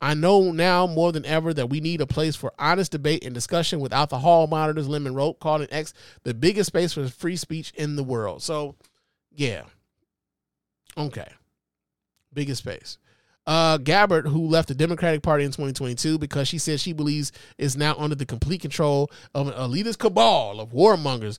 [0.00, 3.34] I know now more than ever that we need a place for honest debate and
[3.34, 7.72] discussion without the hall monitors, Lemon wrote, calling X the biggest space for free speech
[7.76, 8.42] in the world.
[8.42, 8.76] So,
[9.34, 9.62] yeah.
[10.98, 11.28] Okay.
[12.32, 12.98] Biggest space.
[13.46, 17.76] Uh, Gabbard, who left the Democratic Party in 2022 because she said she believes is
[17.76, 21.38] now under the complete control of an elitist cabal of warmongers.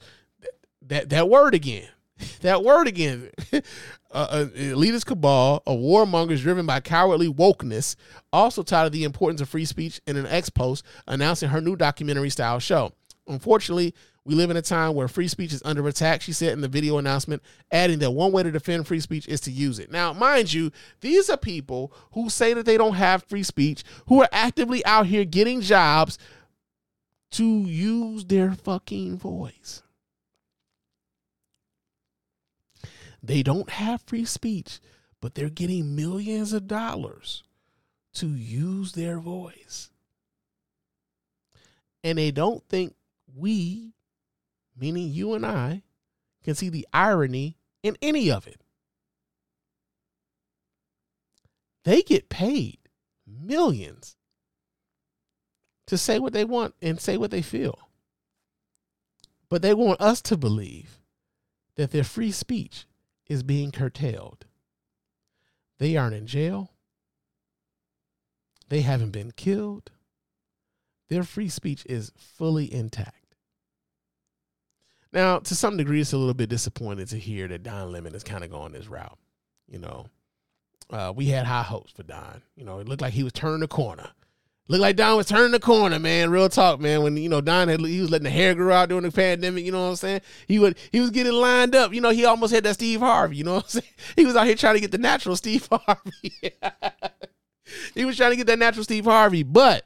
[0.81, 1.87] That that word again.
[2.41, 3.29] That word again.
[4.17, 7.95] uh, uh, elitist cabal of warmongers driven by cowardly wokeness
[8.33, 12.29] also touted the importance of free speech in an ex post announcing her new documentary
[12.29, 12.91] style show.
[13.27, 13.93] Unfortunately,
[14.25, 16.67] we live in a time where free speech is under attack, she said in the
[16.67, 17.41] video announcement,
[17.71, 19.91] adding that one way to defend free speech is to use it.
[19.91, 24.21] Now, mind you, these are people who say that they don't have free speech, who
[24.21, 26.17] are actively out here getting jobs
[27.31, 29.83] to use their fucking voice.
[33.27, 34.79] They don't have free speech,
[35.21, 37.43] but they're getting millions of dollars
[38.13, 39.89] to use their voice.
[42.05, 42.95] And they don't think
[43.35, 43.91] we,
[44.79, 45.83] meaning you and I,
[46.45, 48.61] can see the irony in any of it.
[51.83, 52.79] They get paid
[53.27, 54.15] millions
[55.87, 57.89] to say what they want and say what they feel.
[59.49, 61.01] But they want us to believe
[61.75, 62.85] that their free speech
[63.29, 64.45] is being curtailed.
[65.79, 66.71] They aren't in jail.
[68.69, 69.91] They haven't been killed.
[71.09, 73.35] Their free speech is fully intact.
[75.13, 78.23] Now, to some degree, it's a little bit disappointed to hear that Don Lemon is
[78.23, 79.17] kind of going this route.
[79.67, 80.07] You know,
[80.89, 82.41] uh, we had high hopes for Don.
[82.55, 84.09] You know, it looked like he was turning the corner.
[84.69, 86.29] Looked like Don was turning the corner, man.
[86.29, 87.01] Real talk, man.
[87.01, 89.63] When you know Don had he was letting the hair grow out during the pandemic,
[89.63, 90.21] you know what I'm saying?
[90.47, 91.93] He would he was getting lined up.
[91.93, 93.93] You know, he almost had that Steve Harvey, you know what I'm saying?
[94.17, 96.33] He was out here trying to get the natural Steve Harvey.
[97.93, 99.85] he was trying to get that natural Steve Harvey, but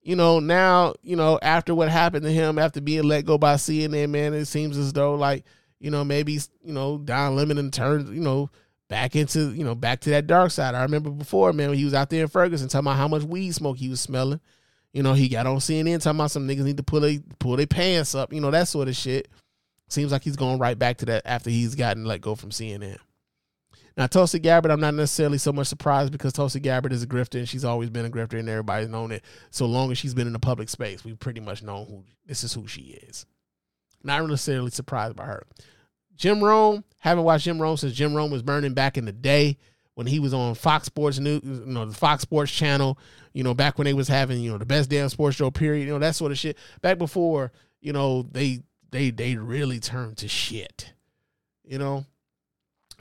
[0.00, 3.56] you know, now, you know, after what happened to him after being let go by
[3.56, 5.44] CNN, man, it seems as though like,
[5.80, 8.48] you know, maybe, you know, Don Lemon turned, you know,
[8.88, 10.74] back into, you know, back to that dark side.
[10.74, 13.22] I remember before, man, when he was out there in Ferguson talking about how much
[13.22, 14.40] weed smoke he was smelling.
[14.92, 17.56] You know, he got on CNN talking about some niggas need to pull a pull
[17.56, 19.28] their pants up, you know, that sort of shit.
[19.88, 22.98] Seems like he's going right back to that after he's gotten let go from CNN.
[23.96, 27.38] Now, Tulsi Gabbard, I'm not necessarily so much surprised because Tulsi Gabbard is a grifter
[27.38, 29.24] and she's always been a grifter and everybody's known it.
[29.50, 32.44] So long as she's been in the public space, we've pretty much known who this
[32.44, 33.26] is who she is.
[34.04, 35.42] Not necessarily surprised by her.
[36.18, 39.56] Jim Rome, haven't watched Jim Rome since Jim Rome was burning back in the day
[39.94, 42.98] when he was on Fox Sports News, you know, the Fox Sports channel,
[43.32, 45.86] you know, back when they was having, you know, the best damn sports show period,
[45.86, 46.58] you know, that sort of shit.
[46.82, 50.92] Back before, you know, they they they really turned to shit.
[51.64, 52.04] You know?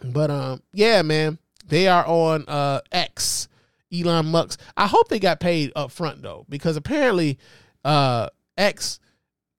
[0.03, 3.48] But um, yeah, man, they are on uh X,
[3.94, 4.60] Elon Musk.
[4.76, 7.39] I hope they got paid up front though, because apparently,
[7.84, 8.99] uh, X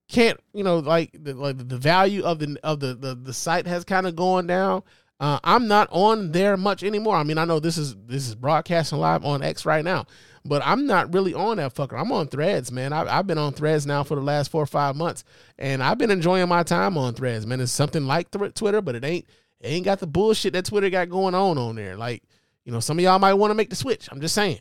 [0.08, 3.66] can't, you know, like the like the value of the of the the, the site
[3.66, 4.82] has kind of gone down.
[5.20, 7.16] Uh, I'm not on there much anymore.
[7.16, 10.06] I mean, I know this is this is broadcasting live on X right now,
[10.44, 12.00] but I'm not really on that fucker.
[12.00, 12.92] I'm on Threads, man.
[12.92, 15.24] I, I've been on Threads now for the last four or five months,
[15.58, 17.60] and I've been enjoying my time on Threads, man.
[17.60, 19.26] It's something like th- Twitter, but it ain't
[19.60, 21.96] it ain't got the bullshit that Twitter got going on on there.
[21.96, 22.22] Like,
[22.64, 24.08] you know, some of y'all might want to make the switch.
[24.10, 24.60] I'm just saying.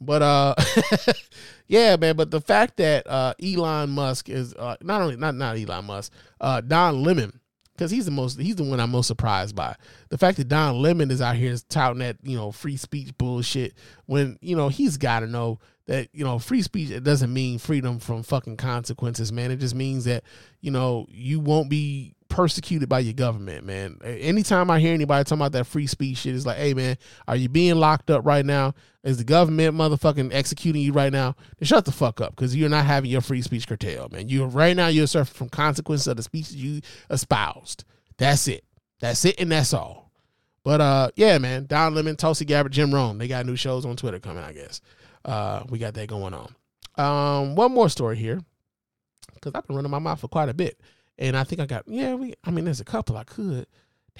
[0.00, 0.54] But uh
[1.66, 5.56] yeah, man, but the fact that uh Elon Musk is uh not only not not
[5.56, 7.40] Elon Musk, uh Don Lemon
[7.78, 9.76] because he's the most he's the one I'm most surprised by.
[10.08, 13.74] The fact that Don Lemon is out here touting that, you know, free speech bullshit
[14.06, 17.58] when, you know, he's got to know that, you know, free speech it doesn't mean
[17.58, 19.52] freedom from fucking consequences, man.
[19.52, 20.24] It just means that,
[20.60, 23.98] you know, you won't be persecuted by your government, man.
[24.04, 26.96] Anytime I hear anybody talking about that free speech shit, it's like, hey, man,
[27.26, 28.74] are you being locked up right now?
[29.02, 31.34] Is the government motherfucking executing you right now?
[31.58, 34.28] Then shut the fuck up because you're not having your free speech curtailed, man.
[34.28, 36.80] You right now you're suffering from consequences of the speech you
[37.10, 37.84] espoused.
[38.18, 38.64] That's it.
[39.00, 40.10] That's it, and that's all.
[40.64, 43.96] But uh, yeah, man, Don Lemon, Tulsi Gabbard, Jim Rome, they got new shows on
[43.96, 44.42] Twitter coming.
[44.42, 44.80] I guess
[45.24, 46.54] uh, we got that going on.
[46.96, 48.40] Um, one more story here
[49.34, 50.80] because I've been running my mouth for quite a bit.
[51.18, 53.66] And I think I got yeah, we I mean there's a couple I could.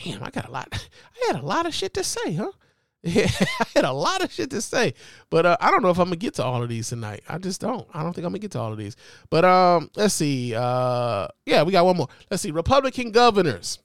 [0.02, 0.68] Damn, I got a lot.
[0.72, 2.52] I had a lot of shit to say, huh?
[3.02, 3.30] Yeah,
[3.60, 4.92] I had a lot of shit to say.
[5.30, 7.22] But uh, I don't know if I'm gonna get to all of these tonight.
[7.28, 7.86] I just don't.
[7.94, 8.96] I don't think I'm gonna get to all of these.
[9.30, 10.54] But um, let's see.
[10.54, 12.08] Uh yeah, we got one more.
[12.30, 12.50] Let's see.
[12.50, 13.78] Republican governors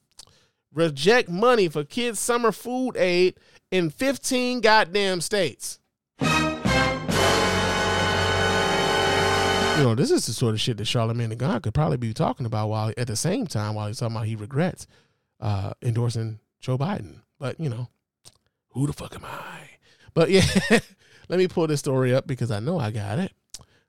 [0.73, 3.35] reject money for kids' summer food aid
[3.71, 5.79] in 15 goddamn states.
[9.77, 12.13] You know, this is the sort of shit that Charlemagne the God could probably be
[12.13, 14.85] talking about while at the same time while he's talking about he regrets
[15.39, 17.21] uh, endorsing Joe Biden.
[17.39, 17.89] But you know,
[18.69, 19.69] who the fuck am I?
[20.13, 20.45] But yeah,
[21.27, 23.33] let me pull this story up because I know I got it.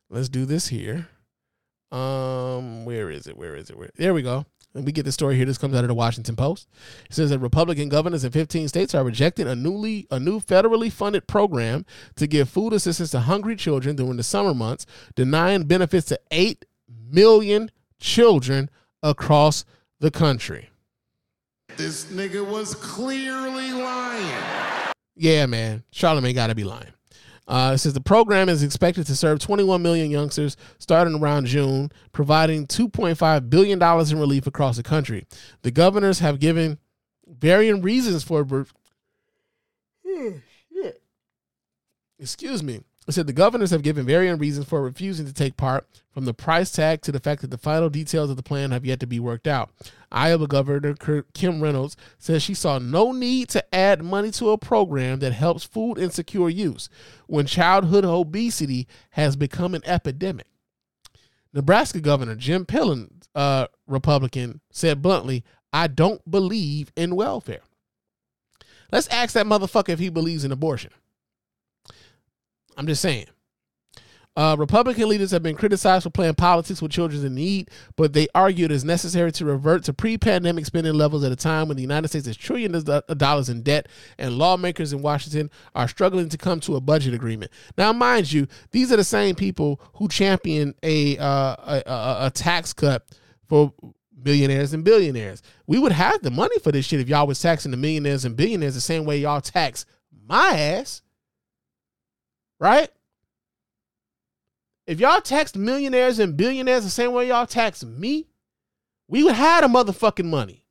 [0.09, 1.09] Let's do this here.
[1.93, 3.36] Um, where is it?
[3.36, 3.77] Where is it?
[3.77, 3.90] Where?
[3.97, 4.47] There we go.
[4.75, 5.45] And we get the story here.
[5.45, 6.69] This comes out of the Washington Post.
[7.09, 10.91] It says that Republican governors in 15 states are rejecting a newly a new federally
[10.91, 11.87] funded program
[12.17, 14.85] to give food assistance to hungry children during the summer months,
[15.15, 16.65] denying benefits to 8
[17.11, 17.71] million
[18.01, 18.69] children
[19.03, 19.65] across
[20.01, 20.71] the country.
[21.77, 24.93] This nigga was clearly lying.
[25.17, 25.85] Yeah, man.
[25.93, 26.94] Charlemagne got to be lying.
[27.47, 31.93] Uh, it says the program is expected to serve 21 million youngsters starting around June,
[32.12, 35.27] providing 2.5 billion dollars in relief across the country.
[35.62, 36.79] The governors have given
[37.27, 38.66] varying reasons for.
[42.19, 42.81] Excuse me.
[43.07, 46.33] It said the governors have given varying reasons for refusing to take part, from the
[46.33, 49.07] price tag to the fact that the final details of the plan have yet to
[49.07, 49.71] be worked out.
[50.11, 50.95] Iowa Governor
[51.35, 55.65] Kim Reynolds says she saw no need to add money to a program that helps
[55.65, 56.89] food insecure youth
[57.27, 60.47] when childhood obesity has become an epidemic.
[61.53, 67.63] Nebraska Governor Jim Pillen, uh, Republican, said bluntly, I don't believe in welfare.
[68.93, 70.93] Let's ask that motherfucker if he believes in abortion.
[72.77, 73.27] I'm just saying.
[74.37, 78.27] Uh, Republican leaders have been criticized for playing politics with children in need, but they
[78.35, 81.83] argue it is necessary to revert to pre-pandemic spending levels at a time when the
[81.83, 83.87] United States is trillions of dollars in debt
[84.19, 87.53] and lawmakers in Washington are struggling to come to a budget agreement.
[87.79, 92.73] Now, mind you, these are the same people who champion a uh, a, a tax
[92.73, 93.07] cut
[93.49, 93.73] for
[94.25, 95.43] millionaires and billionaires.
[95.69, 98.37] We would have the money for this shit if y'all was taxing the millionaires and
[98.37, 99.87] billionaires the same way y'all tax
[100.27, 101.03] my ass.
[102.59, 102.89] Right?
[104.87, 108.27] If y'all taxed millionaires and billionaires the same way y'all tax me,
[109.09, 110.63] we would have the motherfucking money.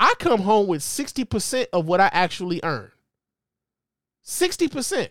[0.00, 2.90] I come home with 60% of what I actually earn.
[4.24, 5.08] 60%.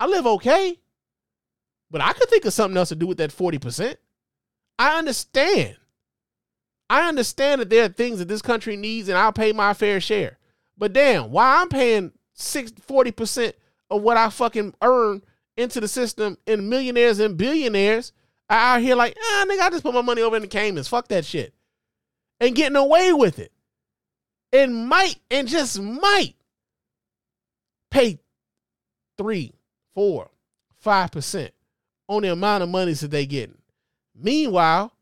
[0.00, 0.80] I live okay.
[1.90, 3.96] But I could think of something else to do with that 40%.
[4.78, 5.76] I understand.
[6.90, 10.00] I understand that there are things that this country needs and I'll pay my fair
[10.00, 10.38] share.
[10.76, 13.52] But damn, why I'm paying six, 40%
[13.90, 15.22] of what I fucking earn
[15.56, 18.12] into the system and millionaires and billionaires
[18.50, 20.88] are out here like, ah, nigga, I just put my money over in the Caymans.
[20.88, 21.54] Fuck that shit.
[22.40, 23.52] And getting away with it.
[24.52, 26.34] And might, and just might
[27.90, 28.20] pay
[29.18, 29.54] three,
[29.94, 30.30] four,
[30.76, 31.52] five percent
[32.08, 33.58] on the amount of monies that they getting.
[34.14, 34.92] Meanwhile,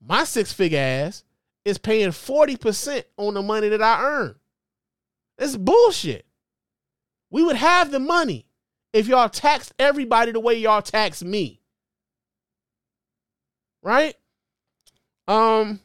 [0.00, 1.24] my six figure ass
[1.64, 4.34] is paying 40% on the money that I earn.
[5.38, 6.26] It's bullshit.
[7.30, 8.46] We would have the money
[8.92, 11.60] if y'all taxed everybody the way y'all tax me.
[13.82, 14.14] Right?
[15.28, 15.80] Um,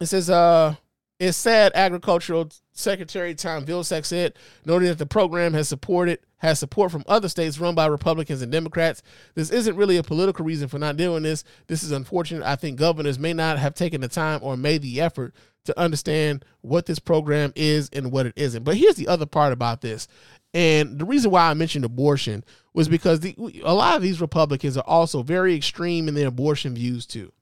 [0.00, 0.74] it says, uh,
[1.18, 6.92] it's sad agricultural secretary Tom Vilsack said, noting that the program has supported has support
[6.92, 9.02] from other states run by Republicans and Democrats.
[9.34, 11.42] This isn't really a political reason for not doing this.
[11.66, 12.44] This is unfortunate.
[12.44, 16.44] I think governors may not have taken the time or made the effort to understand
[16.60, 18.62] what this program is and what it isn't.
[18.62, 20.06] But here's the other part about this.
[20.54, 22.42] And the reason why I mentioned abortion
[22.72, 23.34] was because the,
[23.64, 27.32] a lot of these Republicans are also very extreme in their abortion views too.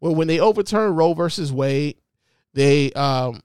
[0.00, 1.96] Well, when they overturned Roe versus Wade,
[2.54, 3.42] they um,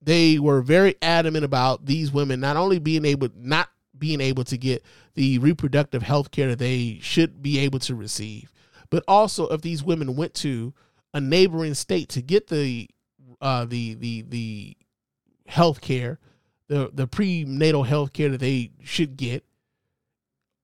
[0.00, 4.56] they were very adamant about these women not only being able not being able to
[4.56, 4.84] get
[5.14, 8.52] the reproductive health care that they should be able to receive,
[8.90, 10.72] but also if these women went to
[11.12, 12.88] a neighboring state to get the
[13.40, 14.76] uh, the the the
[15.46, 16.18] health care,
[16.68, 19.44] the the prenatal health care that they should get,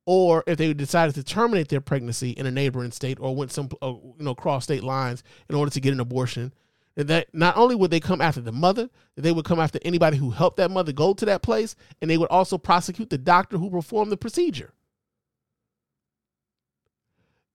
[0.06, 3.68] or if they decided to terminate their pregnancy in a neighboring state or went some
[3.82, 6.52] uh, you know cross state lines in order to get an abortion,
[6.96, 10.30] that not only would they come after the mother, they would come after anybody who
[10.30, 13.70] helped that mother go to that place, and they would also prosecute the doctor who
[13.70, 14.72] performed the procedure.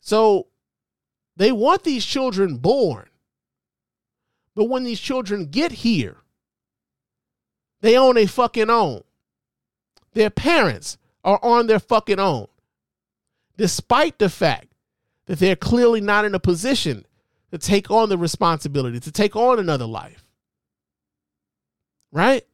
[0.02, 0.48] So
[1.36, 3.10] they want these children born.
[4.56, 6.18] But when these children get here,
[7.82, 9.04] they own a fucking own.
[10.14, 12.48] Their parents are on their fucking own.
[13.58, 14.68] Despite the fact
[15.26, 17.06] that they're clearly not in a position
[17.52, 20.26] to take on the responsibility, to take on another life.
[22.12, 22.46] Right?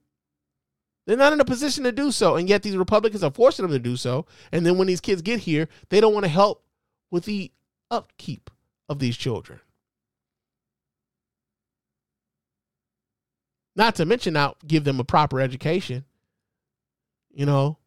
[1.05, 2.35] They're not in a position to do so.
[2.35, 4.25] And yet these Republicans are forcing them to do so.
[4.51, 6.63] And then when these kids get here, they don't want to help
[7.11, 7.51] with the
[7.91, 8.49] upkeep
[8.89, 9.59] of these children.
[13.75, 16.05] Not to mention now give them a proper education.
[17.33, 17.77] You know,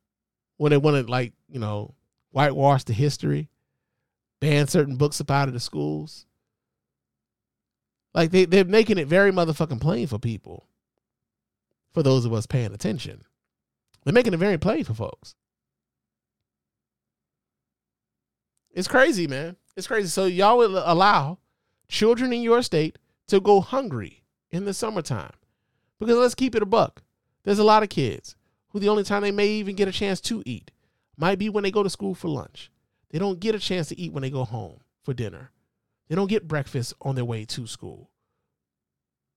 [0.58, 1.94] when they want to like, you know,
[2.30, 3.48] whitewash the history,
[4.40, 6.26] ban certain books up out of the schools.
[8.14, 10.66] Like they, they're making it very motherfucking plain for people.
[11.94, 13.22] For those of us paying attention.
[14.04, 15.34] They're making it very plain for folks.
[18.70, 19.56] It's crazy, man.
[19.76, 20.08] It's crazy.
[20.08, 21.38] So y'all will allow
[21.88, 22.98] children in your state
[23.28, 25.32] to go hungry in the summertime.
[25.98, 27.02] Because let's keep it a buck.
[27.44, 28.36] There's a lot of kids
[28.70, 30.70] who the only time they may even get a chance to eat
[31.16, 32.70] might be when they go to school for lunch.
[33.10, 35.50] They don't get a chance to eat when they go home for dinner.
[36.08, 38.10] They don't get breakfast on their way to school.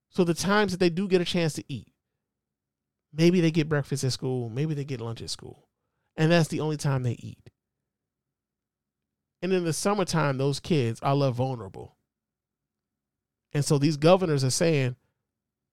[0.10, 1.94] So the times that they do get a chance to eat,
[3.14, 5.70] maybe they get breakfast at school, maybe they get lunch at school,
[6.18, 7.50] and that's the only time they eat.
[9.42, 11.96] And in the summertime, those kids are left vulnerable.
[13.54, 14.98] And so these governors are saying,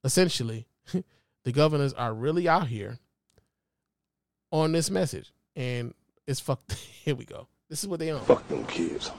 [0.04, 0.67] essentially,
[1.44, 2.98] the governors are really out here
[4.50, 5.32] on this message.
[5.56, 5.94] And
[6.26, 6.72] it's fucked.
[7.04, 7.48] Here we go.
[7.68, 8.24] This is what they on.
[8.24, 9.10] Fuck them kids.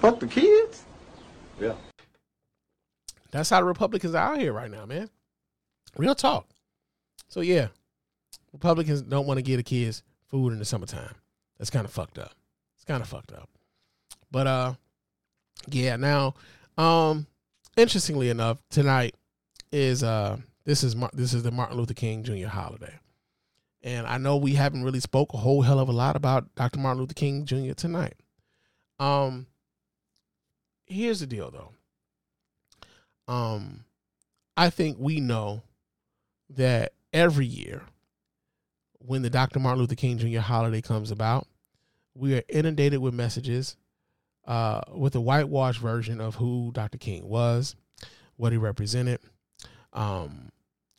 [0.00, 0.84] Fuck the kids?
[1.60, 1.74] Yeah.
[3.30, 5.08] That's how the Republicans are out here right now, man.
[5.96, 6.48] Real talk.
[7.28, 7.68] So yeah,
[8.52, 11.14] Republicans don't want to give the kids food in the summertime.
[11.58, 12.34] That's kind of fucked up.
[12.76, 13.48] It's kind of fucked up.
[14.30, 14.74] But uh,
[15.70, 15.96] yeah.
[15.96, 16.34] Now,
[16.76, 17.26] um,
[17.76, 19.14] interestingly enough, tonight
[19.72, 22.46] is uh this is Mar- this is the Martin Luther King Jr.
[22.46, 22.94] holiday,
[23.82, 26.78] and I know we haven't really spoke a whole hell of a lot about Dr.
[26.78, 27.72] Martin Luther King Jr.
[27.72, 28.14] tonight.
[29.00, 29.46] Um,
[30.86, 33.32] here's the deal though.
[33.32, 33.84] Um,
[34.56, 35.62] I think we know
[36.50, 37.82] that every year
[38.98, 39.58] when the Dr.
[39.58, 40.40] Martin Luther King Jr.
[40.40, 41.46] holiday comes about,
[42.14, 43.76] we are inundated with messages
[44.46, 46.98] uh, with a whitewashed version of who Dr.
[46.98, 47.74] King was,
[48.36, 49.20] what he represented,
[49.92, 50.50] um,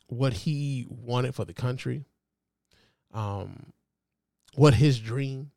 [0.07, 2.05] what he wanted for the country,
[3.13, 3.73] um,
[4.55, 5.51] what his dream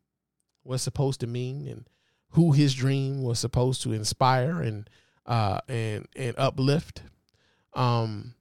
[0.63, 1.87] was supposed to mean, and
[2.31, 4.89] who his dream was supposed to inspire and
[5.25, 7.03] uh, and and uplift.
[7.73, 8.33] Um,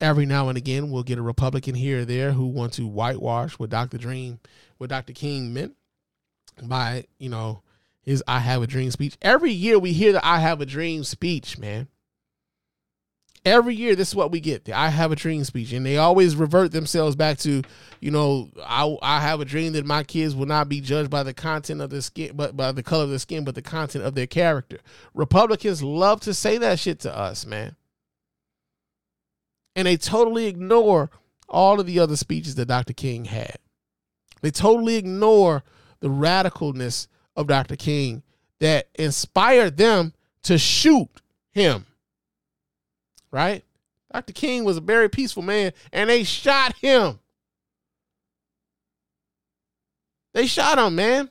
[0.00, 3.54] every now and again, we'll get a Republican here or there who want to whitewash
[3.54, 3.98] what Dr.
[3.98, 4.40] Dream,
[4.78, 5.12] what Dr.
[5.12, 5.76] King meant
[6.62, 7.62] by you know
[8.02, 9.16] his "I Have a Dream" speech.
[9.22, 11.88] Every year we hear the "I Have a Dream" speech, man.
[13.44, 16.36] Every year, this is what we get "I Have a Dream" speech, and they always
[16.36, 17.62] revert themselves back to,
[18.00, 21.22] you know, I I have a dream that my kids will not be judged by
[21.22, 24.04] the content of their skin, but by the color of their skin, but the content
[24.04, 24.78] of their character.
[25.14, 27.76] Republicans love to say that shit to us, man,
[29.74, 31.10] and they totally ignore
[31.48, 32.92] all of the other speeches that Dr.
[32.92, 33.56] King had.
[34.42, 35.64] They totally ignore
[36.00, 37.06] the radicalness
[37.36, 37.76] of Dr.
[37.76, 38.22] King
[38.58, 40.12] that inspired them
[40.42, 41.22] to shoot
[41.52, 41.86] him.
[43.30, 43.64] Right?
[44.12, 44.32] Dr.
[44.32, 47.20] King was a very peaceful man and they shot him.
[50.32, 51.30] They shot him, man.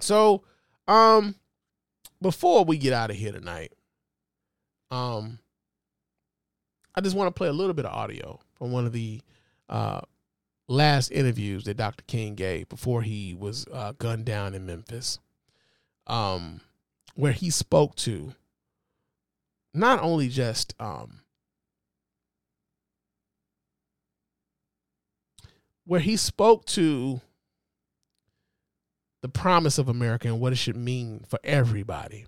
[0.00, 0.44] So,
[0.88, 1.34] um
[2.20, 3.72] before we get out of here tonight,
[4.90, 5.38] um
[6.94, 9.20] I just want to play a little bit of audio from one of the
[9.68, 10.00] uh
[10.68, 12.04] last interviews that Dr.
[12.06, 15.18] King gave before he was uh, gunned down in Memphis,
[16.06, 16.60] um,
[17.14, 18.34] where he spoke to
[19.74, 21.20] not only just um,
[25.84, 27.20] where he spoke to
[29.22, 32.26] the promise of America and what it should mean for everybody,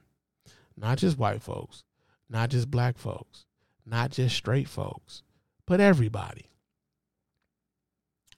[0.76, 1.84] not just white folks,
[2.28, 3.44] not just black folks,
[3.84, 5.22] not just straight folks,
[5.66, 6.50] but everybody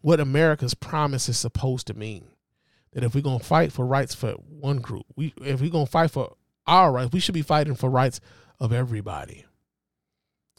[0.07, 2.29] what America's promise is supposed to mean.
[2.93, 6.13] That if we're gonna fight for rights for one group, we if we're gonna fight
[6.13, 8.21] for our rights, we should be fighting for rights
[8.61, 9.45] of everybody.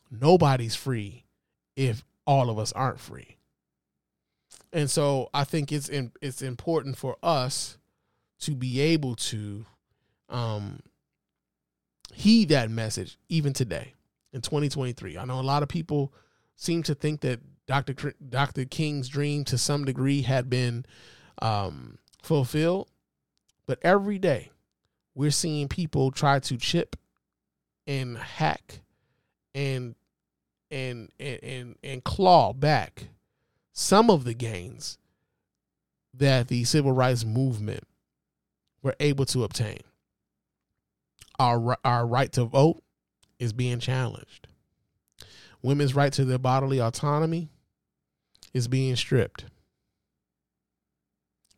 [0.10, 1.26] Nobody's free
[1.76, 3.38] if all of us aren't free.
[4.74, 7.78] And so I think it's in, it's important for us
[8.40, 9.66] to be able to
[10.30, 10.82] um,
[12.14, 13.94] heed that message even today
[14.34, 15.18] in 2023.
[15.18, 16.14] I know a lot of people
[16.56, 18.14] seem to think that Dr.
[18.30, 18.66] Dr.
[18.66, 20.86] King's dream to some degree had been
[21.42, 22.90] um, fulfilled,
[23.66, 24.52] but every day
[25.16, 26.96] we're seeing people try to chip
[27.88, 28.82] and hack
[29.56, 29.96] and
[30.70, 33.06] and and and, and claw back
[33.72, 34.98] some of the gains
[36.14, 37.84] that the civil rights movement
[38.84, 39.80] were able to obtain.
[41.40, 42.82] Our our right to vote
[43.40, 44.48] is being challenged.
[45.62, 47.50] Women's right to their bodily autonomy
[48.54, 49.46] is being stripped.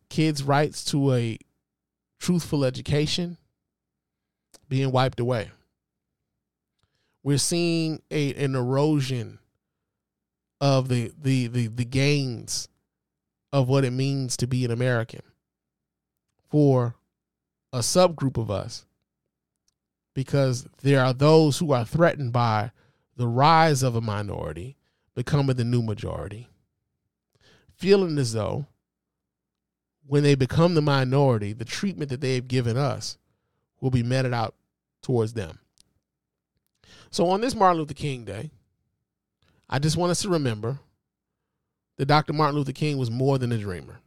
[0.08, 1.38] Kids' rights to a
[2.18, 3.38] truthful education
[4.68, 5.50] being wiped away.
[7.22, 9.38] We're seeing a, an erosion
[10.60, 12.68] of the, the the the gains
[13.52, 15.22] of what it means to be an American
[16.48, 16.96] for
[17.72, 18.84] a subgroup of us
[20.14, 22.72] because there are those who are threatened by
[23.16, 24.76] the rise of a minority
[25.14, 26.48] becoming the new majority
[27.80, 28.66] feeling as though
[30.06, 33.16] when they become the minority, the treatment that they've given us
[33.80, 34.54] will be meted out
[35.02, 35.60] towards them.
[37.10, 38.50] So on this Martin Luther King Day,
[39.68, 40.78] I just want us to remember
[41.96, 42.32] that Dr.
[42.32, 43.98] Martin Luther King was more than a dreamer.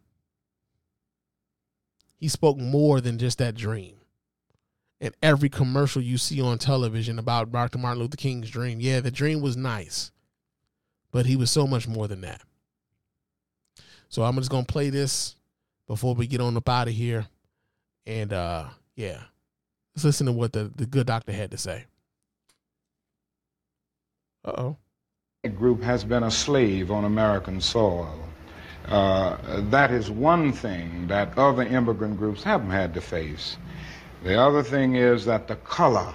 [2.15, 3.95] He spoke more than just that dream.
[5.01, 7.77] and every commercial you see on television about Dr.
[7.77, 8.79] Martin Luther King's dream.
[8.79, 10.11] Yeah, the dream was nice,
[11.11, 12.41] but he was so much more than that.
[14.07, 15.35] So I'm just gonna play this
[15.87, 17.27] before we get on up out of here.
[18.05, 19.23] And uh yeah.
[19.93, 21.85] Let's listen to what the, the good doctor had to say.
[24.45, 24.77] Uh oh.
[25.55, 28.19] group has been a slave on American soil.
[28.89, 29.37] Uh,
[29.69, 33.55] that is one thing that other immigrant groups haven't had to face.
[34.21, 36.13] The other thing is that the color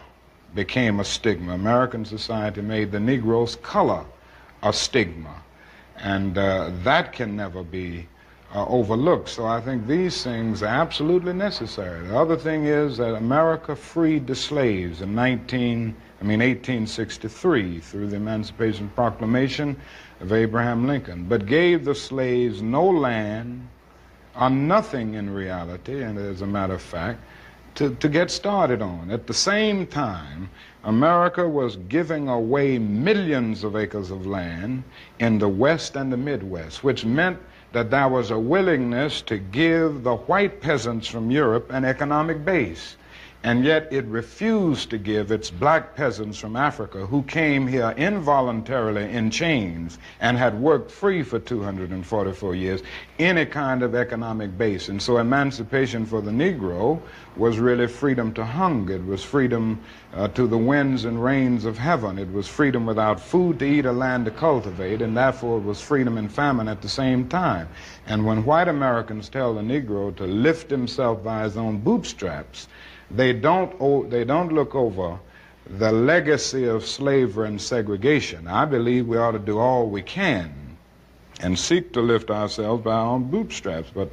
[0.55, 1.55] became a stigma.
[1.55, 4.05] American society made the Negro's color
[4.63, 5.43] a stigma,
[5.97, 8.07] and uh, that can never be
[8.55, 9.31] uh, overlooked.
[9.31, 12.07] So I think these things are absolutely necessary.
[12.07, 18.09] The other thing is that America freed the slaves in 19, I mean 1863 through
[18.09, 19.77] the Emancipation Proclamation
[20.21, 23.69] of Abraham Lincoln, but gave the slaves no land
[24.39, 27.21] or nothing in reality, and as a matter of fact,
[27.77, 29.13] to, to get started on.
[29.13, 30.51] At the same time,
[30.83, 34.83] America was giving away millions of acres of land
[35.21, 37.39] in the West and the Midwest, which meant
[37.73, 42.97] that there was a willingness to give the white peasants from Europe an economic base.
[43.45, 49.09] And yet it refused to give its black peasants from Africa, who came here involuntarily
[49.13, 52.83] in chains and had worked free for 244 years,
[53.21, 54.89] any kind of economic base.
[54.89, 57.01] And so emancipation for the Negro
[57.37, 58.97] was really freedom to hunger.
[58.97, 59.81] It was freedom
[60.15, 62.19] uh, to the winds and rains of heaven.
[62.19, 65.81] It was freedom without food to eat or land to cultivate, and therefore it was
[65.81, 67.69] freedom and famine at the same time.
[68.05, 72.67] And when white Americans tell the Negro to lift himself by his own bootstraps,
[73.11, 75.19] they don't, o- they don't look over
[75.69, 78.47] the legacy of slavery and segregation.
[78.47, 80.77] I believe we ought to do all we can
[81.41, 83.91] and seek to lift ourselves by our own bootstraps.
[83.95, 84.11] But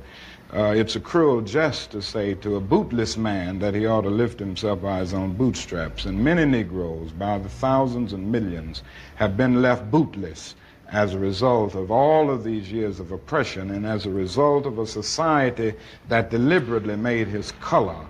[0.54, 4.10] uh, it's a cruel jest to say to a bootless man that he ought to
[4.10, 6.06] lift himself by his own bootstraps.
[6.06, 8.84] And many Negroes, by the thousands and millions,
[9.16, 10.56] have been left bootless
[10.92, 14.78] as a result of all of these years of oppression and as a result of
[14.78, 15.74] a society
[16.10, 18.06] that deliberately made his color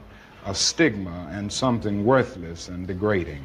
[0.45, 3.43] a stigma and something worthless and degrading.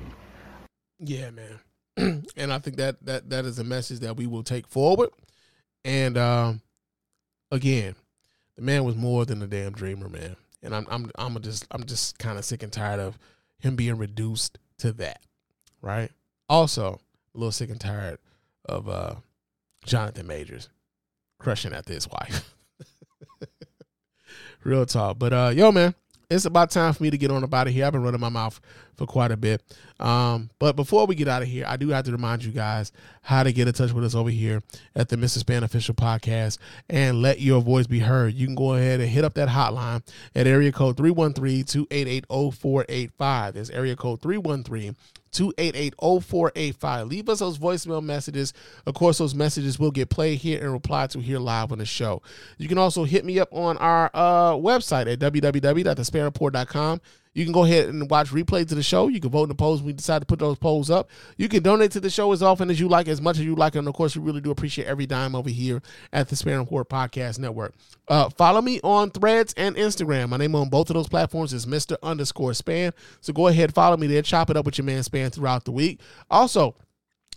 [0.98, 1.59] Yeah, man.
[2.36, 5.10] and I think that that that is a message that we will take forward.
[5.85, 6.60] And um
[7.51, 7.97] again,
[8.56, 10.36] the man was more than a damn dreamer, man.
[10.62, 13.18] And I'm I'm I'm just I'm just kind of sick and tired of
[13.59, 15.22] him being reduced to that.
[15.81, 16.10] Right?
[16.48, 17.01] Also,
[17.35, 18.18] a little sick and tired
[18.66, 19.14] of uh
[19.86, 20.68] Jonathan Majors
[21.39, 22.55] crushing after his wife.
[24.64, 25.18] Real talk.
[25.18, 25.94] But uh yo man,
[26.31, 27.85] it's about time for me to get on about it here.
[27.85, 28.61] I've been running my mouth
[28.97, 29.61] for quite a bit.
[29.98, 32.93] Um, but before we get out of here, I do have to remind you guys
[33.23, 34.62] how to get in touch with us over here
[34.94, 35.43] at the Mr.
[35.43, 36.59] Spann Official Podcast
[36.89, 38.35] and let your voice be heard.
[38.35, 43.52] You can go ahead and hit up that hotline at area code 313-288-0485.
[43.52, 44.94] That's area code 313
[45.32, 47.09] 288-0485.
[47.09, 48.52] Leave us those voicemail messages.
[48.86, 51.86] Of course, those messages will get played here and replied to here live on the
[51.86, 52.23] show.
[52.59, 57.01] You can also hit me up on our uh, website at www.thespannreport.com.
[57.32, 59.09] You can go ahead and watch replays of the show.
[59.09, 61.09] You can vote in the polls we decide to put those polls up.
[61.36, 63.55] You can donate to the show as often as you like, as much as you
[63.55, 63.77] like.
[63.77, 65.81] And of course, we really do appreciate every dime over here
[66.12, 67.74] at the Spann Report Podcast Network.
[68.09, 70.31] Uh, follow me on Threads and Instagram.
[70.31, 71.97] My name on both of those platforms is Mr.
[72.02, 72.93] Underscore Spann.
[73.20, 74.23] So go ahead, follow me there.
[74.23, 76.01] Chop it up with your man Spann throughout the week.
[76.31, 76.74] Also,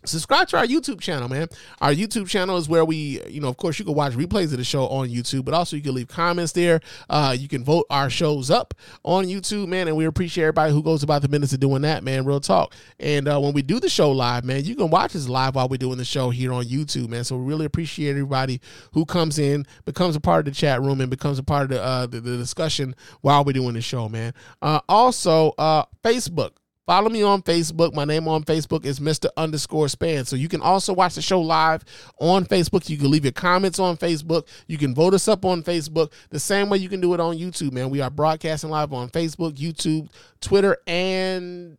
[0.06, 1.48] subscribe to our YouTube channel, man.
[1.82, 4.58] Our YouTube channel is where we, you know, of course, you can watch replays of
[4.58, 6.82] the show on YouTube, but also you can leave comments there.
[7.10, 8.74] Uh, you can vote our shows up
[9.04, 12.04] on YouTube, man, and we appreciate everybody who goes about the minutes of doing that,
[12.04, 12.26] man.
[12.26, 12.74] Real talk.
[13.00, 15.68] And uh, when we do the show live, man, you can watch us live while
[15.70, 17.24] we're doing the show here on YouTube, man.
[17.24, 18.62] So we really appreciate everybody
[18.94, 21.70] who comes in, becomes a part of the chat room, and becomes a part of
[21.70, 24.34] the uh, the, the discussion while we're doing the show, man.
[24.62, 26.52] Uh, also, uh, Facebook.
[26.86, 27.94] Follow me on Facebook.
[27.94, 29.30] My name on Facebook is Mr.
[29.38, 30.28] Underscore Spann.
[30.28, 31.84] So you can also watch the show live
[32.20, 32.90] on Facebook.
[32.90, 34.48] You can leave your comments on Facebook.
[34.68, 36.12] You can vote us up on Facebook.
[36.30, 37.90] The same way you can do it on YouTube, man.
[37.90, 40.10] We are broadcasting live on Facebook, YouTube,
[40.42, 41.78] Twitter, and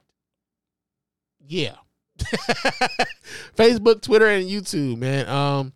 [1.47, 1.75] yeah.
[3.57, 5.29] Facebook, Twitter, and YouTube, man.
[5.29, 5.73] Um,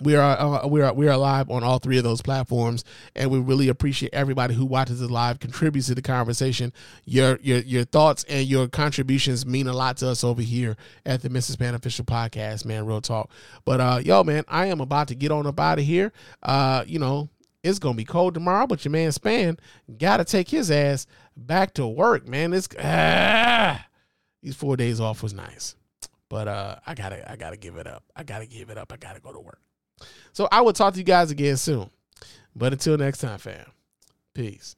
[0.00, 2.84] we are uh, we are we are live on all three of those platforms,
[3.14, 6.72] and we really appreciate everybody who watches it live, contributes to the conversation.
[7.04, 11.22] Your your your thoughts and your contributions mean a lot to us over here at
[11.22, 11.56] the Mr.
[11.56, 12.86] Spann Official Podcast, man.
[12.86, 13.30] Real talk.
[13.64, 16.12] But uh, yo, man, I am about to get on up out of here.
[16.42, 17.28] Uh, you know,
[17.62, 19.58] it's gonna be cold tomorrow, but your man Spann
[19.98, 21.06] got to take his ass
[21.36, 22.52] back to work, man.
[22.52, 23.84] It's ah,
[24.42, 25.76] these four days off was nice,
[26.28, 28.04] but uh, I gotta I gotta give it up.
[28.14, 28.92] I gotta give it up.
[28.92, 29.60] I gotta go to work.
[30.32, 31.90] So I will talk to you guys again soon.
[32.54, 33.66] But until next time, fam.
[34.34, 34.76] Peace.